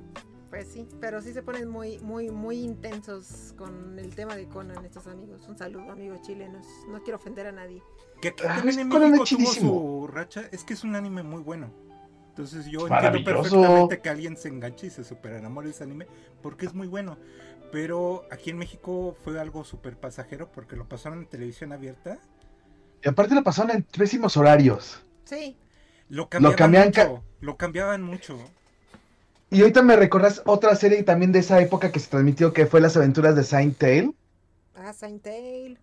[0.50, 4.86] Pues sí, pero sí se ponen muy, muy, muy intensos con el tema de Conan
[4.86, 5.48] estos amigos.
[5.48, 6.68] Un saludo, amigos chilenos.
[6.90, 7.82] No quiero ofender a nadie.
[8.22, 10.44] Que Ah, también es en México tuvo su racha.
[10.52, 11.72] Es que es un anime muy bueno.
[12.34, 16.08] Entonces yo entiendo perfectamente que alguien se enganche y se super enamore de ese anime
[16.42, 17.18] porque es muy bueno.
[17.72, 22.18] Pero aquí en México fue algo súper pasajero porque lo pasaron en televisión abierta.
[23.04, 25.00] Y aparte lo pasaron en pésimos horarios.
[25.26, 25.58] Sí,
[26.10, 27.24] Lo cambiaban cambian ca- mucho.
[27.42, 28.40] Lo cambiaban mucho.
[29.52, 32.82] Y ahorita me recordás otra serie también de esa época que se transmitió que fue
[32.82, 34.16] Las aventuras de Saint Tail.
[34.76, 35.78] ah, Saint Tail.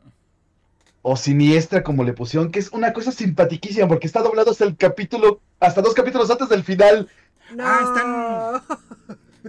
[1.03, 4.77] O Siniestra, como le pusieron, que es una cosa simpatiquísima porque está doblado hasta el
[4.77, 7.09] capítulo, hasta dos capítulos antes del final.
[7.55, 7.65] No.
[7.67, 8.63] Ah,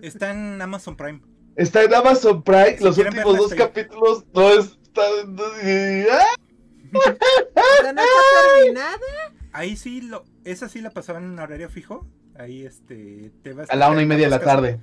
[0.02, 1.22] Está en Amazon Prime.
[1.56, 5.38] Está en Amazon Prime, Si los últimos dos capítulos no están...
[6.10, 6.36] ¡Ah!
[6.92, 7.64] No está
[8.56, 9.00] terminada.
[9.54, 12.08] Ahí sí, lo, esa sí la pasaban en horario fijo.
[12.38, 13.32] Ahí este.
[13.44, 14.80] TV A la una y media de la tarde.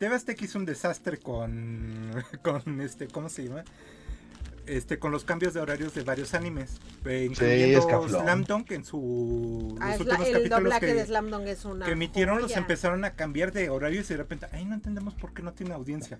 [0.00, 2.12] Azteca hizo un desastre con.
[2.42, 3.08] con este.
[3.08, 3.64] ¿Cómo se llama?
[4.68, 6.76] Este, con los cambios de horarios de varios animes.
[7.06, 8.22] Eh, incluyendo escaflón.
[8.22, 9.76] Slam Dunk en su.
[9.80, 11.84] Ah, los es la- últimos el capítulos doblaje que, de Slam Dunk es una.
[11.86, 12.58] que emitieron los joya.
[12.58, 15.74] empezaron a cambiar de horarios y de repente, ay, no entendemos por qué no tiene
[15.74, 16.18] audiencia.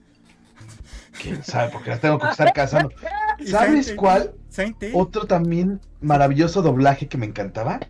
[1.22, 1.70] ¿Quién sabe?
[1.72, 2.90] Porque las tengo que estar cazando.
[3.46, 4.34] ¿Sabes Saint- cuál?
[4.48, 7.80] Saint Otro también maravilloso doblaje que me encantaba.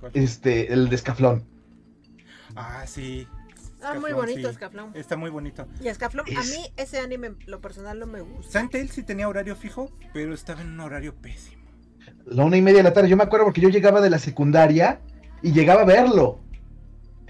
[0.00, 0.12] ¿cuál?
[0.14, 1.44] Este, el de Escaflón.
[2.56, 3.26] Ah, sí.
[3.84, 4.52] Ah, muy Escaflón, bonito sí.
[4.54, 4.90] Escaflón.
[4.94, 5.66] Está muy bonito.
[5.80, 8.52] Y Escaflón, a mí ese anime, lo personal, no me gusta.
[8.52, 11.62] Saint Tail sí tenía horario fijo, pero estaba en un horario pésimo.
[12.26, 13.08] La una y media de la tarde.
[13.08, 15.00] Yo me acuerdo porque yo llegaba de la secundaria
[15.42, 16.40] y llegaba a verlo.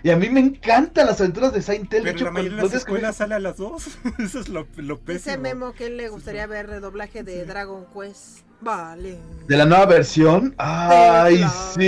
[0.04, 2.04] Y a mí me encantan las aventuras de Saint Tail.
[2.04, 3.98] De Pero hecho, la mayoría de las escuelas sale a las dos.
[4.18, 5.42] Eso es lo, lo Dice pésimo.
[5.42, 7.46] Memo que él le gustaría ver el doblaje de Sí.
[7.48, 8.40] Dragon Quest.
[8.64, 9.18] Vale.
[9.46, 10.54] De la nueva versión.
[10.58, 11.52] ¡Ay, claro.
[11.74, 11.86] sí!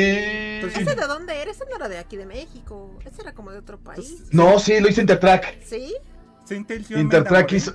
[0.56, 1.50] Entonces, ¿Ese de dónde era?
[1.50, 2.90] Ese no era de aquí de México.
[3.04, 4.10] Ese era como de otro país.
[4.10, 5.62] Entonces, No, sí, lo hizo Intertrack.
[5.64, 5.94] ¿Sí?
[6.94, 7.74] Intertrack hizo.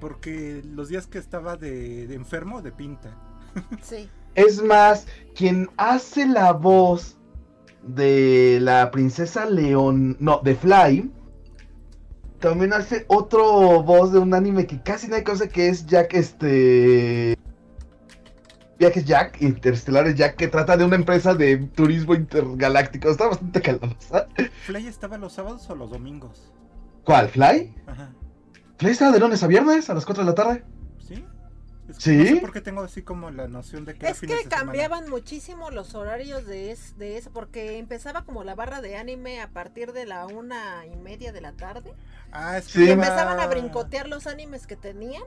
[0.00, 3.10] Porque los días que estaba de, de enfermo, de pinta.
[3.82, 4.08] Sí.
[4.34, 7.16] Es más, quien hace la voz
[7.82, 11.10] de la princesa León, no, de Fly,
[12.38, 17.36] también hace otro voz de un anime que casi nadie conoce que es Jack, este...
[18.80, 23.10] Viajes Jack, Interestelares Jack, que trata de una empresa de turismo intergaláctico.
[23.10, 24.26] Está bastante calorosa.
[24.64, 26.50] ¿Fly estaba los sábados o los domingos?
[27.04, 27.28] ¿Cuál?
[27.28, 27.74] ¿Fly?
[27.86, 28.08] Ajá.
[28.78, 30.64] ¿Fly estaba de lunes a viernes a las 4 de la tarde?
[31.06, 31.22] ¿Sí?
[31.90, 32.16] Es que ¿Sí?
[32.16, 34.48] No sé por qué tengo así como la noción de que Es que semana.
[34.48, 39.42] cambiaban muchísimo los horarios de, es- de eso, porque empezaba como la barra de anime
[39.42, 41.92] a partir de la una y media de la tarde.
[42.32, 42.84] Ah, es que Sí.
[42.86, 45.22] Y empezaban a brincotear los animes que tenían.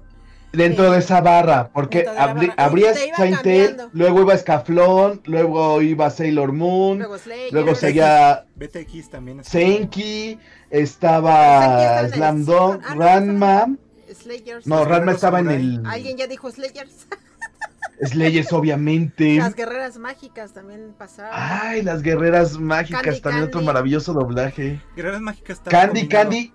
[0.54, 2.56] Dentro de esa barra, porque Dentro de la abrí- barra.
[2.64, 3.90] Y abría te iba Saint Tail, cambiando.
[3.94, 7.52] luego iba Scaflón, luego iba Sailor Moon, Luego Slayer.
[7.52, 10.38] luego seguía BTX también es Senki,
[10.70, 13.76] estaba Slam Dunk, Ah, no, Ranma.
[14.14, 14.68] Slayers.
[14.68, 17.08] No, Los Ranma estaba en el Alguien ya dijo Slayers.
[18.04, 19.36] Slayers, obviamente.
[19.38, 21.32] Las guerreras mágicas también pasaban.
[21.34, 24.80] Ay, las guerreras mágicas, Candy también otro maravilloso doblaje.
[24.96, 26.54] Guerreras Mágicas Candy, combinado, Candy.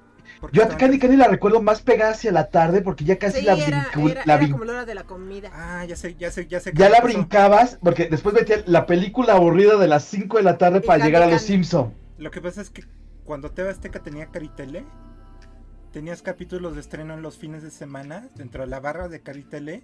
[0.53, 3.45] Yo a Candy Candy la recuerdo más pegada hacia la tarde porque ya casi sí,
[3.47, 3.91] la, era,
[4.25, 5.51] la era brin- como la hora de la comida.
[5.53, 6.73] Ah, ya sé, ya sé, ya sé.
[6.75, 7.07] Ya la pasó.
[7.09, 10.99] brincabas porque después metía la película aburrida de las 5 de la tarde Y para
[10.99, 11.43] Candy llegar a los.
[11.43, 11.93] Simpson.
[12.19, 12.85] Lo que pasa es que
[13.25, 14.85] cuando TV Azteca tenía Caritele,
[15.93, 19.83] tenías capítulos de estreno en los fines de semana dentro de la barra de Caritele.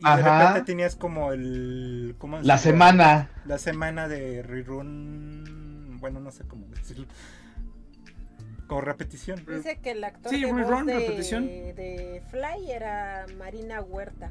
[0.00, 2.14] Y de repente tenías como el.
[2.18, 3.30] ¿cómo La semana.
[3.44, 5.96] La semana de rerun.
[6.00, 7.06] Bueno, no sé cómo decirlo.
[8.68, 9.44] Con repetición.
[9.46, 11.46] Dice que el actor Sí, de, voz rerun, de, repetición.
[11.46, 14.30] de Fly era Marina Huerta.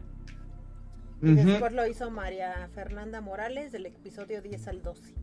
[1.22, 5.16] Y después lo hizo María Fernanda Morales del episodio 10 al 12.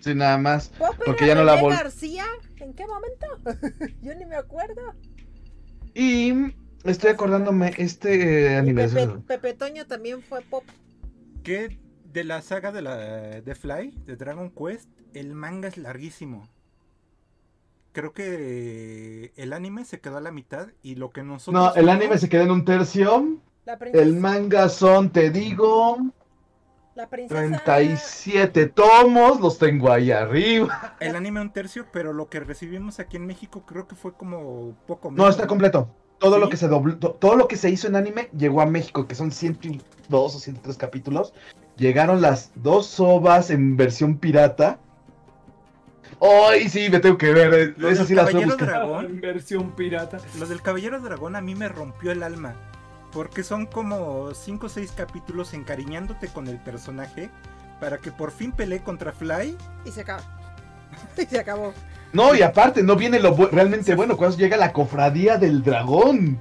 [0.00, 0.70] Sí, nada más.
[0.70, 2.24] ¿Pop Porque ya no la René vol- García?
[2.56, 3.26] ¿En qué momento?
[4.02, 4.80] Yo ni me acuerdo.
[5.94, 6.32] Y
[6.84, 8.88] estoy acordándome, este eh, anime.
[8.88, 10.64] Pepe, Pepe Toño también fue pop.
[11.44, 11.78] Que
[12.10, 12.96] de la saga de la
[13.42, 16.48] de Fly, de Dragon Quest, el manga es larguísimo.
[17.92, 21.62] Creo que el anime se quedó a la mitad y lo que nosotros.
[21.62, 23.38] No, el vimos- anime se queda en un tercio.
[23.64, 23.74] La.
[23.92, 25.98] El manga son, te digo,
[26.94, 27.62] La princesa.
[27.64, 29.40] 37 tomos.
[29.40, 30.96] Los tengo ahí arriba.
[31.00, 34.74] El anime un tercio, pero lo que recibimos aquí en México creo que fue como
[34.86, 35.88] poco No, menos, está completo.
[36.18, 38.66] Todo lo que se dobló, to- todo lo que se hizo en anime llegó a
[38.66, 41.34] México, que son 102 o 103 capítulos.
[41.76, 44.78] Llegaron las dos ovas en versión pirata.
[46.20, 47.54] Ay, sí, me tengo que ver.
[47.54, 48.68] eh, Lo Esas del sí las voy a Caballero buscar.
[48.68, 49.20] Dragón.
[49.22, 50.18] Versión pirata.
[50.38, 52.54] Los del Caballero Dragón a mí me rompió el alma.
[53.12, 57.30] Porque son como 5 o 6 capítulos encariñándote con el personaje.
[57.80, 59.56] Para que por fin pelee contra Fly.
[59.84, 60.22] Y se acaba.
[61.18, 61.72] Y se acabó.
[62.12, 66.38] No, y aparte, no viene lo bu- realmente bueno cuando llega la cofradía del dragón.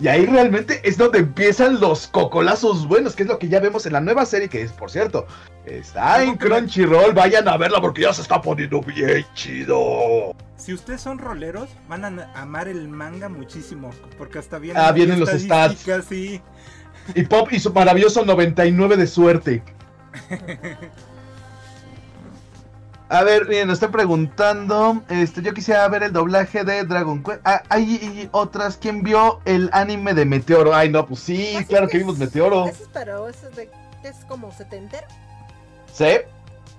[0.00, 3.86] Y ahí realmente es donde empiezan los cocolazos buenos, que es lo que ya vemos
[3.86, 5.26] en la nueva serie, que es, por cierto,
[5.64, 7.14] está en Crunchyroll.
[7.14, 10.34] Vayan a verla porque ya se está poniendo bien chido.
[10.56, 13.90] Si ustedes son roleros, van a amar el manga muchísimo.
[14.18, 16.40] Porque hasta vienen, Ah, vienen los estadísticas, Sí.
[17.14, 19.62] Y Pop y su maravilloso 99 de suerte.
[23.10, 25.02] A ver, bien, nos están preguntando.
[25.08, 27.40] Este, yo quisiera ver el doblaje de Dragon Quest.
[27.44, 28.76] Ah, hay otras.
[28.76, 30.74] ¿Quién vio el anime de Meteoro?
[30.74, 32.66] Ay, no, pues sí, Pues claro es que vimos Meteoro.
[32.66, 33.70] Ese es, pero ese es, de,
[34.04, 35.06] es como setentero.
[35.90, 36.18] Sí,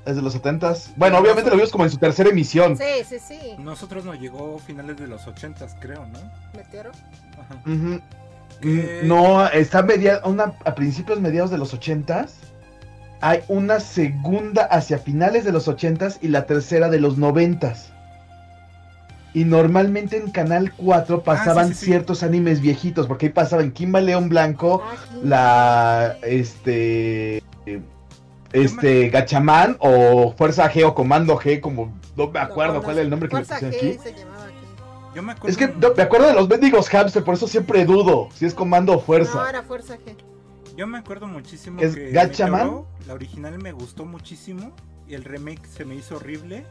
[0.06, 0.94] es de los 70s.
[0.98, 2.78] Bueno, obviamente lo vimos como en su tercera emisión.
[2.78, 3.56] Sí, sí, sí.
[3.58, 6.20] Nosotros nos llegó finales de los 80s, creo, ¿no?
[6.56, 6.92] Meteoro.
[7.40, 7.60] Ajá.
[9.04, 12.30] No, está media, una, a principios, mediados de los 80s.
[13.22, 17.92] Hay una segunda hacia finales de los 80s y la tercera de los 90s.
[19.34, 21.86] Y normalmente en Canal 4 pasaban Ah, sí, sí, sí.
[21.88, 27.44] ciertos animes viejitos, porque ahí pasaban Kimba León Blanco, Ah, la este
[28.52, 33.02] este Gachamán o Fuerza G o Comando G, como no me acuerdo No, cuál no,
[33.02, 34.00] es el nombre que le pusieron G aquí.
[34.02, 34.54] se llamaba aquí.
[35.16, 35.50] Yo me acuerdo.
[35.50, 38.54] Es que no, me acuerdo de los mendigos hamster, por eso siempre dudo si es
[38.56, 39.36] Comando o Fuerza.
[39.36, 40.16] No, era Fuerza G.
[40.80, 42.84] Yo me acuerdo muchísimo ¿Es que Gatchaman?
[43.06, 44.72] La original me gustó muchísimo
[45.10, 46.64] y el remake se me hizo horrible.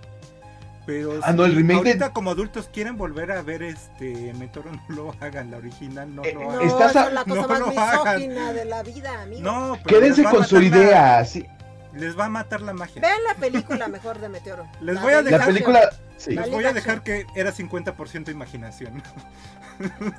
[0.86, 4.32] Pero Ah, no, el si remake de- ahorita como adultos quieren volver a ver este
[4.39, 6.66] Meteoro, no lo hagan, la original no Eh, lo No, hagan.
[6.68, 7.68] Estás esa a- es la cosa no más
[8.14, 9.43] misógina de la vida, amigo.
[9.43, 11.24] No, pero Quédense con su matar la- idea.
[11.26, 11.44] sí.
[11.93, 13.02] les va a matar la magia.
[13.02, 14.66] Vean la película mejor de Meteoro.
[14.80, 15.90] Les La voy a de La dejar- película.
[16.18, 16.32] Sí.
[16.32, 19.02] Les voy a dejar que era 50% imaginación.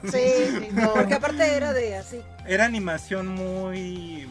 [0.09, 2.21] Sí, no, porque aparte era de así.
[2.47, 4.29] Era animación muy...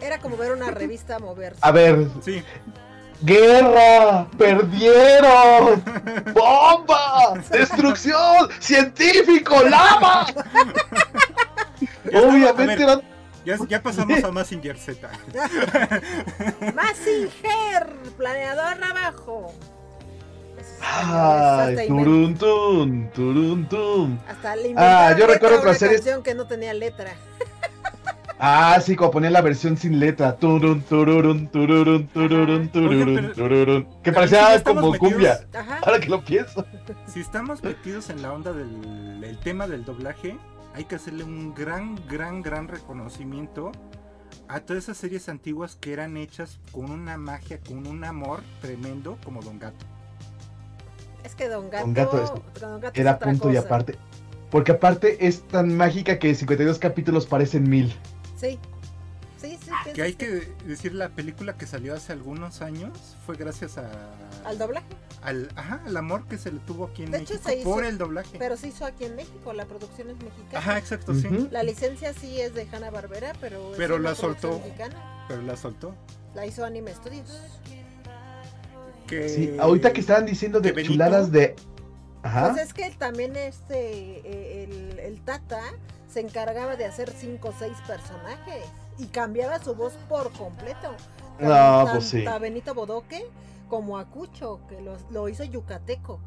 [0.00, 1.60] Era como ver una revista moverse.
[1.60, 2.42] A ver, Sí,
[3.20, 5.82] guerra, perdieron,
[6.32, 10.26] bomba, destrucción, científico, lava.
[12.10, 12.80] Ya Obviamente a ver.
[12.80, 13.02] eran
[13.44, 15.08] ya, ya pasamos a Massinger Z.
[16.74, 19.54] Massinger, planeador abajo.
[20.80, 24.20] Ay, hasta, inven- turuntun, turuntun.
[24.28, 27.12] hasta le Ah, yo letra recuerdo otra serie- canción que no tenía letra.
[28.40, 30.36] Ah, sí, como ponía la versión sin letra.
[30.36, 33.88] Turun, tururun, tururun, tururun, tururun, tururun.
[34.02, 35.40] Que si parecía estamos como metidos- cumbia.
[35.60, 35.78] Ajá.
[35.84, 36.64] Ahora que lo pienso.
[37.12, 40.38] Si estamos metidos en la onda del el tema del doblaje,
[40.74, 43.72] hay que hacerle un gran, gran, gran reconocimiento
[44.46, 49.18] a todas esas series antiguas que eran hechas con una magia, con un amor tremendo,
[49.24, 49.84] como Don Gato.
[51.24, 52.24] Es que Don Gato, Don Gato
[52.54, 53.96] es- Don Gato es Era punto y aparte.
[54.50, 57.94] Porque aparte es tan mágica que 52 capítulos parecen mil.
[58.36, 58.58] Sí.
[59.40, 59.70] Sí, sí.
[59.84, 60.26] Que pienso hay que
[60.66, 62.90] decir, la película que salió hace algunos años
[63.24, 63.88] fue gracias a,
[64.44, 64.86] Al doblaje.
[65.22, 67.70] al, ajá, al amor que se le tuvo aquí en De hecho, México se hizo-
[67.70, 68.36] por el doblaje.
[68.38, 70.58] Pero se hizo aquí en México, la producción es mexicana.
[70.58, 71.28] Ajá, exacto, sí.
[71.52, 73.70] La licencia sí es de Hanna Barbera, pero.
[73.72, 74.58] es Pero una la soltó.
[74.58, 75.24] Mexicana.
[75.28, 75.94] Pero la soltó.
[76.34, 77.30] La hizo Anime Studios.
[79.08, 79.28] Que...
[79.28, 81.56] Sí, ahorita que estaban diciendo de chuladas de.
[82.22, 82.50] Ajá.
[82.52, 84.20] Pues es que también este.
[84.24, 85.60] eh, El, el Tata
[86.08, 88.64] se encargaba de hacer cinco o seis personajes.
[88.98, 90.94] Y cambiaba su voz por completo.
[91.38, 91.48] No,
[91.84, 92.26] Tanto pues sí.
[92.26, 93.24] A Benito Bodoque
[93.68, 96.20] como a Cucho, que lo, lo hizo yucateco.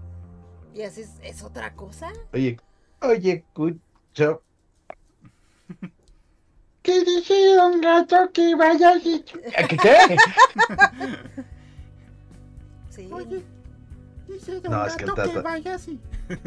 [0.73, 2.11] Y así es, es otra cosa.
[2.33, 2.57] Oye,
[3.01, 4.43] oye, Cucho.
[6.81, 9.23] ¿Qué dice Don Gato que vaya así?
[9.23, 9.77] ¿Qué?
[9.77, 10.17] qué?
[13.09, 13.43] Sí.
[14.27, 15.99] dice No, es que el Tata- vaya así.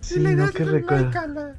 [0.00, 1.54] Sí, no, que recuerdo.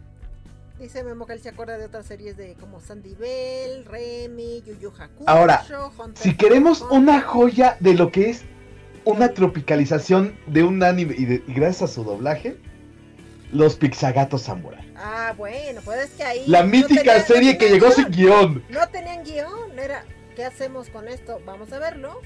[0.80, 4.76] Dice Memo que él se acuerda de otras series de como Sandy Bell, Remy, Yu
[4.80, 5.65] Yu Hakusho, Ahora,
[5.98, 6.98] Hunter Si queremos Hunter.
[6.99, 8.44] una joya de lo que es
[9.03, 12.57] una tropicalización de un anime y, de- y gracias a su doblaje,
[13.52, 14.94] los Pixagatos Samurai.
[14.95, 16.44] Ah, bueno, pues es que ahí.
[16.48, 17.95] La no mítica no serie que llegó guion.
[17.95, 18.64] sin guion.
[18.69, 20.03] No tenían guion, era.
[20.35, 21.41] ¿Qué hacemos con esto?
[21.45, 22.22] Vamos a verlo.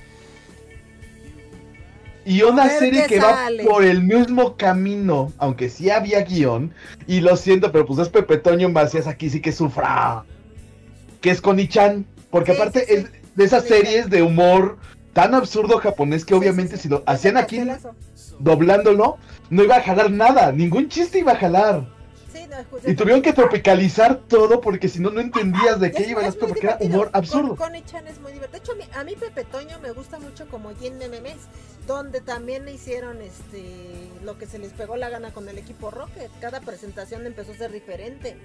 [2.26, 3.64] Y una serie que sale.
[3.66, 6.74] va por el mismo camino, aunque sí había guion.
[7.08, 10.24] Y lo siento, pero pues es Pepe Toño Macías aquí sí que sufra.
[11.20, 12.06] Que es Konichan.
[12.30, 12.94] Porque Sí, aparte sí, sí.
[12.94, 14.78] es de esas series de humor
[15.14, 17.62] tan absurdo japonés que obviamente si lo hacían aquí
[18.40, 19.18] doblándolo,
[19.50, 20.52] no iba a jalar nada.
[20.52, 21.88] Ningún chiste iba a jalar.
[22.32, 26.08] Sí, no, Y tuvieron que tropicalizar todo porque si no, no entendías de Es- qué
[26.10, 27.50] iba el es aspecto, porque era humor absurdo.
[27.50, 28.52] Con, Connie-chan es muy divertido.
[28.52, 31.38] De hecho, a mí, a mí Pepe Toño me gusta mucho como Jin Memes,
[31.88, 33.64] donde también hicieron este
[34.24, 36.30] lo que se les pegó la gana con el equipo Rocket.
[36.40, 38.38] Cada presentación empezó a ser diferente.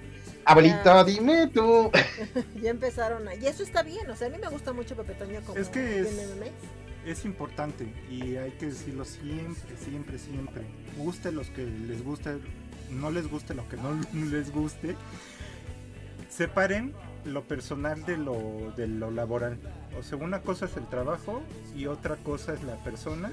[0.45, 1.91] Abuelita, dime tú.
[2.63, 3.35] Ya empezaron a...
[3.35, 5.69] Y eso está bien, o sea, a mí me gusta mucho Pepe Toño como Es
[5.69, 6.53] que es- Jin Memes.
[7.05, 10.63] Es importante y hay que decirlo siempre, siempre, siempre.
[10.97, 12.31] Guste los que les guste,
[12.91, 13.99] no les guste lo que no
[14.31, 14.97] les guste.
[16.31, 16.93] Separen
[17.25, 19.59] lo personal de lo, de lo laboral.
[19.99, 21.43] O sea, una cosa es el trabajo
[21.77, 23.33] y otra cosa es la persona.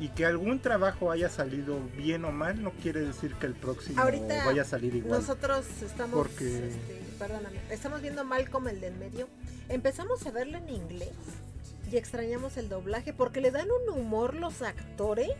[0.00, 4.00] Y que algún trabajo haya salido bien o mal no quiere decir que el próximo
[4.02, 5.20] Ahorita vaya a salir igual.
[5.20, 9.28] Nosotros estamos, Porque- este, perdóname, estamos viendo mal como el del medio.
[9.68, 11.12] Empezamos a verlo en inglés
[11.92, 15.30] y extrañamos el doblaje porque le dan un humor los actores.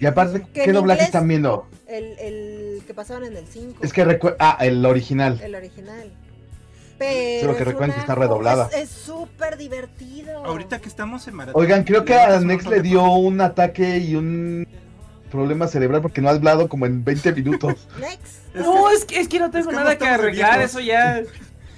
[0.00, 1.66] Y aparte, Que ¿qué en doblaje inglés- están viendo?
[1.86, 3.80] El, el que pasaban en el 5.
[3.82, 4.36] Es que recuerda.
[4.40, 5.38] Ah, el original.
[5.42, 6.10] El original.
[6.98, 8.68] Pero lo que recuerden que está redoblada.
[8.76, 10.44] Es súper divertido.
[10.44, 11.60] Ahorita que estamos en maratón.
[11.60, 14.66] Oigan, creo que a Nex le dio un ataque y un
[15.30, 17.86] problema cerebral porque no ha hablado como en 20 minutos.
[18.00, 18.54] Next.
[18.54, 20.70] No, es que, es que no tengo es que nada no que arreglar, viejos.
[20.70, 21.22] eso ya.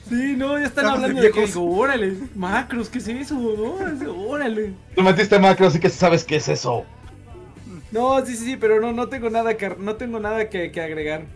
[0.09, 3.35] Sí, no, ya están Estamos hablando de, que digo, órale, macros, ¿qué es eso?
[3.35, 4.75] No, órale.
[4.95, 6.85] Tú metiste macro, así que sabes qué es eso.
[7.93, 10.81] No, sí, sí, sí, pero no, no tengo nada que, no tengo nada que, que
[10.81, 11.27] agregar.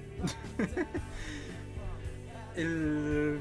[2.57, 3.39] el...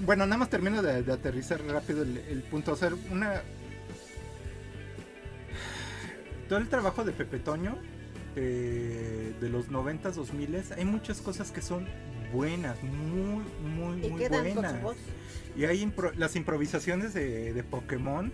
[0.00, 2.72] Bueno, nada más termino de, de aterrizar rápido el, el punto.
[2.72, 3.42] O sea, una...
[6.48, 7.76] Todo el trabajo de Pepe Toño,
[8.36, 11.86] eh, de los 90s, 2000 hay muchas cosas que son
[12.32, 14.72] buenas, muy, muy, Y muy buenas.
[14.72, 14.96] su voz.
[15.56, 18.32] Y hay impro- las improvisaciones de, de Pokémon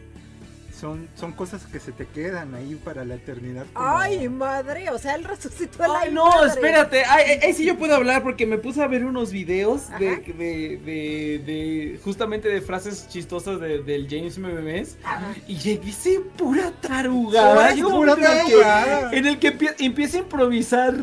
[0.85, 3.65] son, son cosas que se te quedan ahí para la eternidad.
[3.73, 6.49] como- Ay, madre, o sea, él resucitó a la Ay, no, madre.
[6.49, 7.05] espérate.
[7.07, 10.17] Ay, ay, ay, sí yo puedo hablar porque me puse a ver unos videos de,
[10.19, 15.33] de, de, de- justamente de frases chistosas de- del James Memes Ajá.
[15.49, 17.75] y dice pura tarugada.
[17.81, 19.11] Pura tarugada.
[19.15, 20.95] En el que empie- empieza a improvisar,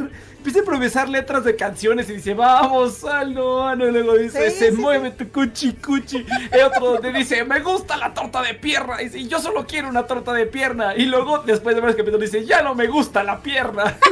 [0.41, 4.49] empieza a improvisar letras de canciones y dice, vamos, al no, no, y luego dice,
[4.49, 6.25] Sí, se sí, mueve tu cuchi cuchi.
[6.51, 8.99] Y otro donde dice, me gusta la torta de pierna.
[8.99, 10.95] Y dice, yo solo quiero una torta de pierna.
[10.95, 13.97] Y luego, después de varios capítulos, dice, ya no me gusta la pierna.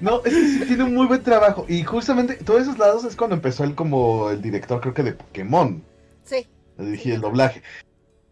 [0.00, 1.66] No, es que sí tiene un muy buen trabajo.
[1.68, 5.12] Y justamente, todos esos lados es cuando empezó él como el director, creo que de
[5.12, 5.84] Pokémon.
[6.24, 6.46] Sí.
[6.78, 7.62] Le dije el doblaje.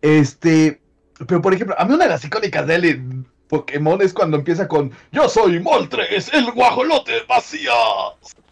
[0.01, 0.81] Este.
[1.27, 4.37] Pero por ejemplo, a mí una de las icónicas de él en Pokémon es cuando
[4.37, 7.73] empieza con Yo soy Moltres, el guajolote vacía.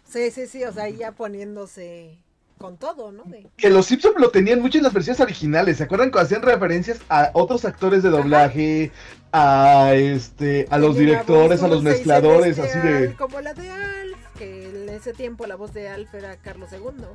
[0.05, 2.17] Sí, sí, sí, o sea, ya poniéndose
[2.57, 3.23] con todo, ¿no?
[3.25, 3.47] De...
[3.55, 5.77] Que los Simpsons lo tenían mucho en las versiones originales.
[5.77, 8.91] ¿Se acuerdan cuando hacían referencias a otros actores de doblaje?
[9.31, 13.13] A este, a los directores, a los mezcladores, así de.
[13.15, 17.05] Como la de Alf, que en ese tiempo la voz de Alf era Carlos II.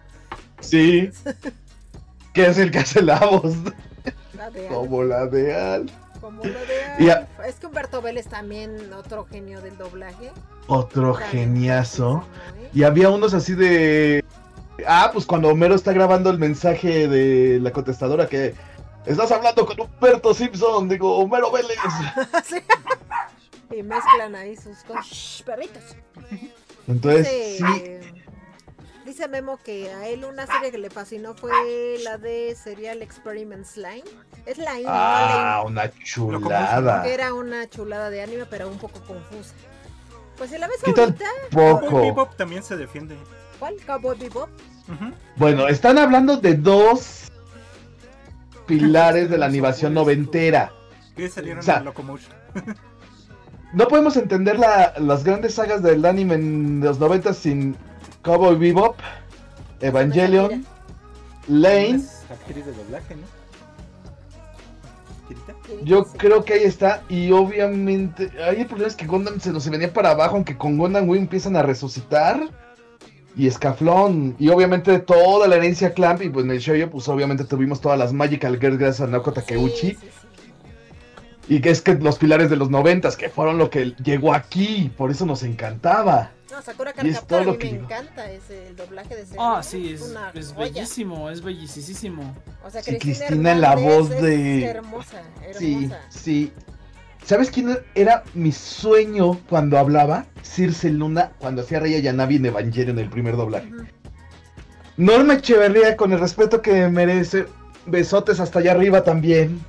[0.60, 1.10] Sí.
[2.32, 3.54] Que es el que hace la voz.
[4.34, 4.74] La de Alf.
[4.74, 5.90] Como la de Al.
[6.22, 10.30] Como de a- Es que Humberto Vélez también, otro genio del doblaje.
[10.68, 12.24] Otro También, geniazo.
[12.58, 12.70] ¿eh?
[12.72, 14.24] Y había unos así de.
[14.86, 18.54] Ah, pues cuando Homero está grabando el mensaje de la contestadora que.
[19.04, 21.76] Estás hablando con Humberto Simpson, digo, Homero Vélez.
[22.44, 22.56] Sí.
[23.76, 25.42] Y mezclan ahí sus cosas.
[25.44, 25.82] Perritos.
[26.86, 27.64] Entonces, sí,
[29.04, 31.50] dice Memo que a él una serie que le fascinó fue
[32.04, 34.04] la de Serial Experiments Line.
[34.46, 37.02] Es Line, Ah, no una chulada.
[37.02, 39.54] que era una chulada de anime, pero un poco confusa.
[40.38, 41.04] Pues si la ves ¿Qué tal?
[41.14, 42.06] ahorita, Cowboy.
[42.06, 43.16] Bebop también se defiende.
[43.58, 43.76] ¿cuál?
[43.86, 44.48] Cowboy Bebop.
[44.88, 45.12] Ujú.
[45.36, 47.30] Bueno, están hablando de dos
[48.66, 50.72] pilares de la animación noventera.
[51.16, 52.32] Que salieron O sea, en Locomotion.
[53.74, 57.74] No podemos entender la- las grandes sagas del anime en los 90 sin
[58.22, 58.96] Cowboy Bebop,
[59.80, 60.64] Evangelion,
[61.48, 62.02] Lane.
[62.30, 63.42] Actriz de doblaje, ¿no?
[65.84, 67.02] Yo creo que ahí está.
[67.08, 70.78] Y obviamente, ahí el problema es que Gundam se nos venía para abajo, aunque con
[70.78, 72.48] Gundam Wing empiezan a resucitar.
[73.34, 74.36] Y Escaflón.
[74.38, 76.22] Y obviamente toda la herencia Clamp.
[76.22, 79.32] Y pues en el show pues obviamente tuvimos todas las Magical Girls gracias a Naoko
[79.32, 79.74] Takeuchi.
[79.74, 80.31] Sí, sí, sí.
[81.48, 84.90] Y que es que los pilares de los noventas, que fueron lo que llegó aquí.
[84.96, 86.30] Por eso nos encantaba.
[86.50, 87.84] No, Sakura Y es Card todo Captor a lo mí que me digo.
[87.84, 90.72] encanta ese, el doblaje de ese Ah, sí, es, una es joya.
[90.72, 92.34] bellísimo, es bellisísimo.
[92.64, 95.58] O sea, Sí, Cristina, en la voz es de- hermosa, hermosa.
[95.58, 96.52] Sí, sí.
[97.24, 100.26] ¿Sabes quién era mi sueño cuando hablaba?
[100.42, 103.68] Circe Luna, cuando hacía Rey Yanabi en Evangelion en el primer doblaje.
[104.96, 107.46] Norma Echeverría, con el respeto que merece,
[107.86, 109.64] besotes hasta allá arriba también.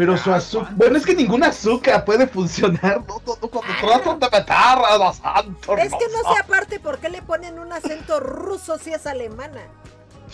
[0.00, 0.72] Pero su azúcar.
[0.76, 3.02] Bueno, es que ninguna azúcar puede funcionar.
[3.06, 5.78] No, no, no, cuando tratan de matar a los santos.
[5.78, 9.60] Es que no sé aparte por qué le ponen un acento ruso si es alemana.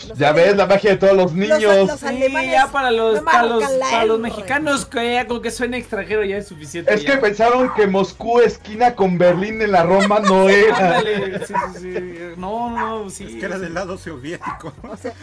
[0.07, 1.61] Los Ya ves la magia de todos los niños.
[1.61, 5.41] los Sí, alemanes ya para los, no para los, para los mexicanos que ya con
[5.41, 6.93] que suene extranjero ya es suficiente.
[6.93, 7.13] Es ya.
[7.13, 10.97] que pensaron que Moscú esquina con Berlín en la Roma no era.
[10.97, 11.99] Ándale, sí, sí, sí.
[12.37, 13.23] No, no, sí.
[13.25, 14.73] Es que era del lado soviético.
[14.83, 15.13] O sea,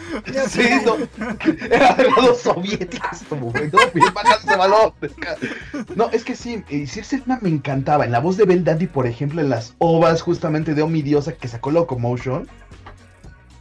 [0.47, 0.97] Sí, no,
[1.71, 4.93] era de los soviéticos como güey, no.
[5.95, 8.05] No, es que sí, eh, Circe Luna me encantaba.
[8.05, 11.33] En la voz de Bell Daddy, por ejemplo, en las ovas justamente de Omi Diosa
[11.33, 12.47] que sacó Locomotion.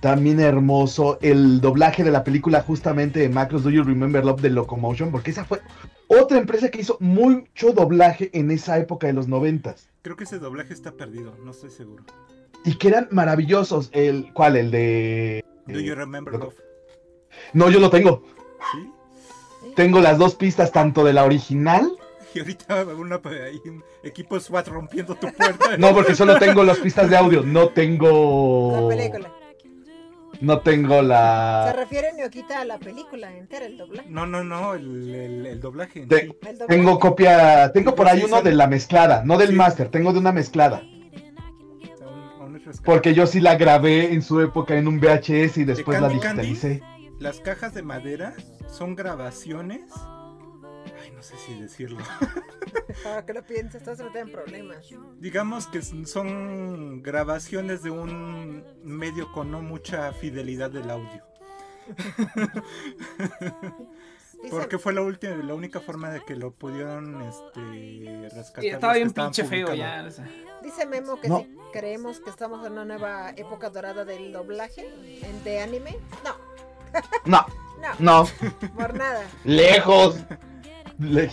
[0.04, 4.50] También hermoso el doblaje de la película justamente de Macros Do You Remember Love de
[4.50, 5.62] Locomotion, porque esa fue
[6.08, 9.88] otra empresa que hizo mucho doblaje en esa época de los noventas.
[10.02, 12.04] Creo que ese doblaje está perdido, no estoy seguro.
[12.66, 13.88] Y que eran maravillosos.
[13.94, 14.56] El, ¿Cuál?
[14.58, 15.42] El de...
[15.68, 16.54] Do you remember lo- love?
[17.54, 18.24] No, yo lo tengo.
[18.72, 18.90] ¿Sí?
[19.74, 21.90] Tengo las dos pistas, tanto de la original.
[22.34, 25.76] Y ahorita una ahí, un equipo SWAT rompiendo tu puerta.
[25.78, 27.42] No, porque solo tengo las pistas de audio.
[27.42, 28.82] No tengo.
[28.82, 29.30] la película.
[30.44, 31.72] No tengo Se la.
[31.76, 34.08] refiere Ñoquita a la película entera, el doblaje.
[34.10, 36.36] No, no, no, el, el- el doblaje en Te- sí.
[36.46, 36.66] El doblaje.
[36.68, 37.72] Tengo copia.
[37.72, 39.54] Tengo por ahí uno de la mezclada, no del Sí.
[39.54, 39.88] master.
[39.88, 40.82] Tengo de una mezclada.
[42.84, 46.20] Porque yo sí la grabé en su época en un VHS y después la Candy?
[46.46, 46.82] digitalicé.
[47.18, 48.34] Las cajas de madera
[48.68, 49.82] son grabaciones.
[51.24, 52.00] No sé si decirlo.
[53.06, 54.86] Ahora que lo piensas, estás en problemas.
[55.18, 61.24] Digamos que son grabaciones de un medio con no mucha fidelidad del audio.
[64.50, 68.64] Porque fue la última, la única forma de que lo pudieron este, rescatar.
[68.64, 70.04] Los estaba bien pinche feo ya.
[70.06, 70.28] o sea.
[70.62, 71.38] dice Memo que No.
[71.38, 74.86] si creemos que estamos en una nueva época dorada del doblaje
[75.42, 75.96] de anime.
[76.22, 76.36] No,
[77.24, 77.46] No,
[77.98, 78.26] no, no.
[78.76, 79.22] por nada.
[79.44, 80.18] Lejos.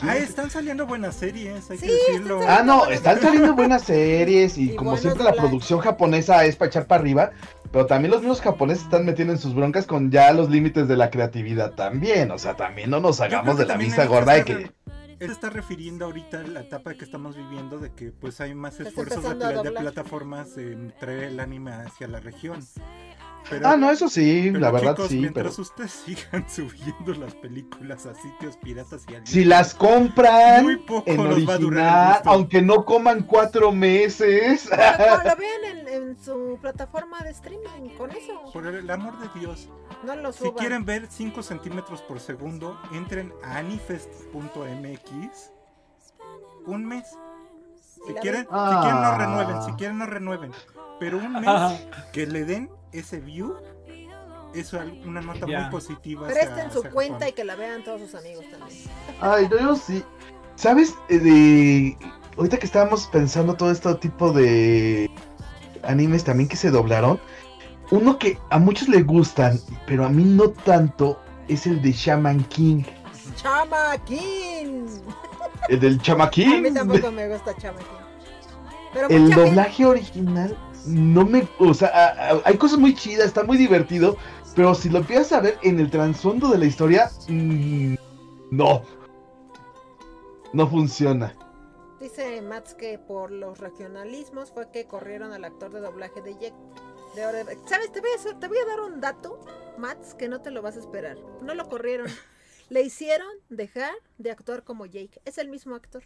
[0.01, 2.41] Ah, están saliendo buenas series, hay Sí, que decirlo.
[2.41, 6.55] están Ah, no, están saliendo buenas series y, Y como siempre la producción japonesa es
[6.55, 7.31] para echar para arriba,
[7.71, 10.97] pero también los mismos japoneses están metiendo en sus broncas con ya los límites de
[10.97, 14.53] la creatividad también, o sea, también no nos hagamos de la vista gorda de que
[14.53, 18.55] Él se está refiriendo ahorita a la etapa que estamos viviendo de que pues hay
[18.55, 22.59] más esfuerzos de, de plataformas en traer el anime hacia la región.
[23.49, 25.21] Pero- Ah, no, eso sí, pero, la verdad chicos, sí, pero...
[25.33, 30.77] mientras ustedes sigan subiendo las películas a sitios piratas y al Si las compran Muy
[30.77, 34.67] poco en nos va a durar original, aunque no coman cuatro meses...
[34.69, 38.41] Pero no, lo vean en, en su plataforma de streaming, con eso.
[38.53, 39.69] Por el amor de Dios,
[40.03, 40.53] No lo si suban.
[40.55, 45.51] quieren ver 5 centímetros por segundo, entren a anifest.mx
[46.67, 47.05] un mes.
[48.05, 48.59] Si quieren, ven.
[48.69, 49.17] si quieren no Ah.
[49.17, 50.51] renueven, si quieren no renueven.
[51.01, 51.75] Pero un mes Ajá.
[52.13, 53.55] que le den ese view,
[54.53, 56.27] eso es una nota muy positiva.
[56.27, 57.29] hacia- Presten su hacia cuenta Japón.
[57.29, 58.79] y que la vean todos sus amigos también.
[59.19, 60.03] Ay, no, yo sí.
[60.55, 60.93] ¿Sabes?
[61.09, 61.97] Eh, De...
[62.37, 65.09] Ahorita que estábamos pensando todo este tipo de
[65.81, 67.19] animes también que se doblaron,
[67.89, 72.43] uno que a muchos le gustan, pero a mí no tanto, es el de Shaman
[72.45, 72.83] King.
[73.37, 74.85] Chama King.
[75.67, 76.61] El del A Chamaquín.
[76.61, 77.85] mí tampoco me gusta Chama King.
[78.93, 81.47] Pero El gente- doblaje original no me...
[81.59, 84.17] O sea, a- a- hay cosas muy chidas, está muy divertido,
[84.55, 87.95] pero si lo empiezas a ver en el trasfondo de la historia, mm,
[88.51, 88.83] no.
[90.53, 91.35] No funciona.
[91.99, 96.53] Dice Mats que por los regionalismos fue que corrieron al actor de doblaje de Jack.
[97.15, 97.21] De
[97.67, 97.91] ¿Sabes?
[97.91, 99.39] Te voy, a hacer- te voy a dar un dato,
[99.77, 101.17] Mats, que no te lo vas a esperar.
[101.41, 102.07] No lo corrieron.
[102.69, 105.21] Le hicieron dejar de actuar como Jake.
[105.25, 106.03] Es el mismo actor.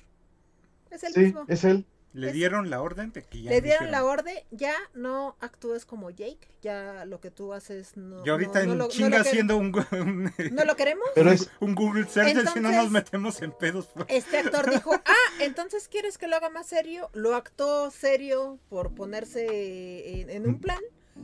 [0.89, 1.45] Es el Sí, mismo.
[1.47, 1.85] es él.
[2.15, 3.49] Le es- dieron la orden de que ya.
[3.51, 4.19] Le no dieron la hicieran.
[4.19, 8.25] orden, ya no actúes como Jake, ya lo que tú haces no.
[8.25, 11.07] Y ahorita no, no en lo- no chinga haciendo un, un, ¿No lo queremos?
[11.13, 11.49] Pero es...
[11.59, 13.89] un Google Search si no nos metemos en pedos.
[14.07, 17.09] Este actor dijo, ah, entonces quieres que lo haga más serio.
[17.13, 20.79] Lo actuó serio por ponerse en, en un plan.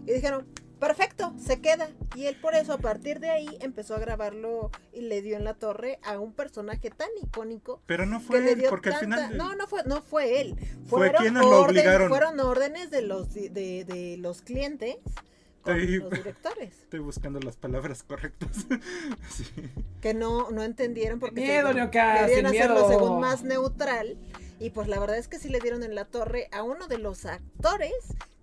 [0.06, 0.48] Y dijeron,
[0.80, 1.90] perfecto, se queda.
[2.16, 5.44] Y él por eso, a partir de ahí, empezó a grabarlo y le dio en
[5.44, 7.82] la torre a un personaje tan icónico.
[7.86, 9.38] Pero no Que fue le él, dio porque al final.
[9.38, 10.56] No, no fue, no fue él.
[10.88, 12.10] Fue Fueron, quienes lo orden- obligaron.
[12.10, 14.98] fueron órdenes de los, de, de- de los clientes
[15.62, 16.74] con los directores.
[16.84, 18.50] Estoy buscando las palabras correctas.
[19.30, 19.46] Sí.
[20.02, 22.90] que no, no entendieron porque Miedo, según- Neocas, querían hacerlo miedo.
[22.90, 24.18] según más neutral
[24.60, 26.98] y pues la verdad es que sí le dieron en la torre a uno de
[26.98, 27.94] los actores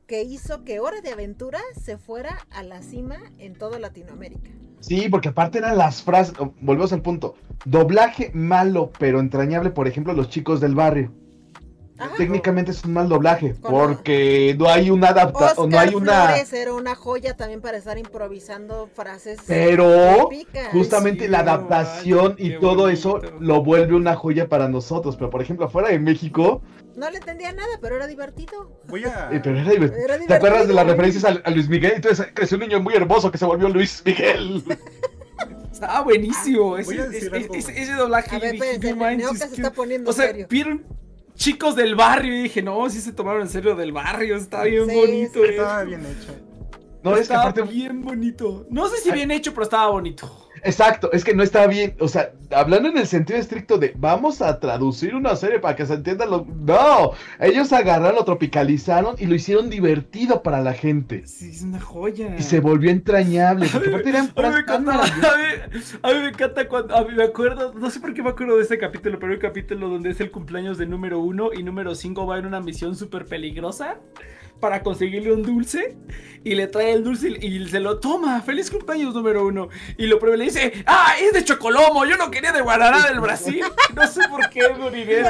[0.09, 4.51] que hizo que Hora de Aventura se fuera a la cima en toda Latinoamérica.
[4.81, 7.35] Sí, porque aparte eran las frases, oh, volvemos al punto,
[7.67, 11.13] doblaje malo pero entrañable, por ejemplo, los chicos del barrio.
[11.99, 12.15] Ajá.
[12.17, 13.79] Técnicamente es un mal doblaje, ¿Cómo?
[13.79, 16.27] porque no hay una adaptación, no hay una...
[16.29, 20.29] Flores era una joya también para estar improvisando frases Pero
[20.73, 25.17] justamente sí, la adaptación y todo eso lo vuelve una joya para nosotros.
[25.17, 26.63] Pero por ejemplo, afuera de México,
[26.97, 28.71] No le entendía nada, pero era divertido.
[28.89, 29.31] Voy a.
[29.33, 30.05] eh, pero era divertido.
[30.05, 31.93] Era ¿Te acuerdas de las referencias a, a Luis Miguel?
[31.97, 34.63] Entonces creció un niño muy hermoso que se volvió Luis Miguel.
[35.73, 36.77] Estaba buenísimo.
[36.77, 36.97] Ese,
[37.97, 38.35] doblaje.
[38.35, 40.47] A ver, espérense, se qué- está poniendo O sea, serio.
[40.51, 40.85] vieron
[41.39, 44.37] chicos del barrio y dije, no, sí se tomaron en serio del barrio.
[44.37, 45.41] Está bien Sí, bonito.
[45.41, 45.51] sí, eh.
[45.51, 46.35] Estaba bien hecho.
[47.03, 47.63] No, es que estaba aparte...
[47.63, 48.67] bien bonito.
[48.71, 50.48] No sé si bien hecho, pero estaba bonito.
[50.63, 54.43] Exacto, es que no está bien, o sea, hablando en el sentido estricto de vamos
[54.43, 56.45] a traducir una serie para que se entienda lo...
[56.45, 61.27] No, ellos agarraron, lo tropicalizaron y lo hicieron divertido para la gente.
[61.27, 62.37] Sí, es una joya.
[62.37, 63.67] Y se volvió entrañable,
[64.07, 65.13] eran A mí me encanta, a mí,
[66.03, 68.57] a mí me encanta cuando, a mí me acuerdo, no sé por qué me acuerdo
[68.57, 71.95] de este capítulo, pero un capítulo donde es el cumpleaños de número uno y número
[71.95, 73.99] cinco va en una misión súper peligrosa
[74.61, 75.97] para conseguirle un dulce
[76.45, 80.07] y le trae el dulce y, y se lo toma, feliz cumpleaños número uno y
[80.07, 83.21] lo prueba y le dice, ah, es de chocolomo, yo no quería de Guaraná del
[83.21, 83.61] Brasil,
[83.95, 84.63] no sé por qué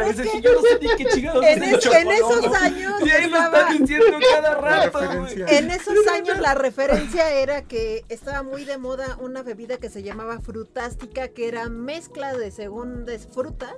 [0.07, 2.55] dice, que yo no sé ni qué chingados En, es de es- en esos chocolomo".
[2.57, 5.01] años y ahí lo estaba- están diciendo cada rato.
[5.49, 10.03] En esos años la referencia era que estaba muy de moda una bebida que se
[10.03, 13.75] llamaba frutástica, que era mezcla de según de frutas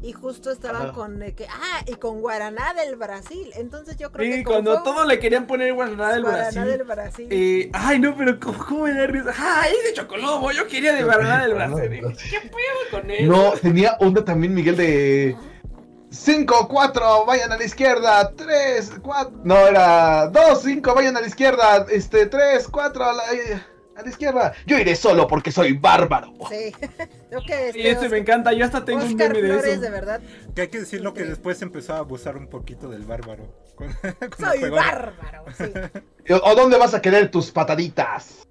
[0.00, 0.92] y justo estaban Ajá.
[0.92, 3.50] con eh, que ah y con guaraná del Brasil.
[3.56, 6.64] Entonces yo creo Sí, que cuando fue todo le querían poner Guaraná del guaraná Brasil.
[6.64, 7.28] del Brasil.
[7.30, 9.32] Eh, ay, no, pero ¿cómo, cómo me da risa?
[9.36, 10.50] ¡Ay, es de Chocolobo!
[10.52, 11.88] Yo quería de Guaraná del Brasil.
[12.30, 13.28] ¿Qué pedo con él?
[13.28, 15.36] No, tenía onda también Miguel de
[16.10, 21.26] 5, 4, vayan a la izquierda, 3, 4, no, era 2, 5, vayan a la
[21.26, 23.62] izquierda, este, 3, 4, a la, eh,
[23.98, 24.52] a la izquierda.
[24.66, 26.32] Yo iré solo porque soy bárbaro.
[26.48, 26.72] Sí.
[27.28, 29.80] Creo que Y este este me encanta, yo hasta tengo un meme de Flores, eso.
[29.80, 30.20] de verdad.
[30.54, 33.52] Que hay que decirlo que después empezó a abusar un poquito del bárbaro.
[33.74, 35.44] Con- con Soy bárbaro.
[35.56, 35.72] Sí.
[36.42, 38.46] ¿O dónde vas a querer tus pataditas?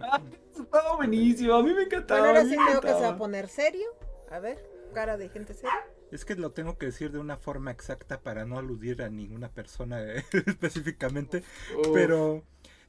[0.00, 0.20] Ah,
[0.58, 2.20] estaba buenísimo, a mí me encantaba.
[2.20, 3.86] Bueno, ahora sí me creo que se va a poner serio.
[4.30, 4.58] A ver,
[4.94, 5.72] cara de gente seria.
[6.12, 9.48] Es que lo tengo que decir de una forma exacta para no aludir a ninguna
[9.48, 11.42] persona eh, específicamente.
[11.78, 11.88] Uf.
[11.94, 12.42] Pero,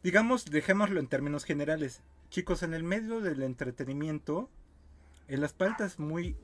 [0.03, 2.01] digamos, dejémoslo en términos generales.
[2.29, 4.49] Chicos, en el medio del entretenimiento,
[5.27, 6.37] en las paltas muy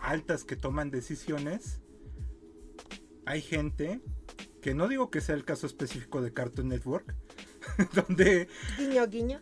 [0.00, 1.80] altas que toman decisiones,
[3.24, 4.00] hay gente,
[4.62, 7.14] que no digo que sea el caso específico de Cartoon Network,
[7.92, 8.48] donde,
[8.78, 9.40] Guiño, guiño.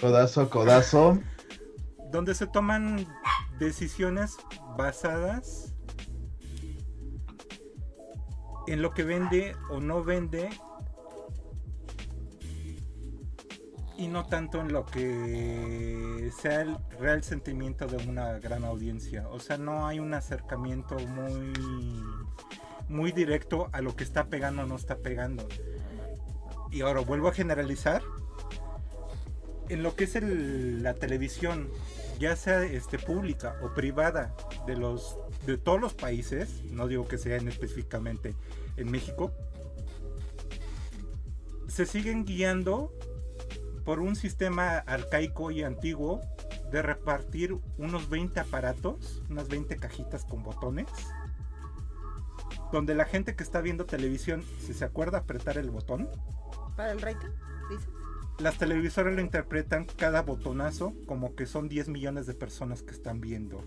[0.00, 1.20] Codazo, codazo.
[2.10, 3.06] donde se toman
[3.58, 4.36] decisiones
[4.76, 5.74] basadas
[8.66, 10.50] en lo que vende o no vende
[13.98, 19.28] y no tanto en lo que sea el real sentimiento de una gran audiencia.
[19.28, 21.52] O sea, no hay un acercamiento muy
[22.88, 25.46] muy directo a lo que está pegando o no está pegando.
[26.70, 28.02] y ahora vuelvo a generalizar,
[29.68, 31.70] en lo que es el- la televisión,
[32.18, 34.34] ya sea este, pública o privada
[34.66, 35.16] de, los,
[35.46, 38.34] de todos los países, no digo que sean específicamente
[38.76, 39.32] en México,
[41.68, 42.92] se siguen guiando
[43.86, 46.20] por un sistema arcaico y antiguo
[46.72, 50.88] de repartir unos 20 aparatos, unas 20 cajitas con botones,
[52.72, 56.10] donde la gente que está viendo televisión, si se acuerda apretar el botón,
[56.76, 57.28] ¿Para el rating?
[57.70, 57.88] Dices.
[58.40, 63.20] las televisoras lo interpretan cada botonazo como que son 10 millones de personas que están
[63.20, 63.64] viendo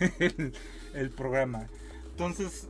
[0.18, 0.54] el,
[0.94, 1.66] el programa.
[2.10, 2.68] Entonces,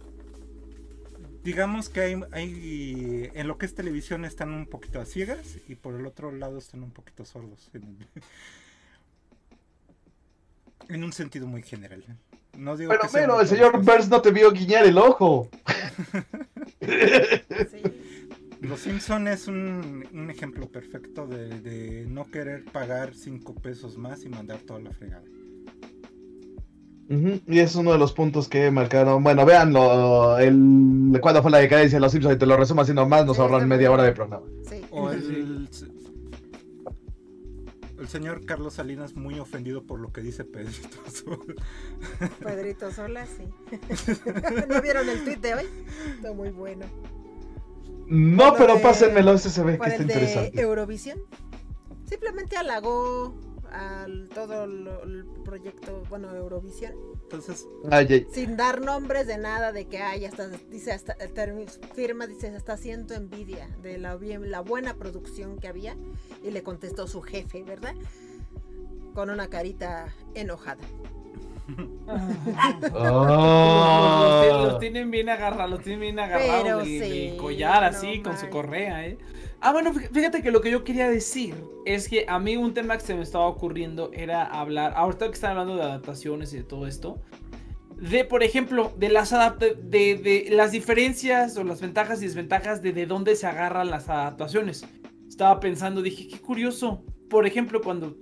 [1.47, 5.77] digamos que hay, hay- en lo que es televisión están un poquito a ciegas y
[5.77, 7.70] por el otro lado están un poquito sordos.
[7.73, 8.09] En, el-
[10.94, 12.05] en un sentido muy general.
[12.59, 13.82] No digo Pero, que muy el señor.
[13.85, 15.48] Burns no te vio guiñar el ojo.
[16.81, 17.82] Sí.
[18.60, 24.24] Los Simpson es un, un ejemplo perfecto de, de no querer pagar 5 pesos más
[24.24, 25.23] y mandar toda la fregada.
[27.09, 29.23] Y es uno de los puntos que marcaron.
[29.23, 30.39] Bueno, véanlo.
[30.39, 33.39] El, cuando fue la decadencia de los Simpsons y te lo resumo así nomás, nos
[33.39, 34.45] ahorran media hora de programa.
[34.69, 34.83] Sí.
[34.91, 35.69] O el,
[37.99, 40.99] el señor Carlos Salinas muy ofendido por lo que dice Pedrito.
[41.07, 41.55] Azul.
[42.45, 43.45] Pedrito Sola, sí.
[44.69, 45.65] ¿No vieron el tweet de hoy?
[46.16, 46.87] Está muy bueno.
[48.09, 50.61] No, Por pero de- pásenmelo, ese se ve que está el de interesante.
[50.61, 51.19] Eurovisión.
[52.09, 53.35] Simplemente halagó
[53.77, 58.27] al todo lo- el proyecto, bueno, Eurovisión, Entonces, Ay, ay.
[58.32, 62.77] sin dar nombres de nada de que hay hasta dice hasta el firma dice hasta
[62.77, 65.97] siento envidia de la bien la buena producción que había
[66.44, 67.94] y le contestó su jefe, ¿verdad?
[69.15, 70.82] Con una carita enojada.
[72.81, 74.61] Los, Ah.
[74.66, 78.39] los tienen bien agarrados, los tienen bien agarrados Pero del, sí, collar no así, con
[78.39, 79.19] su correa, ¿eh?
[79.61, 81.55] Ah, bueno, fí- fíjate que lo que yo quería decir
[81.87, 85.33] es que a mí un tema que se me estaba ocurriendo era hablar, ahorita que
[85.35, 87.20] están hablando de adaptaciones y de todo esto,
[87.97, 89.74] de, por ejemplo, de las, de,
[90.16, 94.85] de las diferencias o las ventajas y desventajas de de dónde se agarran las adaptaciones.
[95.28, 97.05] Estaba pensando, dije, qué curioso.
[97.28, 98.16] Por ejemplo, cuando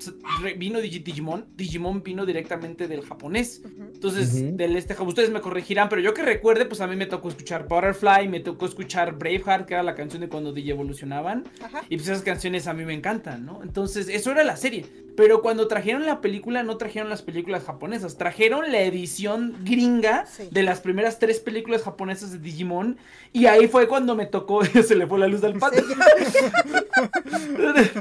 [0.56, 3.62] vino Digi- Digimon, Digimon vino directamente del japonés.
[3.93, 7.28] Entonces, del este, ustedes me corregirán, pero yo que recuerde, pues a mí me tocó
[7.28, 11.44] escuchar Butterfly, me tocó escuchar Braveheart, que era la canción de cuando DJ evolucionaban.
[11.62, 11.82] Ajá.
[11.89, 13.62] Y pues esas canciones a mí me encantan, ¿no?
[13.62, 14.86] Entonces, eso era la serie.
[15.16, 20.48] Pero cuando trajeron la película, no trajeron las películas japonesas, trajeron la edición gringa Sí.
[20.50, 22.96] de las primeras tres películas japonesas de Digimon.
[23.32, 25.82] Y ahí fue cuando me tocó, se le fue la luz al pato.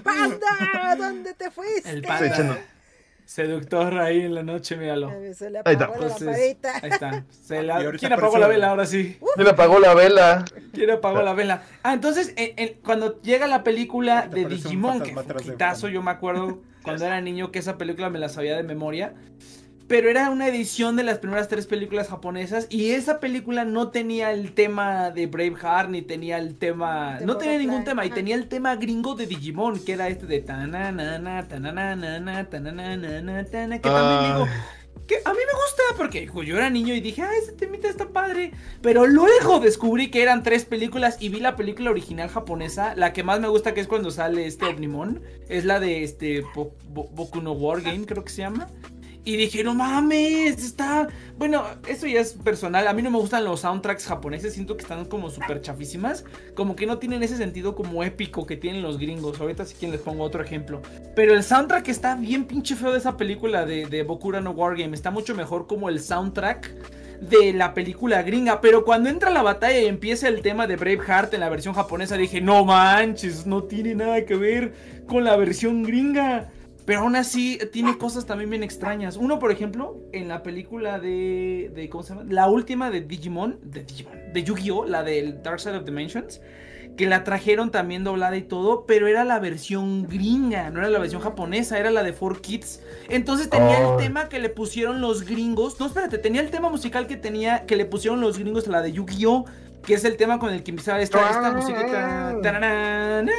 [0.04, 0.96] ¡Panda!
[0.98, 1.90] ¿Dónde te fuiste?
[1.90, 2.58] El Sí, panda.
[3.26, 5.10] Seductor ahí en la noche, míralo.
[5.34, 5.86] Se le Ahí está.
[5.86, 7.24] apagó la Entonces, ahí está.
[7.30, 9.18] Se la- ¿Quién apagó apareció- la vela ahora sí?
[9.36, 10.46] ¿Quién apagó la vela?
[10.74, 11.64] ¿Quién apagó la vela?
[11.84, 15.92] Ah, entonces, en- en- cuando llega la película de Digimon, que fue un Juan.
[15.94, 19.14] yo me acuerdo cuando era niño que esa película me la sabía de memoria.
[19.88, 24.32] Pero era una edición de las primeras tres películas japonesas y esa película no tenía
[24.32, 27.20] el tema de Braveheart ni tenía el tema...
[27.20, 30.40] No tenía ningún tema y tenía el tema gringo de Digimon, que era este de
[30.40, 34.48] tananana, tananana, tananana, tana, que también digo...
[35.08, 38.08] Que a mí me gusta porque yo era niño y dije, ah, ese temita está
[38.08, 38.52] padre.
[38.82, 42.96] Pero luego descubrí que eran tres películas y vi la película original japonesa.
[42.96, 45.22] La que más me gusta que es cuando sale este Omnimon.
[45.50, 48.70] Es la de este Bo- Boku no War Game, creo que se llama.
[49.26, 51.08] Y dije, no mames, está...
[51.38, 52.88] Bueno, eso ya es personal.
[52.88, 54.54] A mí no me gustan los soundtracks japoneses.
[54.54, 56.26] Siento que están como súper chafísimas.
[56.56, 59.40] Como que no tienen ese sentido como épico que tienen los gringos.
[59.40, 60.82] Ahorita sí que les pongo otro ejemplo.
[61.16, 64.94] Pero el soundtrack está bien pinche feo de esa película de, de Bokura no Wargame.
[64.94, 66.70] Está mucho mejor como el soundtrack
[67.30, 68.60] de la película gringa.
[68.62, 72.18] Pero cuando entra la batalla y empieza el tema de Braveheart en la versión japonesa,
[72.18, 74.74] dije, no manches, no tiene nada que ver
[75.08, 76.50] con la versión gringa.
[76.86, 79.16] Pero aún así tiene cosas también bien extrañas.
[79.18, 82.26] Uno, por ejemplo, en la película de, de ¿cómo se llama?
[82.30, 86.42] La última de Digimon, de Digimon, de Yu-Gi-Oh, la del Dark Side of Dimensions,
[86.98, 91.00] que la trajeron también doblada y todo, pero era la versión gringa, no era la
[91.00, 92.82] versión japonesa, era la de 4Kids.
[93.10, 93.94] Entonces tenía Oh.
[93.98, 95.80] el tema que le pusieron los gringos.
[95.80, 98.82] No, espérate, tenía el tema musical que tenía que le pusieron los gringos a la
[98.82, 99.46] de Yu-Gi-Oh,
[99.86, 103.32] que es el tema con el que empezaba esta, esta musiquita na, na,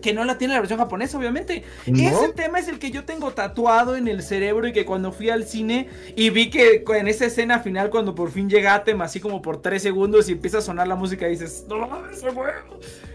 [0.00, 1.64] que no la tiene la versión japonesa, obviamente.
[1.86, 5.30] Ese tema es el que yo tengo tatuado en el cerebro y que cuando fui
[5.30, 9.20] al cine y vi que en esa escena final cuando por fin llega Atem así
[9.20, 12.30] como por tres segundos y empieza a sonar la música y dices, no mames, se
[12.30, 12.52] fue".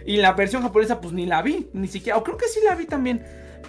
[0.05, 2.76] Y la versión japonesa pues ni la vi, ni siquiera, o creo que sí la
[2.76, 3.23] vi también.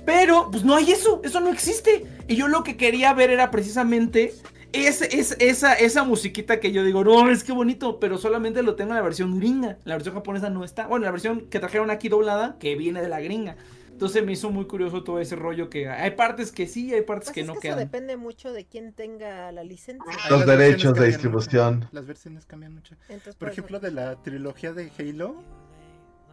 [0.04, 2.04] Pero pues no hay eso, eso no existe.
[2.28, 4.34] Y yo lo que quería ver era precisamente
[4.74, 8.74] es, es esa, esa musiquita que yo digo, no, es que bonito, pero solamente lo
[8.76, 9.78] tengo en la versión gringa.
[9.84, 10.86] La versión japonesa no está.
[10.86, 13.56] Bueno, la versión que trajeron aquí doblada, que viene de la gringa.
[13.90, 17.26] Entonces me hizo muy curioso todo ese rollo que hay partes que sí, hay partes
[17.28, 17.78] Pues que es no que quedan.
[17.78, 20.04] eso depende mucho de quién tenga la licencia.
[20.24, 21.76] Ah, Los derechos de distribución.
[21.76, 21.88] mucho.
[21.92, 22.96] Las versiones cambian mucho.
[23.08, 25.36] Entonces, Por ejemplo, de la trilogía de Halo,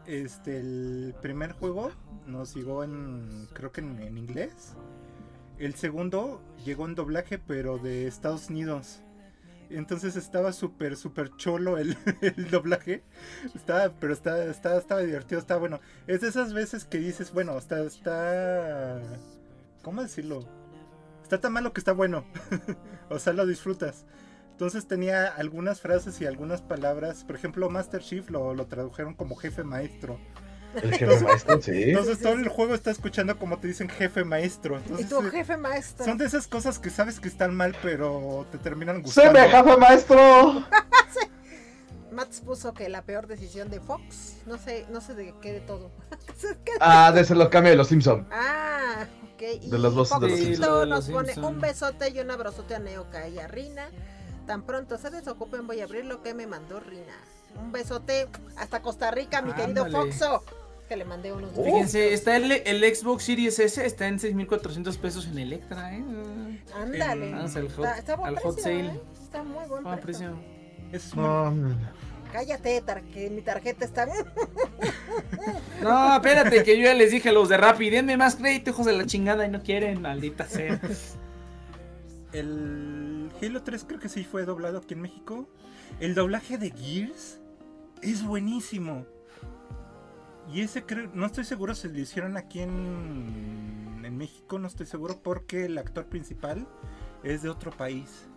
[0.08, 1.92] este, el primer juego
[2.26, 4.76] nos llegó en, creo que en, en inglés.
[5.62, 9.04] El segundo llegó en doblaje, pero de Estados Unidos.
[9.70, 11.96] Entonces estaba súper, súper cholo el,
[12.50, 13.04] doblaje.
[13.54, 15.80] Estaba, pero está, está, estaba divertido, estaba bueno.
[16.08, 19.00] Es de esas veces que dices, bueno, está, está,
[19.84, 20.48] ¿cómo decirlo?
[21.22, 22.26] Está tan malo que está bueno.
[23.12, 24.06] o sea, lo disfrutas.
[24.54, 27.24] Entonces tenía algunas frases y algunas palabras.
[27.24, 30.18] Por ejemplo, Master Chief lo, lo tradujeron como jefe maestro.
[30.76, 31.84] El jefe maestro, sí.
[31.90, 32.42] Entonces sí, todo sí.
[32.42, 34.80] el juego está escuchando como te dicen jefe maestro.
[34.98, 36.06] Y tu eh, jefe maestro.
[36.06, 39.40] son de esas cosas que sabes que están mal, pero te terminan ¡Sí, gustando.
[39.40, 40.66] mi jefe maestro!
[42.12, 44.36] Mats puso que la peor decisión de Fox.
[44.46, 45.92] No sé, no sé de qué de todo.
[46.80, 48.28] Ah, de se lo cambia de los Simpson.
[48.32, 49.44] Ah, ok.
[49.62, 50.90] Y De las voces de los Foxito Simpson.
[50.90, 53.90] nos De los pone un besote y un abrazote a Neoca y a Rina.
[54.48, 57.16] Tan pronto se desocupen, voy a abrir lo que me mandó Rina.
[57.60, 58.28] Un besote
[58.58, 59.86] hasta Costa Rica, mi querido.
[59.90, 60.44] Foxo.
[60.92, 65.26] Que le mandé unos Fíjense, está el, el Xbox Series S, está en 6.400 pesos
[65.26, 66.04] en Electra, ¿eh?
[66.76, 67.30] Ándale.
[67.30, 68.88] El hot- está, está buen al hot precio, sale.
[68.90, 69.02] ¿eh?
[69.24, 70.36] Está muy buen Ah, precio.
[70.92, 71.08] precio.
[71.08, 71.76] Es muy-
[72.34, 74.06] Cállate, tar- que mi tarjeta está.
[75.82, 78.86] No, espérate, que yo ya les dije a los de Rappi, denme más crédito, hijos
[78.86, 80.78] de la chingada, y no quieren, maldita sea.
[82.34, 85.48] El Halo 3 creo que sí fue doblado aquí en México.
[86.02, 87.40] El doblaje de Gears
[88.02, 89.06] es buenísimo.
[90.50, 94.86] Y ese creo, no estoy seguro si lo hicieron aquí en, en México, no estoy
[94.86, 96.68] seguro porque el actor principal
[97.24, 98.28] es de otro país.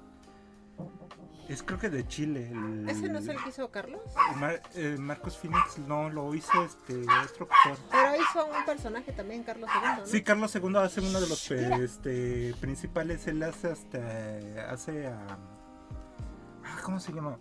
[1.49, 2.51] Es creo que de Chile.
[2.51, 4.01] el- ¿Ese no es el que hizo Carlos?
[4.37, 7.77] Mar- eh, Marcos Phoenix no lo hizo este otro actor.
[7.91, 10.07] Pero hizo un personaje también, Carlos II, ¿no?
[10.07, 13.27] Sí, Carlos II hace uno de los este, principales.
[13.27, 13.99] Él hace hasta.
[14.71, 15.39] Hace a.
[16.65, 17.39] ah, ¿Cómo se llama?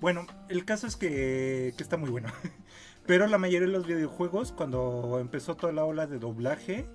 [0.00, 2.28] Bueno, el caso es que, que está muy bueno.
[3.06, 6.86] Pero la mayoría de los videojuegos, cuando empezó toda la ola de doblaje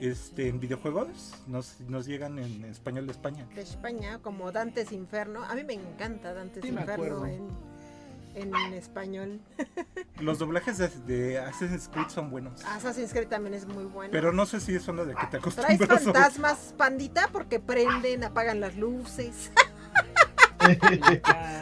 [0.00, 3.46] este, en videojuegos, nos, nos llegan en español de España.
[3.54, 5.42] de España, como Dantes Inferno.
[5.44, 9.40] A mí me encanta Dantes Sí, Inferno en, en español.
[10.20, 12.62] Los doblajes de, de Assassin's Creed son buenos.
[12.66, 14.10] Assassin's Creed también es muy bueno.
[14.12, 16.02] Pero no sé si es onda de que te Traes acostumbras.
[16.02, 19.50] o- fantasmas, pandita, porque prenden, apagan las luces.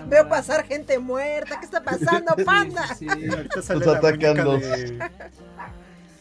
[0.09, 1.59] Veo pasar gente muerta.
[1.59, 2.87] ¿Qué está pasando, panda?
[2.95, 3.29] Sí, sí, sí.
[3.29, 5.11] Ahorita sale Nos la atacan muñeca los- de-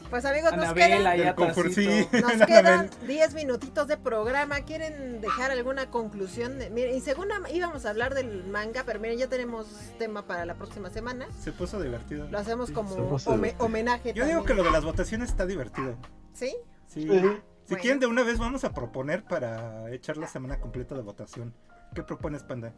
[0.10, 2.46] Pues amigos, nos quedan, nos Anabel.
[2.46, 4.60] quedan 10 minutitos de programa.
[4.62, 6.60] ¿Quieren dejar alguna conclusión?
[6.72, 9.66] Miren, y según am- íbamos a hablar del manga, pero miren, ya tenemos
[9.98, 11.26] tema para la próxima semana.
[11.42, 12.28] Se puso divertido.
[12.30, 12.94] Lo hacemos como
[13.26, 14.14] home- homenaje.
[14.14, 15.96] Yo digo que lo de las votaciones está divertido.
[16.34, 16.56] ¿Sí?
[16.88, 17.02] Sí.
[17.02, 17.42] Si Bueno.
[17.82, 21.56] quieren, de una vez vamos a proponer para echar la semana completa de votación.
[21.94, 22.74] ¿Qué propones, Panda?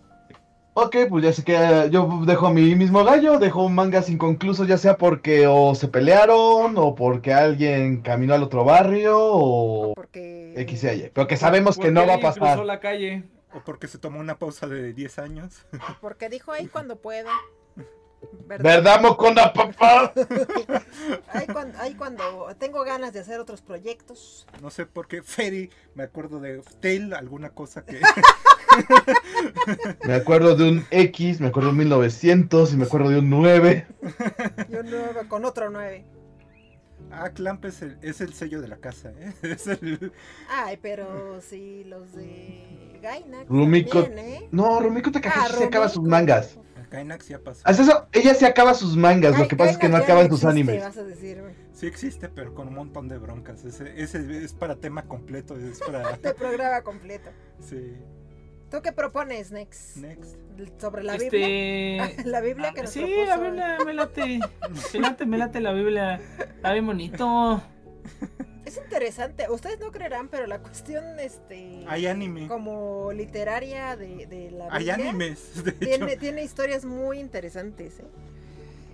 [0.78, 4.98] Ok, pues ya sé que yo dejo mi mismo gallo, dejo mangas inconclusos, ya sea
[4.98, 10.54] porque o se pelearon, o porque alguien caminó al otro barrio, o Porque.
[10.58, 11.12] X y Y.
[11.14, 12.60] Pero que sabemos que no va a pasar.
[12.66, 13.24] la calle.
[13.54, 15.66] ¿O porque se tomó una pausa de 10 años?
[16.02, 17.32] Porque dijo ahí cuando pueda.
[18.46, 20.12] ¿Verdad, Mocona, papá?
[21.32, 24.48] Ahí cuando, ahí cuando tengo ganas de hacer otros proyectos.
[24.62, 25.22] No sé por qué.
[25.22, 28.02] Ferry, me acuerdo de Tail, alguna cosa que.
[30.08, 33.30] Me acuerdo de un X, me acuerdo de un 1900 y me acuerdo de un
[33.30, 33.88] 9.
[34.70, 36.06] Yo nuevo, con otro nueve.
[37.12, 39.34] ah, Clamp es el, es el sello de la casa, ¿eh?
[39.44, 40.12] Es el.
[40.50, 43.50] Ay, pero sí, los de Gainax.
[43.50, 44.48] Rumiko- también, ¿eh?
[44.52, 46.58] No, Rumiko Takahashi Ah, se acaba sus mangas.
[46.92, 47.62] Gainax ya pasó.
[47.66, 50.30] Haz eso, ella se acaba sus mangas, lo Ay, que pasa es que no acaban
[50.30, 50.82] sus existe, animes.
[50.84, 51.42] vas a decir.
[51.74, 53.66] Sí existe, pero con un montón de broncas.
[53.66, 55.58] Ese, ese es para tema completo.
[55.58, 56.16] Es para.
[56.18, 57.32] De programa completo.
[57.60, 57.96] Sí.
[58.76, 59.96] ¿Tú qué propones, Nex?
[59.96, 60.36] Next.
[60.82, 62.06] ¿Sobre la Biblia?
[62.08, 62.24] Este.
[62.30, 63.26] La Biblia que nos Sí, propuso.
[63.26, 64.40] la Biblia me late.
[64.94, 66.20] Me late, me late la Biblia.
[66.40, 67.64] Está bien bonito.
[68.66, 69.50] Es interesante.
[69.50, 71.86] Ustedes no creerán, pero la cuestión, este.
[71.88, 72.50] Hay anime.
[72.50, 74.94] Como literaria de, de la Hay Biblia.
[74.96, 75.80] animes, de hecho.
[75.80, 78.06] Tiene, tiene historias muy interesantes, ¿eh?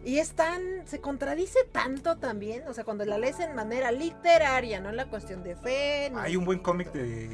[0.06, 4.80] Y es tan, se contradice tanto también, o sea, cuando la lees en manera literaria,
[4.80, 6.12] no en la cuestión de fe.
[6.16, 7.30] Hay un buen cómic de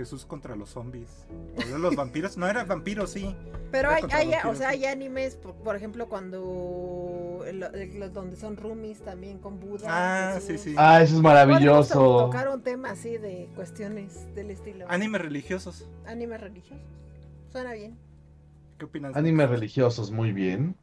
[0.00, 1.26] Jesús contra los zombies.
[1.56, 2.38] O de los vampiros.
[2.38, 3.36] No era vampiro, sí.
[3.70, 4.76] Pero Era hay, hay- vampiros, o sea, sí.
[4.76, 9.86] hay animes, por, por ejemplo, cuando el- donde son roomies también con Buda.
[9.88, 10.60] Ah, Jesús.
[10.62, 10.74] sí, sí.
[10.78, 12.24] Ah, eso es maravilloso.
[12.24, 14.86] tocar un tema así de cuestiones del estilo.
[14.88, 15.86] Animes religiosos.
[16.06, 16.80] Anime religioso.
[17.52, 17.98] Suena bien.
[18.78, 19.14] ¿Qué opinas?
[19.14, 20.74] Animes religiosos, muy bien.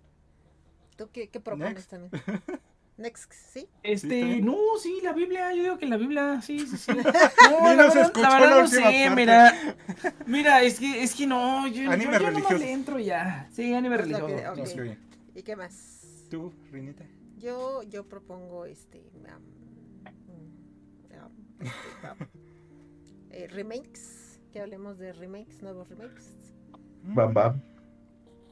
[0.95, 1.89] ¿Tú qué, qué propones Next.
[1.89, 2.11] también?
[2.97, 3.69] Next, ¿sí?
[3.83, 6.91] Este, ¿Sí, está no, sí, la Biblia, yo digo que la Biblia, sí, sí, sí.
[7.49, 9.09] No, Ni la verdad, la la verdad no última sé, parte.
[9.15, 9.53] mira.
[10.25, 12.57] Mira, es que, es que no, yo, yo, Anime yo religioso.
[12.57, 13.47] le entro ya.
[13.51, 14.35] Sí, anime Es lo religioso.
[14.35, 14.57] que- ok.
[14.57, 14.97] No, sí, oye.
[15.35, 16.25] ¿Y qué más?
[16.29, 17.05] ¿Tú, Rinita?
[17.37, 18.99] Yo, yo propongo este.
[19.13, 19.43] mm, am,
[21.61, 22.17] este, am,
[23.29, 24.39] eh, remakes.
[24.51, 26.33] Que hablemos de remakes, nuevos remakes.
[27.03, 27.61] Bam, bam.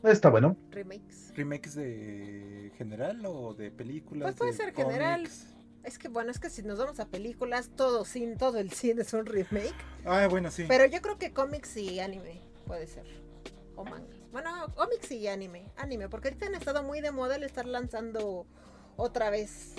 [0.06, 0.56] Está bueno.
[0.72, 1.34] Remakes.
[1.36, 4.23] ¿Remakes de general o de películas?
[4.23, 5.27] Pues puede de ser general.
[5.84, 9.03] Es que bueno, es que si nos vamos a películas, todo sin todo el cine
[9.03, 9.76] es un remake.
[10.03, 10.65] Ah, bueno, sí.
[10.68, 13.06] Pero yo creo que cómics y anime puede ser.
[13.76, 14.18] O mangas.
[14.32, 15.72] Bueno, cómics y anime.
[15.77, 18.48] Anime, porque ahorita han estado muy de moda el estar lanzando
[18.98, 19.76] otra vez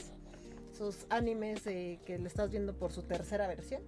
[0.77, 3.83] sus animes de que lo estás viendo por su tercera versión.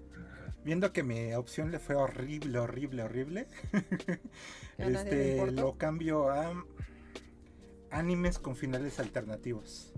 [0.68, 3.46] Viendo que mi opción le fue horrible, horrible, horrible.
[4.76, 6.62] Este, lo cambio a
[7.90, 9.94] animes con finales alternativos.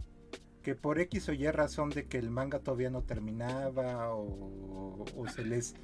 [0.62, 5.28] Que por X o Y razón de que el manga todavía no terminaba o, o
[5.28, 5.74] se les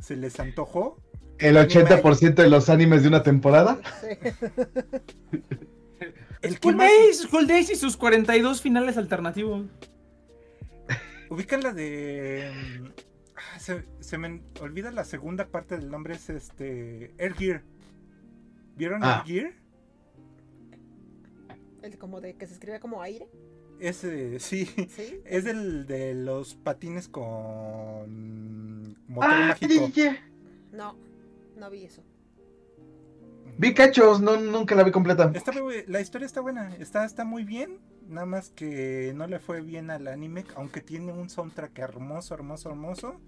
[0.00, 0.96] se les antojó.
[1.36, 3.78] El 80% de los animes de una temporada.
[4.00, 5.42] Sí.
[6.40, 9.66] El School más Days, School Days y sus 42 finales alternativos.
[11.28, 12.50] ubican la de
[13.58, 17.62] se, se me olvida la segunda parte del nombre es este Air Gear.
[18.76, 19.22] ¿Vieron Ah.
[19.26, 19.52] Air Gear?
[21.82, 23.28] El como de que se escribe como aire.
[23.80, 24.66] Ese sí.
[24.88, 25.20] Sí.
[25.24, 29.90] Es el de los patines con motor Ah, mágico.
[30.72, 30.96] No,
[31.56, 32.02] no vi eso.
[33.58, 35.30] Vi cachos, no, nunca la vi completa.
[35.34, 35.52] Está
[35.86, 37.78] la historia está buena, está, está muy bien.
[38.08, 42.70] Nada más que no le fue bien al anime, aunque tiene un soundtrack hermoso, hermoso,
[42.70, 43.20] hermoso.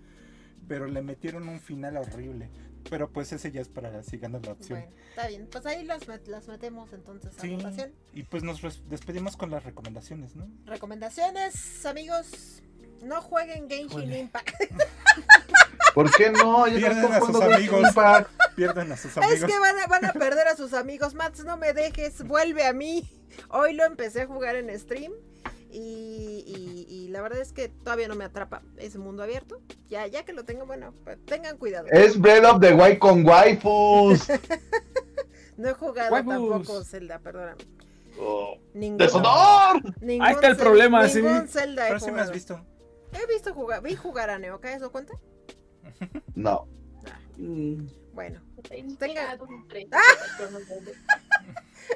[0.68, 2.50] Pero le metieron un final horrible.
[2.90, 4.80] Pero pues ese ya es para si ganas la opción.
[4.80, 5.48] Bueno, está bien.
[5.50, 7.92] Pues ahí las, met- las metemos entonces a Sí, votación.
[8.12, 10.48] y pues nos despedimos con las recomendaciones, ¿no?
[10.66, 12.60] Recomendaciones, amigos.
[13.02, 14.18] No jueguen Genshin Híjole.
[14.20, 14.50] Impact.
[15.94, 16.66] ¿Por qué no?
[16.68, 17.86] Yo Pierden a sus amigos.
[18.56, 19.50] Pierdan a sus Es amigos.
[19.50, 21.14] que van a, van a perder a sus amigos.
[21.14, 23.08] Mats, no me dejes, vuelve a mí.
[23.48, 25.12] Hoy lo empecé a jugar en stream.
[25.70, 26.44] Y
[27.12, 28.62] la verdad es que todavía no me atrapa.
[28.78, 29.60] Es mundo abierto.
[29.88, 31.86] Ya, ya que lo tengo, bueno, pues, tengan cuidado.
[31.90, 34.26] Es Breath of the Wild con waifus.
[35.58, 36.32] No he jugado Waifus.
[36.32, 37.62] tampoco Zelda, perdóname.
[38.18, 40.00] Oh, Ningún, ¡Deshonor!
[40.00, 41.22] ningún Ahí está el problema, sí.
[41.46, 42.58] Zelda he Pero sí me has visto.
[43.12, 45.12] He visto jugar, vi jugar a Neoka, ¿eso cuenta?
[46.34, 46.66] No.
[47.36, 47.84] Mm.
[48.14, 48.40] Bueno,
[48.98, 49.38] Tenga.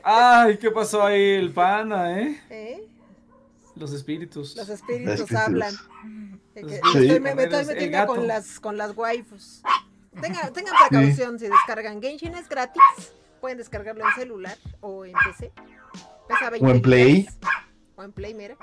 [0.03, 2.41] Ay, ¿qué pasó ahí el pana, eh?
[2.51, 2.89] ¿eh?
[3.77, 4.57] Los espíritus.
[4.57, 5.37] Los espíritus Espíritus.
[5.37, 5.73] hablan.
[5.75, 5.81] Sí.
[6.55, 9.63] estoy- me, me estoy metiendo con las, con las waifus.
[10.21, 12.01] Tenga- tengan precaución si descargan.
[12.01, 12.83] Genshin es gratis.
[13.41, 15.53] Pueden descargarlo en celular o en PC.
[16.27, 17.15] Pesa 20 O en Play.
[17.23, 17.39] gigas.
[17.97, 18.57] O en Play, mira.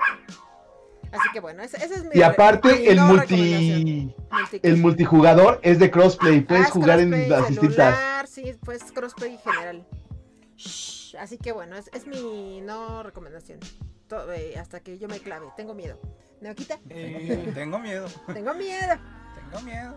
[1.12, 4.14] Así que bueno, ese, ese es mi Y aparte, mi el multi.
[4.62, 6.40] El multijugador es de crossplay.
[6.40, 7.94] Puedes Ah, es jugar en crossplay, las distintas.
[7.94, 9.86] celular, Sí, pues crossplay general.
[10.56, 13.60] Shh, Así que bueno, es, es mi no recomendación.
[14.08, 15.46] To- eh, hasta que yo me clave.
[15.56, 15.98] Tengo miedo.
[16.40, 18.06] Neoquita, Eh, Tengo miedo.
[18.32, 18.96] tengo miedo.
[19.50, 19.96] Tengo miedo.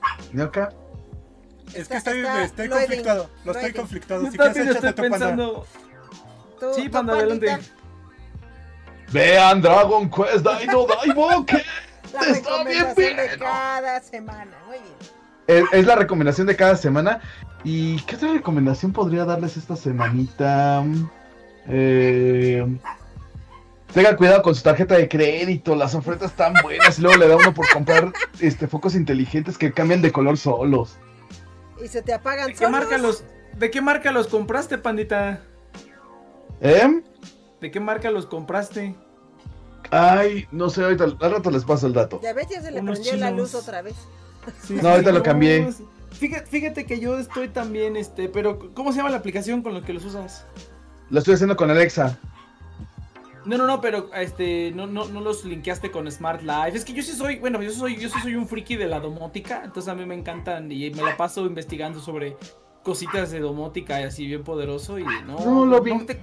[0.00, 0.72] Ah, ¿Ñoca?
[1.74, 3.30] Es que Está- estoy, está estoy loading, conflictado.
[3.44, 3.80] Lo estoy loading.
[3.80, 4.22] conflictado.
[4.24, 5.26] yo Si quieres, también estoy échate tu panda.
[5.26, 5.66] pensando.
[6.60, 7.58] Tú, Sí, panda, adelante.
[9.12, 11.46] Vean Dragon Quest Dino Daibo.
[11.46, 11.62] que
[12.04, 13.28] Está bien bueno.
[13.38, 14.58] cada semana.
[14.66, 15.17] Muy bien.
[15.48, 17.20] Es, es la recomendación de cada semana.
[17.64, 20.84] ¿Y qué otra recomendación podría darles esta semanita?
[21.66, 22.64] Eh,
[23.92, 27.36] tengan cuidado con su tarjeta de crédito, las ofertas están buenas y luego le da
[27.36, 30.96] uno por comprar este focos inteligentes que cambian de color solos.
[31.82, 32.72] Y se te apagan ¿De qué solos.
[32.72, 33.24] marca los,
[33.56, 35.42] de qué marca los compraste, pandita?
[36.60, 37.02] ¿Eh?
[37.60, 38.94] ¿De qué marca los compraste?
[39.90, 42.20] Ay, no sé, ahorita al rato les paso el dato.
[42.22, 43.94] Ya ves, ya se le Unos prendió la luz otra vez.
[44.62, 45.68] Sí, No, ahorita lo cambié.
[46.10, 49.82] Fíjate, fíjate que yo estoy también, este, pero ¿cómo se llama la aplicación con la
[49.82, 50.46] que los usas?
[51.10, 52.18] Lo estoy haciendo con Alexa.
[53.44, 56.76] No, no, no, pero este, no, no, no los linkeaste con Smart Life.
[56.76, 59.00] Es que yo sí soy, bueno, yo soy, yo sí soy un friki de la
[59.00, 62.36] domótica, entonces a mí me encantan y me la paso investigando sobre
[62.82, 65.38] cositas de domótica y así bien poderoso y no.
[65.44, 65.96] No, lo vi.
[66.04, 66.20] te,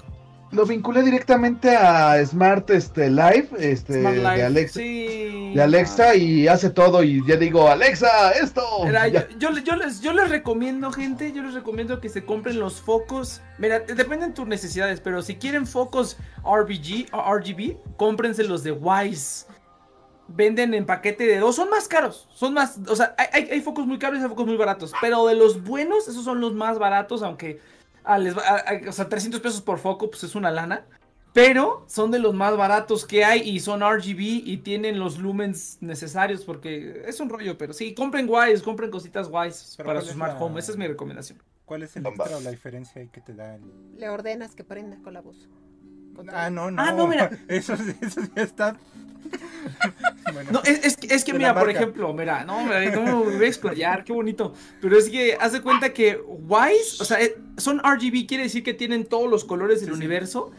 [0.52, 4.80] lo vinculé directamente a Smart este, Live, este, Smart de Alexa.
[4.80, 5.52] Sí.
[5.56, 8.62] De Alexa y hace todo y ya digo, Alexa, esto.
[8.86, 9.28] Mira, yo, Ya.
[9.38, 13.42] yo, yo les, yo les recomiendo, gente, yo les recomiendo que se compren los focos.
[13.58, 19.46] Mira, dependen tus necesidades, pero si quieren focos RBG RGB, cómprense los de Wise.
[20.28, 23.62] Venden en paquete de dos, son más caros, son más, o sea, hay, hay- hay
[23.62, 26.56] focos muy caros y hay focos muy baratos, pero de los buenos, esos son los
[26.56, 27.60] más baratos, aunque,
[28.06, 30.86] ah, les va- ah, ah, o sea, 300 pesos por foco, pues es una lana.
[31.34, 35.78] Pero son de los más baratos que hay y son RGB y tienen los lumens
[35.82, 40.14] necesarios porque es un rollo, pero sí, compren Wise, compren cositas Pero para ¿cuál su
[40.14, 41.44] smart la- home, esa es mi recomendación.
[41.66, 43.64] ¿Cuál es el extra o la diferencia ahí que te da el...
[43.98, 45.50] Le ordenas que prenda con la voz.
[46.16, 46.38] Con todo.
[46.38, 46.82] Ah, no, no.
[46.82, 47.30] Ah, no, mira.
[47.50, 48.78] Eso, eso ya está.
[50.34, 53.36] bueno, No, es, es, que- es que mira, por ejemplo, mira, no, mira, no me
[53.38, 54.54] voy a explayar, qué bonito.
[54.82, 58.64] Pero es que haz de cuenta que Wise, o sea, eh, son RGB, quiere decir
[58.64, 59.98] que tienen todos los colores del Sí, sí.
[59.98, 60.52] universo.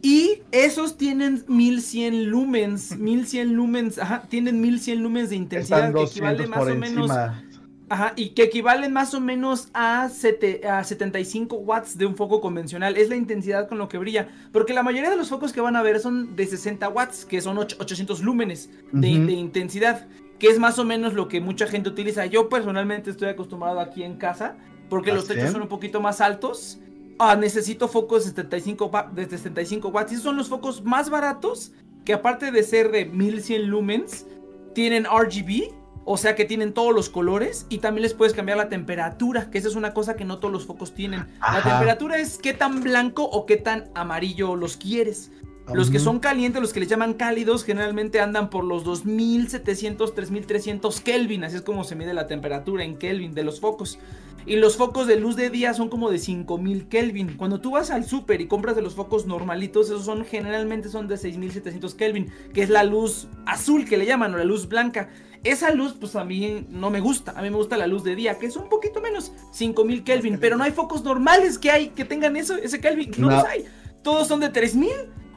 [0.00, 6.02] Y esos tienen 1100 lumens, 1100 lumens, ajá, tienen 1100 lumens de intensidad Están que
[6.04, 7.44] equivale 200 más o menos encima.
[7.90, 12.40] Ajá, y que equivalen más o menos a, sete- a 75 watts de un foco
[12.40, 12.96] convencional.
[12.98, 14.28] Es la intensidad con lo que brilla.
[14.52, 17.40] Porque la mayoría de los focos que van a ver son de 60 watts, que
[17.40, 20.06] son och- 800 lúmenes de, intensidad.
[20.38, 22.26] Que es más o menos lo que mucha gente utiliza.
[22.26, 24.56] Yo personalmente estoy acostumbrado aquí en casa,
[24.90, 26.78] porque los ¿Ah, techos son un poquito más altos.
[27.18, 30.12] Ah, necesito focos de 75, wa- de 75 watts.
[30.12, 31.72] Y esos son los focos más baratos,
[32.04, 34.26] que aparte de ser de 1100 lumens,
[34.74, 35.72] tienen RGB,
[36.10, 39.58] o sea que tienen todos los colores y también les puedes cambiar la temperatura, que
[39.58, 41.26] esa es una cosa que no todos los focos tienen.
[41.38, 45.30] La temperatura es qué tan blanco o qué tan amarillo los quieres.
[45.70, 51.00] Los que son calientes, los que les llaman cálidos, generalmente andan por los 2700, 3300
[51.02, 53.98] Kelvin, así es como se mide la temperatura en Kelvin de los focos.
[54.46, 57.36] Y los focos de luz de día son como de 5000 Kelvin.
[57.36, 61.06] Cuando tú vas al súper y compras de los focos normalitos, esos son generalmente son
[61.06, 65.10] de 6700 Kelvin, que es la luz azul que le llaman o la luz blanca.
[65.44, 67.32] Esa luz, pues a mí no me gusta.
[67.36, 70.38] A mí me gusta la luz de día, que es un poquito menos, 5000 Kelvin.
[70.40, 73.10] Pero no hay focos normales que hay que tengan eso, ese Kelvin.
[73.18, 73.36] No, No.
[73.36, 73.64] los hay.
[74.02, 74.90] Todos son de 3000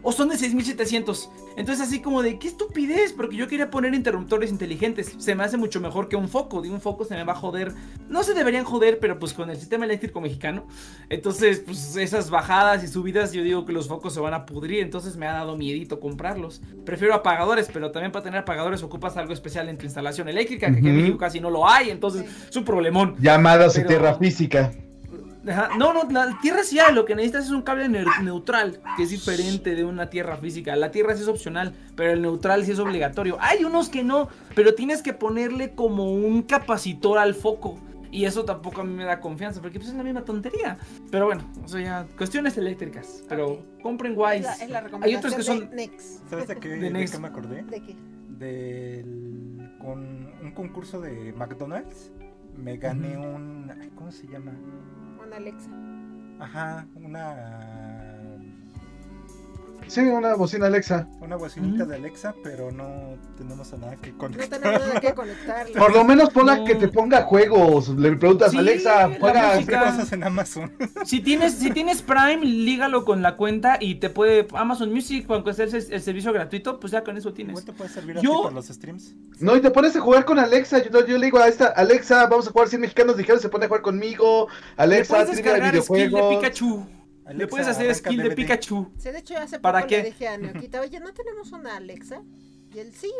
[0.03, 1.29] o son de 6700.
[1.57, 5.15] Entonces, así como de qué estupidez, porque yo quería poner interruptores inteligentes.
[5.17, 6.61] Se me hace mucho mejor que un foco.
[6.61, 7.73] De un foco se me va a joder.
[8.09, 10.65] No se deberían joder, pero pues con el sistema eléctrico mexicano.
[11.09, 14.79] Entonces, pues esas bajadas y subidas, yo digo que los focos se van a pudrir.
[14.81, 16.61] Entonces me ha dado miedito comprarlos.
[16.85, 20.77] Prefiero apagadores, pero también para tener apagadores ocupas algo especial en tu instalación eléctrica, que
[20.79, 20.97] aquí en.
[20.97, 21.89] México casi no lo hay.
[21.89, 23.15] Entonces, es un problemón.
[23.19, 24.71] Llamadas de Pero- tierra física.
[25.47, 28.79] Ajá, No, no, la tierra sí hay, lo que necesitas es un cable neu- neutral,
[28.95, 30.75] que es diferente de una tierra física.
[30.75, 33.37] La tierra sí es opcional, pero el neutral sí es obligatorio.
[33.39, 37.79] Hay unos que no, pero tienes que ponerle como un capacitor al foco.
[38.13, 40.77] Y eso tampoco a mí me da confianza, porque pues es la misma tontería.
[41.11, 43.23] Pero bueno, o sea, ya, cuestiones eléctricas.
[43.29, 43.81] Pero Ok.
[43.81, 44.41] compren Es Wise.
[44.41, 45.69] la, es la Hay otros que son...
[45.69, 45.89] de.
[46.29, 47.63] ¿Sabes de qué, De qué me acordé?
[47.63, 47.95] ¿De qué?
[48.27, 52.11] Del, con un concurso de McDonald's.
[52.57, 53.71] Me gané un.
[53.95, 54.51] ¿Cómo se llama?
[55.25, 55.69] Una Alexa.
[56.39, 58.00] Ajá, una.
[59.87, 61.07] Sí, una bocina Alexa.
[61.19, 61.87] Una bocinita Mm.
[61.89, 64.59] de Alexa, pero no tenemos a nada que No conectar.
[64.59, 65.73] tenemos nada que conectarle.
[65.77, 66.65] Por lo menos ponla No.
[66.65, 67.89] que te ponga juegos.
[67.89, 69.53] Le preguntas, Sí, Alexa, la juega.
[69.55, 70.71] cosas en Amazon.
[71.05, 75.53] Si tienes, si tienes Prime, lígalo con la cuenta y te puede Amazon Music, aunque
[75.53, 77.65] sea el, el servicio gratuito, pues ya con eso tienes.
[77.65, 79.13] Te puede servir a ti para los streams.
[79.39, 80.81] No, y te pones a jugar con Alexa.
[80.83, 83.65] Yo, yo le digo a esta, Alexa, vamos a jugar 100 mexicanos dijeron, se pone
[83.65, 84.47] a jugar conmigo.
[84.77, 87.00] Le Alexa, puedes tiene descargar skill de videojuegos.
[87.29, 88.31] Le puedes hacer skill de.
[88.31, 88.91] Pikachu.
[88.97, 90.03] Sí, de hecho, hace poco ¿Para le qué?
[90.03, 92.21] dije a Neoquita, oye, ¿no tenemos una Alexa?
[92.73, 93.11] Y él sí,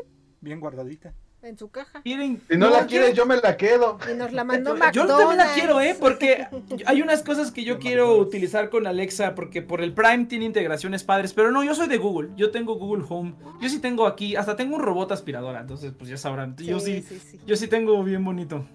[0.42, 1.14] Bien guardadita.
[1.44, 2.02] en su caja.
[2.04, 2.42] ¿Quieren?
[2.50, 3.98] Si no, la quieren- quieres, yo me la quedo.
[4.12, 5.18] Y nos la mandó Yo McDonald's.
[5.18, 5.96] también la quiero, ¿eh?
[6.00, 6.48] Porque
[6.86, 8.28] hay unas cosas que yo quiero McDonald's.
[8.28, 11.98] utilizar con Alexa, porque por el Prime tiene integraciones padres, pero no, yo soy de
[11.98, 15.94] Google, yo tengo Google Home, yo sí tengo aquí, hasta tengo un robot aspiradora, entonces
[15.98, 17.40] pues ya sabrán, yo sí, sí, sí.
[17.46, 18.66] yo sí tengo bien bonito.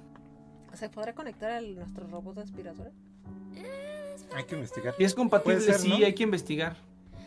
[0.74, 2.90] ¿Se podrá conectar a nuestro robot aspiradora?
[4.36, 4.94] Hay que investigar.
[4.98, 5.96] Y es compatible, ser, sí, ¿no?
[5.96, 6.76] hay que investigar.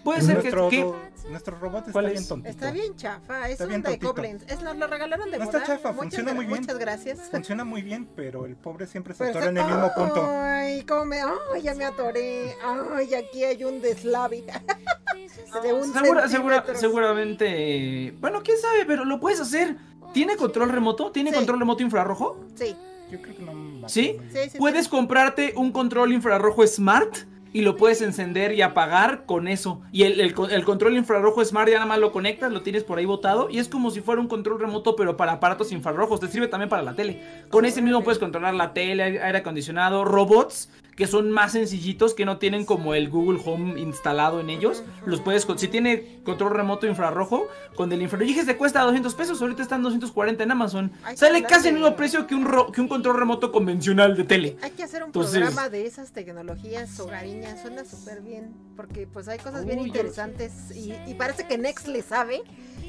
[0.04, 0.44] Puede ser que...
[0.44, 0.96] nuestro, que- ro-
[1.30, 2.50] nuestro robot está ¿Cuál bien tontito.
[2.50, 4.16] Está bien chafa, es Está un bien de tontito.
[4.16, 4.44] Koblenz.
[4.48, 5.68] Es, nos lo regalaron de No está moda.
[5.68, 6.62] chafa, muchas, funciona muy bien.
[6.62, 7.20] Muchas gracias.
[7.30, 10.26] Funciona muy bien, pero el pobre siempre se Pero atora en el está- mismo punto.
[10.32, 11.20] Ay, cómo me...
[11.22, 12.56] Ay, ya me atoré.
[12.96, 14.46] Ay, aquí hay un deslave.
[15.64, 18.14] de un Segura- segura- seguramente...
[18.22, 19.76] Bueno, quién sabe, pero lo puedes hacer.
[20.14, 21.12] ¿Tiene control remoto?
[21.12, 21.36] ¿Tiene Sí.
[21.36, 22.40] control remoto infrarrojo?
[22.56, 22.76] Sí,
[23.12, 23.54] Yo creo que no.
[23.88, 24.18] ¿Sí?
[24.20, 24.58] a- sí, sí.
[24.58, 27.16] Puedes comprarte un control infrarrojo smart
[27.52, 29.82] y lo puedes encender y apagar con eso.
[29.92, 32.84] Y el, el co- el control infrarrojo smart ya nada más lo conectas, lo tienes
[32.84, 36.20] por ahí botado y es como si fuera un control remoto pero para aparatos infrarrojos.
[36.20, 37.22] Te sirve también para la tele.
[37.50, 40.70] Con ese mismo puedes controlar la tele, aire acondicionado, robots
[41.00, 44.84] que son más sencillitos, que no tienen como el Google Home instalado en ellos.
[45.06, 49.42] Los puedes, si tiene control remoto infrarrojo, con el infrarrojo, dije, te cuesta 200 pesos,
[49.42, 50.92] ahorita están 240 en Amazon.
[51.06, 54.18] Hay Sale casi el de- mismo precio que un, ro- que un control remoto convencional
[54.18, 54.58] de tele.
[54.62, 59.30] Hay que hacer un Entonces- programa de esas tecnologías hogareñas, suena súper bien, porque pues
[59.30, 62.42] hay cosas bien Uy, interesantes y, y parece que Next le sabe,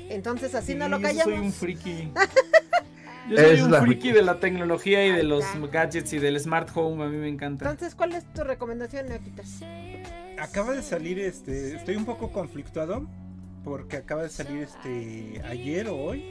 [0.09, 1.32] entonces así no lo callamos.
[1.32, 2.11] soy un friki.
[3.31, 6.39] Yo soy Es un la friki de la tecnología y de los gadgets y del
[6.40, 7.70] smart home, a mí me encanta.
[7.70, 9.61] Entonces, ¿cuál es tu recomendación, Neoquitas?
[10.39, 11.77] Acaba de salir este.
[11.77, 13.07] Estoy un poco conflictuado.
[13.62, 15.40] Porque acaba de salir este.
[15.44, 16.24] Ayer o hoy.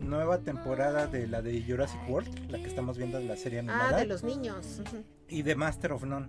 [0.00, 2.50] Nueva temporada de la de Jurassic World.
[2.50, 3.90] La que estamos viendo de la serie animada.
[3.96, 4.80] Ah, de los niños.
[5.28, 6.26] Y de Master of None.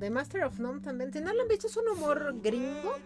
[0.00, 1.12] De Master of None también.
[1.12, 2.96] Si no lo han visto, es un humor gringo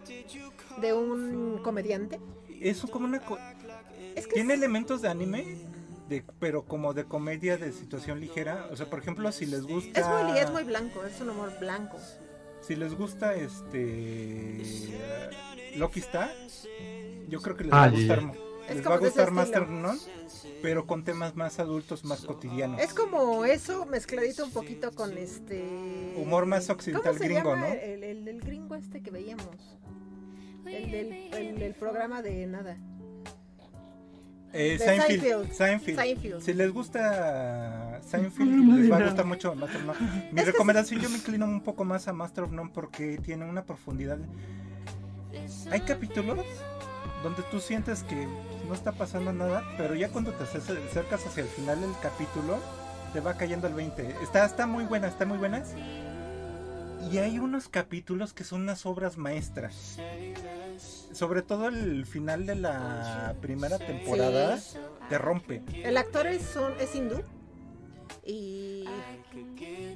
[0.81, 2.19] de un comediante.
[2.59, 3.19] Es como una.
[3.19, 3.37] co-
[4.15, 5.45] Es que Tiene es- elementos de anime.
[6.09, 8.67] De, pero como de comedia de situación ligera.
[8.71, 9.99] O sea, por ejemplo, si les gusta.
[9.99, 11.97] es muy, es muy blanco, es un humor blanco.
[12.61, 14.63] Si les gusta este.
[15.77, 16.31] Loki Star.
[17.27, 18.19] Yo creo que les Ah, va a gustar.
[18.67, 19.31] Es Les va a gustar.
[19.31, 19.99] Master None.
[20.61, 22.81] Pero con temas más adultos, más cotidianos.
[22.81, 26.13] Es como eso mezcladito un poquito con este.
[26.17, 27.73] Humor más ¿Cómo occidental se gringo, llama ¿no?
[27.73, 29.77] El, el, el gringo este que veíamos.
[30.65, 32.77] El del el, el programa de nada.
[34.51, 35.53] Eh, Seinfeld, Seinfeld.
[35.53, 35.97] Seinfeld.
[35.99, 36.41] Seinfeld.
[36.41, 40.29] Si les gusta Seinfeld, les va a gustar mucho Master of None.
[40.31, 43.17] Mi Es que recomendación yo me inclino un poco más a Master of None porque
[43.19, 44.17] tiene una profundidad.
[45.71, 46.39] Hay capítulos
[47.23, 48.27] donde tú sientes que
[48.67, 52.57] no está pasando nada, pero ya cuando te acer- acercas hacia el final del capítulo,
[53.13, 54.15] te va cayendo el 20.
[54.23, 55.63] Está, está muy buena, está muy buena.
[57.11, 59.97] Y hay unos capítulos que son unas obras maestras.
[61.11, 64.59] Sobre todo el final de la primera temporada
[65.09, 65.63] te rompe.
[65.83, 67.21] El actor es, un, es hindú.
[68.25, 68.85] Y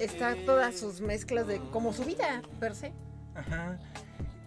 [0.00, 2.92] está todas sus mezclas de como su vida, per se.
[3.34, 3.78] Ajá.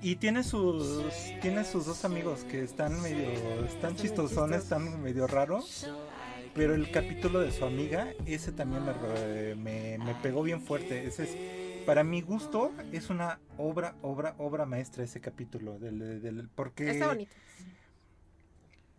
[0.01, 1.03] Y tiene sus
[1.41, 3.29] tiene sus dos amigos que están medio
[3.65, 4.63] están chistosones, chistosos.
[4.63, 5.87] están medio raros.
[6.53, 11.05] Pero el capítulo de su amiga, ese también me, me, me pegó bien fuerte.
[11.05, 11.37] Ese es,
[11.87, 15.79] para mi gusto, es una obra, obra, obra maestra ese capítulo.
[15.79, 17.33] Del, del- porque Está bonito.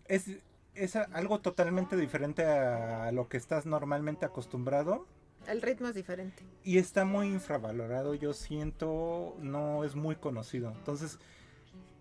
[0.06, 0.27] es,
[0.74, 5.06] es algo totalmente diferente a lo que estás normalmente acostumbrado.
[5.47, 6.43] El ritmo es diferente.
[6.65, 10.70] Y está muy infravalorado, yo siento, no es muy conocido.
[10.73, 11.19] Entonces,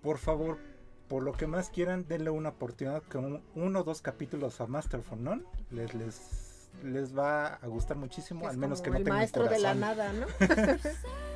[0.02, 0.58] por favor,
[1.08, 5.00] por lo que más quieran, denle una oportunidad con uno o dos capítulos a Master
[5.02, 5.44] of None.
[5.72, 6.47] Les, les,
[6.84, 9.74] les va a gustar muchísimo, Es al menos que no el tengan maestro de la
[9.74, 10.26] nada, ¿no?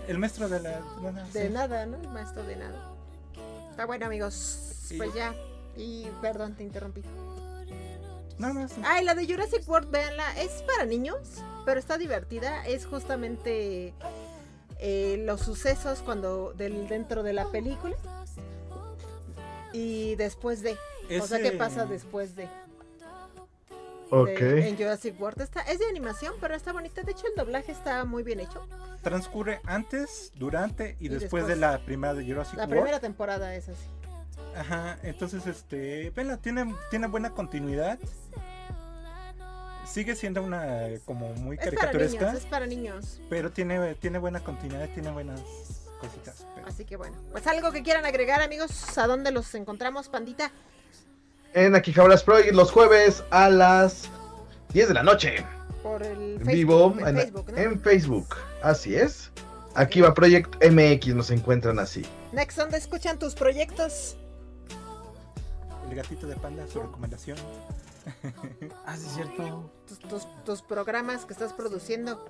[0.08, 1.24] El maestro de la nada.
[1.32, 1.54] De sí.
[1.54, 1.98] nada, ¿no?
[1.98, 2.92] El maestro de nada.
[3.70, 4.34] Está bueno, amigos.
[4.34, 4.98] Sí.
[4.98, 5.34] Pues ya.
[5.78, 7.04] Y perdón, te interrumpí.
[8.38, 8.74] Nada más.
[8.84, 10.42] Ay, la de Jurassic World, véanla.
[10.42, 11.20] Es para niños,
[11.66, 12.66] pero está divertida.
[12.66, 13.94] Es justamente
[14.80, 17.96] eh, los sucesos cuando del, dentro de la película.
[19.74, 20.76] Y después de.
[21.22, 22.50] O sea, ¿qué pasa después de?
[24.12, 24.28] Ok.
[24.40, 25.42] de- en Jurassic World.
[25.42, 27.02] Está, es de animación, pero está bonita.
[27.04, 28.68] De hecho, el doblaje está muy bien hecho.
[29.02, 31.48] Transcurre antes, durante y, Y después, después.
[31.48, 32.74] de la primera de Jurassic La World.
[32.82, 33.88] primera temporada es así.
[34.56, 37.98] Ajá, entonces este, venla, tiene, tiene buena continuidad.
[39.86, 43.22] Sigue siendo una como muy Es para caricaturesca, niños, es para niños.
[43.30, 45.42] pero tiene, tiene buena continuidad, tiene buenas
[46.00, 46.46] cositas.
[46.56, 47.18] pero- Así que bueno.
[47.32, 48.98] Pues algo que quieran agregar, amigos.
[48.98, 50.52] ¿A dónde los encontramos, pandita?
[51.54, 54.10] En Akihabara's Project los jueves a las
[54.74, 55.46] 10 de la noche.
[55.84, 57.58] Por el Facebook, vivo en en, Facebook, ¿no?
[57.58, 58.36] en Facebook.
[58.64, 59.32] Así es.
[59.76, 62.06] Akiba Project MX nos encuentran así.
[62.32, 64.16] Next, ¿dónde escuchan tus proyectos?
[65.90, 67.38] El gatito de panda, su recomendación.
[68.86, 69.72] Ah, sí, es cierto.
[69.88, 72.26] Tus, tus, tus programas que estás produciendo.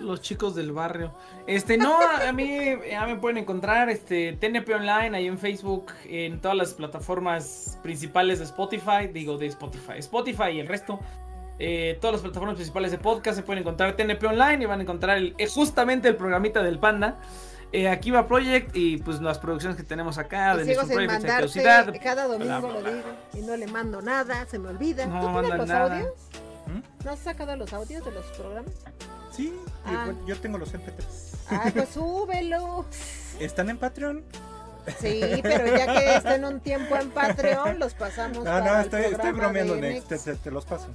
[0.00, 1.12] Los chicos del barrio.
[1.46, 6.40] Este, no, a, mí ya me pueden encontrar, este, TNP Online, ahí en Facebook, en
[6.40, 11.00] todas las plataformas principales de Spotify, digo de Spotify, Spotify y el resto.
[11.58, 14.82] Eh, todas las plataformas principales de podcast se pueden encontrar TNP Online y van a
[14.82, 17.16] encontrar el- eh, justamente el programita del Panda.
[17.72, 21.26] Eh, aquí va Project y pues las producciones que tenemos acá y de mandarte.
[21.26, 21.94] Curiosidad.
[22.02, 23.08] Cada domingo bla, lo bla, digo.
[23.34, 25.04] Y no le mando nada, se me olvida.
[25.06, 25.96] No ¿Tú tienes los nada.
[25.98, 26.12] audios?
[26.66, 27.04] ¿Mm?
[27.04, 28.72] ¿No has sacado los audios de los programas?
[29.38, 29.54] Sí,
[29.86, 30.12] Ah.
[30.26, 31.04] yo tengo los MP3.
[31.48, 32.84] Ay, pues súbelo.
[33.40, 34.22] ¿Están en Patreon?
[35.00, 38.38] Sí, pero ya que estén un tiempo en Patreon, los pasamos.
[38.38, 38.84] No, para no, el
[39.14, 40.24] estoy, bromeando, Next, te, Next.
[40.26, 40.88] te- te los paso.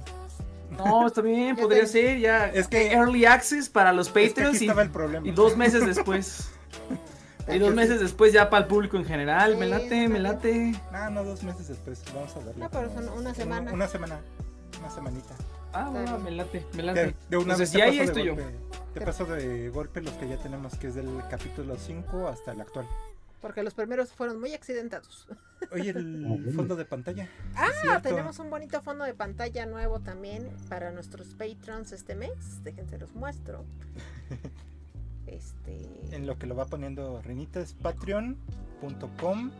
[0.70, 2.46] No, está bien, podría te- ser ya.
[2.48, 5.26] Es que- Early Access para los Es que aquí Patreons y, estaba el problema.
[5.26, 6.48] y dos meses después.
[7.46, 9.58] Y dos meses después ya para el público en general.
[9.58, 10.74] Me late, me late.
[10.92, 12.02] Ah, no, dos meses después.
[12.14, 12.54] Vamos a darle.
[12.56, 13.70] No, pero son una semana.
[13.70, 14.18] Una, semana.
[14.80, 15.34] una semanita.
[15.74, 16.22] Ah, bien.
[16.22, 17.14] me late, me De, late.
[17.28, 18.34] de una Entonces, vez te ya paso de estoy yo.
[18.36, 18.58] golpe-
[18.94, 22.60] Te paso de golpe los que ya tenemos, que es del capítulo 5 hasta el
[22.60, 22.86] actual.
[23.40, 25.26] Porque los primeros fueron muy accidentados.
[25.70, 27.28] Oye, el fondo de pantalla.
[27.56, 32.62] Ah, tenemos un bonito fondo de pantalla nuevo también para nuestros patrons este mes.
[32.64, 33.64] Déjense los muestro.
[35.26, 35.80] Este.
[36.14, 39.50] En lo que lo va poniendo Renita es patreon.com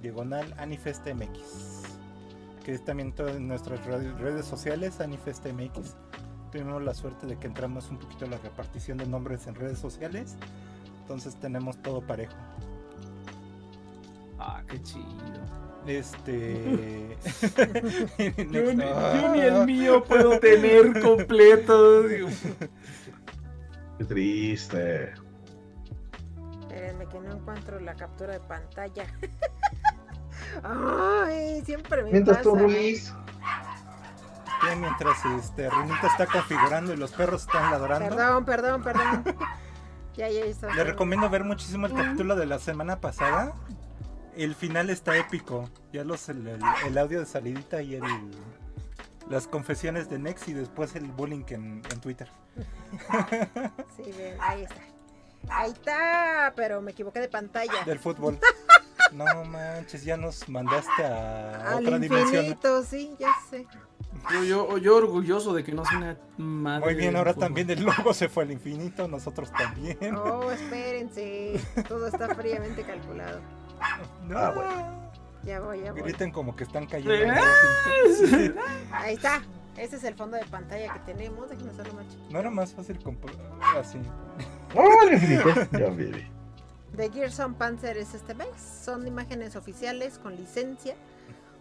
[0.00, 1.93] diagonal anifestmx.
[2.64, 5.96] Que es también todas nuestras re- redes sociales, anifestmx.
[6.50, 9.78] Tuvimos la suerte de que entramos un poquito a la repartición de nombres en redes
[9.78, 10.36] sociales.
[11.02, 12.34] Entonces tenemos todo parejo.
[14.38, 15.04] Ah, qué chido.
[15.86, 17.18] Este.
[18.50, 22.04] Yo ni, yo ni el mío puedo tener completo.
[22.04, 22.28] digo.
[23.98, 25.12] Qué triste.
[26.62, 29.04] Espérenme que no encuentro la captura de pantalla.
[30.62, 32.54] Ay, siempre me Mientras tú.
[32.56, 33.12] Rulis.
[34.78, 38.08] Mientras este, Renita está configurando y los perros están ladrando.
[38.16, 39.24] Perdón, perdón, perdón.
[40.16, 40.72] Ya, ya está.
[40.72, 43.52] Le recomiendo ver muchísimo el capítulo de la semana pasada.
[44.36, 45.68] El final está épico.
[45.92, 48.02] Ya los el, el- el audio de salidita y el
[49.28, 52.28] las confesiones de Nex y después el bullying en, en Twitter.
[53.96, 54.80] Sí, ven, ahí está.
[55.50, 57.84] Ahí está, pero me equivoqué de pantalla.
[57.84, 58.38] Del fútbol.
[59.12, 62.44] No manches, ya nos mandaste a Al otra dimensión.
[62.44, 63.66] infinito, sí, ya sé.
[64.32, 66.84] Yo, yo, yo orgulloso de que no soy una madre.
[66.84, 70.14] Muy bien, ahora también el logo se fue al infinito, nosotros también.
[70.16, 71.60] Oh, espérense.
[71.88, 73.40] Todo está fríamente calculado.
[74.26, 74.38] No.
[74.38, 75.10] Ah, bueno.
[75.44, 76.02] Ya voy, ya voy.
[76.02, 77.12] Griten como que están cayendo.
[77.12, 78.54] ¿Eh?
[78.92, 79.42] Ahí está.
[79.76, 81.50] Ese es el fondo de pantalla que tenemos.
[81.50, 82.30] Déjenme hacerlo más chiquito.
[82.30, 83.34] No era más fácil comprar
[83.78, 83.98] así.
[84.74, 85.52] ¡Oh, el infinito!
[85.72, 86.30] Ya, baby.
[86.96, 88.48] The Gears on Panzer es este mes.
[88.84, 90.94] Son imágenes oficiales con licencia.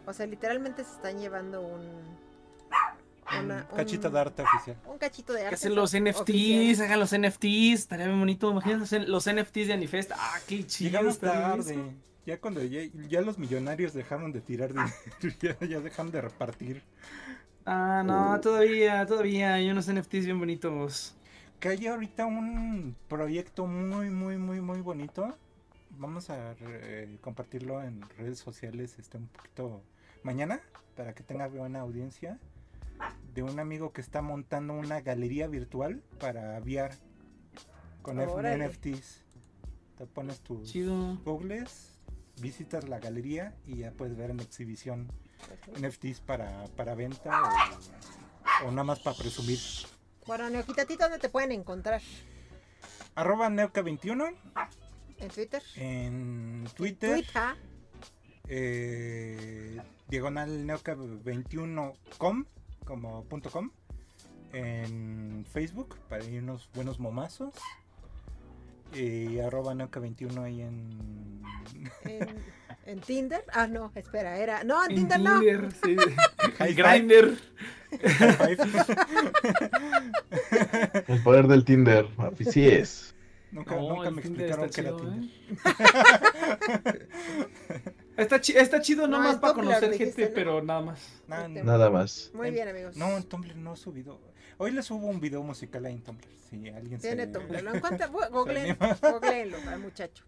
[0.06, 1.82] O sea, literalmente se están llevando un.
[3.42, 4.78] una- Un cachito un- de arte oficial.
[4.86, 5.56] Un cachito de Que arte.
[5.56, 6.86] hacen los NFTs, oficial.
[6.88, 8.52] hagan los NFTs, estaría bien bonito.
[8.52, 10.12] Imagínense los NFTs de Anifest.
[10.14, 10.90] Ah, qué chido.
[10.92, 11.22] Llegamos eso.
[11.26, 11.78] tarde.
[12.26, 14.92] Ya cuando ya, ya los millonarios dejaron de tirar dinero,
[15.42, 16.84] ya, ya dejaron de repartir.
[17.66, 18.08] Ah, Uh.
[18.08, 21.16] no, todavía, todavía hay unos NFTs bien bonitos.
[21.64, 25.34] Que hay ahorita un proyecto muy, muy, muy, muy bonito.
[25.92, 29.82] Vamos a eh, compartirlo en redes sociales este un poquito
[30.24, 30.60] mañana
[30.98, 32.38] para que tenga buena audiencia.
[33.34, 36.94] De un amigo que está montando una galería virtual para VR
[38.02, 38.68] con Órale.
[38.68, 39.24] NFTs.
[39.98, 41.18] Te pones tus Chido.
[41.24, 41.98] googles,
[42.42, 45.08] visitas la galería y ya puedes ver en exhibición
[45.80, 47.42] NFTs para, para venta
[48.64, 49.60] o, o nada más para presumir.
[50.26, 52.02] Bueno, Neoquitatito, ¿dónde te pueden encontrar?
[53.16, 54.34] Arroba Neuca21
[55.20, 55.62] ¿En Twitter?
[55.76, 57.56] en Twitter, Twitter.
[58.48, 62.46] eh, diagonal Neuca21com
[62.86, 63.70] como punto com
[64.52, 67.54] en Facebook para ir unos buenos momazos
[68.96, 71.42] y arroba Neuca21 ahí en
[72.06, 72.28] En,
[72.86, 73.44] en Tinder.
[73.54, 74.64] Ah, no, espera, era.
[74.64, 75.40] No, en, En Tinder no.
[75.40, 75.96] Tinder, sí.
[76.58, 77.38] High Grindr.
[78.02, 78.96] High five.
[81.08, 82.08] El poder del Tinder.
[82.18, 83.16] Así es.
[83.52, 85.30] nunca, No, me Tinder explicaron está que era chido, Tinder.
[86.94, 87.08] ¿eh?
[88.18, 90.36] Está, chi- está chido No, nomás para conocer dijiste, gente, ¿no?
[90.36, 91.00] pero nada más.
[91.28, 92.32] No, no, Nada más.
[92.34, 92.96] Muy En- bien, amigos.
[92.96, 94.20] no, en Tumblr no he subido.
[94.58, 96.28] Hoy les subo un video musical ahí en Tumblr.
[96.50, 97.32] Si alguien Tiene se...
[97.32, 97.62] Tumblr.
[97.64, 98.10] Lo encuentra.
[98.10, 98.98] bu- Googleen, anima.
[99.02, 100.24] googleenlo al muchacho.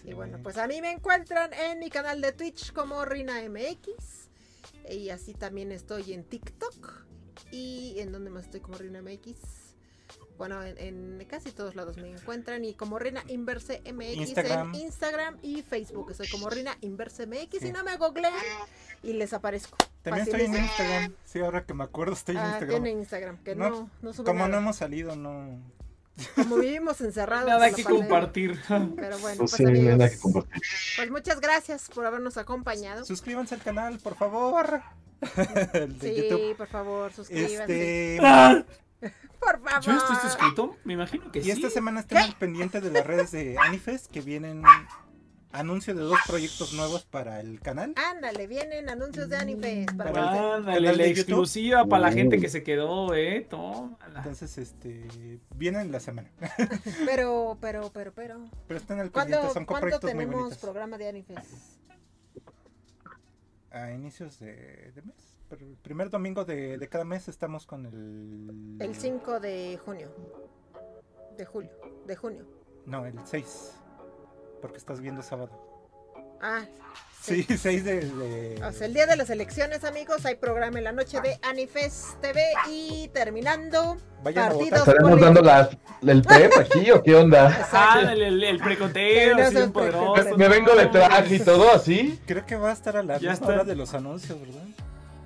[0.00, 3.34] Sí, Y bueno, pues a mí me encuentran en mi canal de Twitch como Rina
[3.48, 4.28] MX.
[4.90, 7.06] Y así también estoy en TikTok.
[7.50, 9.36] Y en donde más estoy como Rina MX.
[10.38, 12.64] Bueno, en, en casi todos lados me encuentran.
[12.64, 14.74] Y como Rina Inverse MX Instagram.
[14.74, 16.10] en Instagram y Facebook.
[16.10, 17.60] Estoy como Rina Inverse MX.
[17.60, 17.68] Sí.
[17.68, 18.32] Y no me googleen
[19.02, 19.76] y les aparezco.
[20.02, 20.54] También estoy en.
[20.56, 21.14] Instagram.
[21.24, 22.82] Sí, ahora que me acuerdo estoy en Ah, Instagram.
[22.82, 24.48] tiene Instagram, que No, no, Como nada.
[24.48, 25.60] no hemos salido, no.
[26.36, 27.48] Como vivimos encerrados.
[27.48, 28.08] Nada que pandemia.
[28.08, 28.60] compartir.
[28.96, 30.62] Pero bueno, Pues sí, amigos, nada que compartir.
[30.96, 33.04] pues muchas gracias por habernos acompañado.
[33.04, 34.82] Suscríbanse al canal, por favor.
[35.72, 36.56] El de Sí, YouTube.
[36.56, 37.60] por favor, suscríbanse.
[37.62, 38.18] Este.
[38.22, 38.64] Ah,
[39.40, 39.80] Por favor.
[39.82, 40.76] ¿Yo estoy suscrito?
[40.84, 41.50] Me imagino que Y sí.
[41.50, 44.62] esta semana estén al pendiente de las redes de Anifest que vienen
[45.52, 47.94] anuncio de dos proyectos nuevos para el canal.
[47.96, 52.38] Ándale, vienen anuncios de Anifest para Para el- Ándale, canal la exclusiva para la gente
[52.40, 53.46] que se quedó, eh.
[53.48, 54.18] Tómala.
[54.18, 55.40] Entonces, este.
[55.54, 56.30] Vienen la semana.
[57.06, 58.40] Pero, pero, pero, pero.
[58.66, 60.58] Pero estén al ¿Cuándo, pendiente, son ¿cuándo proyectos muy tenemos bonitos.
[60.58, 61.50] programa de Anifest?
[63.70, 65.16] A inicios de, de mes.
[65.48, 68.76] Pero el primer domingo de, de cada mes estamos con el.
[68.80, 70.10] El 5 de junio.
[71.36, 71.70] De julio.
[72.06, 72.46] De junio.
[72.86, 73.72] No, el 6.
[74.62, 75.50] Porque estás viendo sábado.
[76.40, 76.62] Ah,
[77.20, 78.00] Sí, 6 de...
[78.00, 81.38] de- O sea, el día de las elecciones, amigos, hay programa en la noche de
[81.42, 84.80] Anifest TV y terminando Vayan partidos.
[84.80, 85.70] ¿Estaremos dando la,
[86.04, 87.68] el prep aquí o qué onda?
[87.72, 90.36] Ah, el, el, el precoteo, así poderoso.
[90.36, 92.18] Me vengo de traje y todo así.
[92.26, 93.46] Creo que va a estar a la Ya misma está.
[93.46, 94.62] hora de los anuncios, ¿verdad?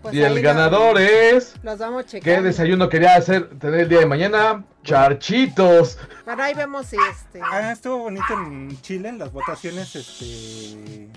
[0.07, 1.55] Pues Y el ganador es...
[1.65, 2.43] Los, vamos ¿Qué checando.
[2.43, 4.65] desayuno quería hacer tener el día de mañana?
[4.85, 5.99] Charchitos.
[6.25, 7.41] Bueno, ahí vemos si este.
[7.43, 11.09] Ah, estuvo bonito en Chile, en las votaciones, este...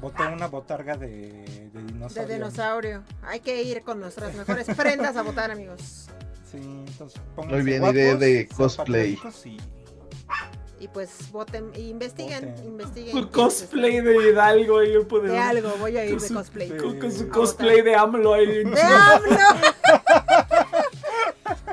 [0.00, 2.34] Votó una botarga de, de De dinosaurio.
[2.34, 3.02] dinosaurio.
[3.22, 6.08] Hay que ir con nuestras mejores prendas a votar, amigos.
[6.48, 9.18] Sí, entonces Muy bien, guapos, idea de cosplay.
[9.44, 9.58] Y...
[10.82, 12.64] Y pues voten, y investiguen, Voten.
[12.66, 13.12] investiguen.
[13.12, 15.32] Su cosplay de Hidalgo ahí poderoso.
[15.32, 16.70] De algo, voy a ir de cosplay.
[16.70, 18.64] de- Con, con su cosplay de AMLO ahí.
[18.64, 18.82] ¡De.
[18.82, 19.46] AMLO!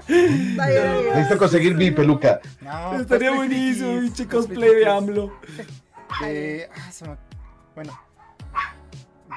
[0.07, 2.39] Necesito conseguir mi peluca.
[2.61, 4.85] No, Estaría buenísimo, pinche cosplay de.
[4.87, 5.31] AMLO.
[6.25, 7.17] Eh, ah, se me-
[7.75, 7.99] Bueno,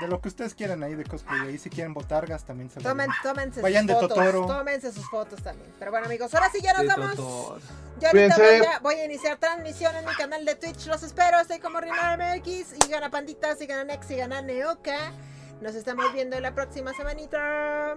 [0.00, 3.10] de lo que ustedes quieran ahí de cosplay, ahí si quieren botargas también se Tomen,
[3.22, 4.18] tómense Vayan de sus fotos.
[4.18, 4.46] Totoro.
[4.46, 5.70] Tómense sus fotos también.
[5.78, 7.16] Pero bueno, amigos, ahora sí ya nos De vamos.
[7.16, 8.58] Yo ahorita Cuídense.
[8.58, 10.86] voy a, voy a iniciar transmisión en mi canal de Twitch.
[10.86, 11.38] Los espero.
[11.40, 12.86] Estoy como Rina MX.
[12.86, 15.12] Y gana Pandita, y gana Nex, y gana Neoka.
[15.60, 17.96] Nos estamos viendo la próxima semanita.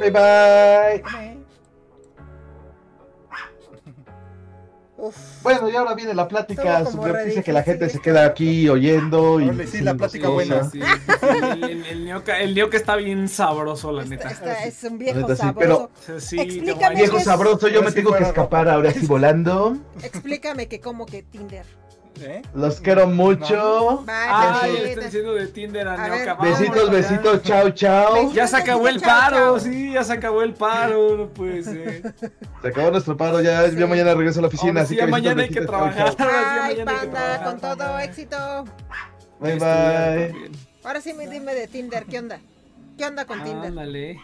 [0.00, 1.44] Bye bye.
[4.96, 5.42] Uf.
[5.42, 9.66] Bueno, y ahora viene la plática noticia que la gente se queda aquí oyendo y
[9.66, 10.70] sí, la plática buena.
[10.70, 10.86] Sí, sí,
[11.20, 14.30] sí, el, el, el Nioka está bien sabroso, la neta.
[14.64, 15.90] es un viejo Neta, sí, sabroso.
[15.98, 16.94] O sea, sí, Explícame.
[16.94, 19.76] Viejo es- sabroso, yo me sí tengo que escapar ahora sí volando.
[20.02, 21.66] Explícame que como que Tinder.
[22.20, 22.42] ¿Eh?
[22.54, 24.02] Los quiero mucho.
[24.06, 24.88] Bye, Ay, le Pandita.
[24.90, 28.32] están diciendo de Tinder a, A ver, Besitos, besitos, chao, chao.
[28.32, 29.60] Ya se acabó el paro, chao.
[29.60, 32.14] sí, ya se acabó el paro, no puede ser.
[32.62, 33.76] Se acabó nuestro paro, ya, Sí.
[33.76, 35.54] ya mañana regreso a la oficina, Ahora así sí, que ya besitos, mañana hay que
[35.60, 36.66] besitos, trabajar.
[36.68, 37.44] Bye, que panda, trabajar.
[37.44, 38.64] con todo éxito.
[39.40, 40.50] Bye, bye.
[40.84, 42.38] Ahora sí me dime de Tinder, ¿qué onda?
[42.96, 43.66] ¿Qué onda con Tinder?
[43.70, 44.20] Ándale.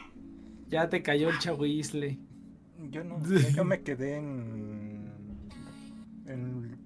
[0.69, 2.19] Ya te cayó el chahuizle.
[2.91, 4.90] Yo no, yo- yo me quedé en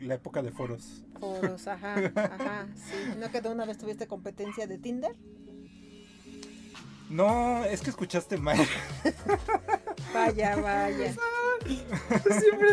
[0.05, 1.05] la época de foros.
[1.19, 3.19] Foros, ajá, ajá, sí.
[3.19, 5.17] ¿No que de una vez tuviste competencia de Tinder?
[7.11, 8.59] No, es que escuchaste mal.
[10.13, 11.15] Vaya, vaya.
[12.41, 12.73] Siempre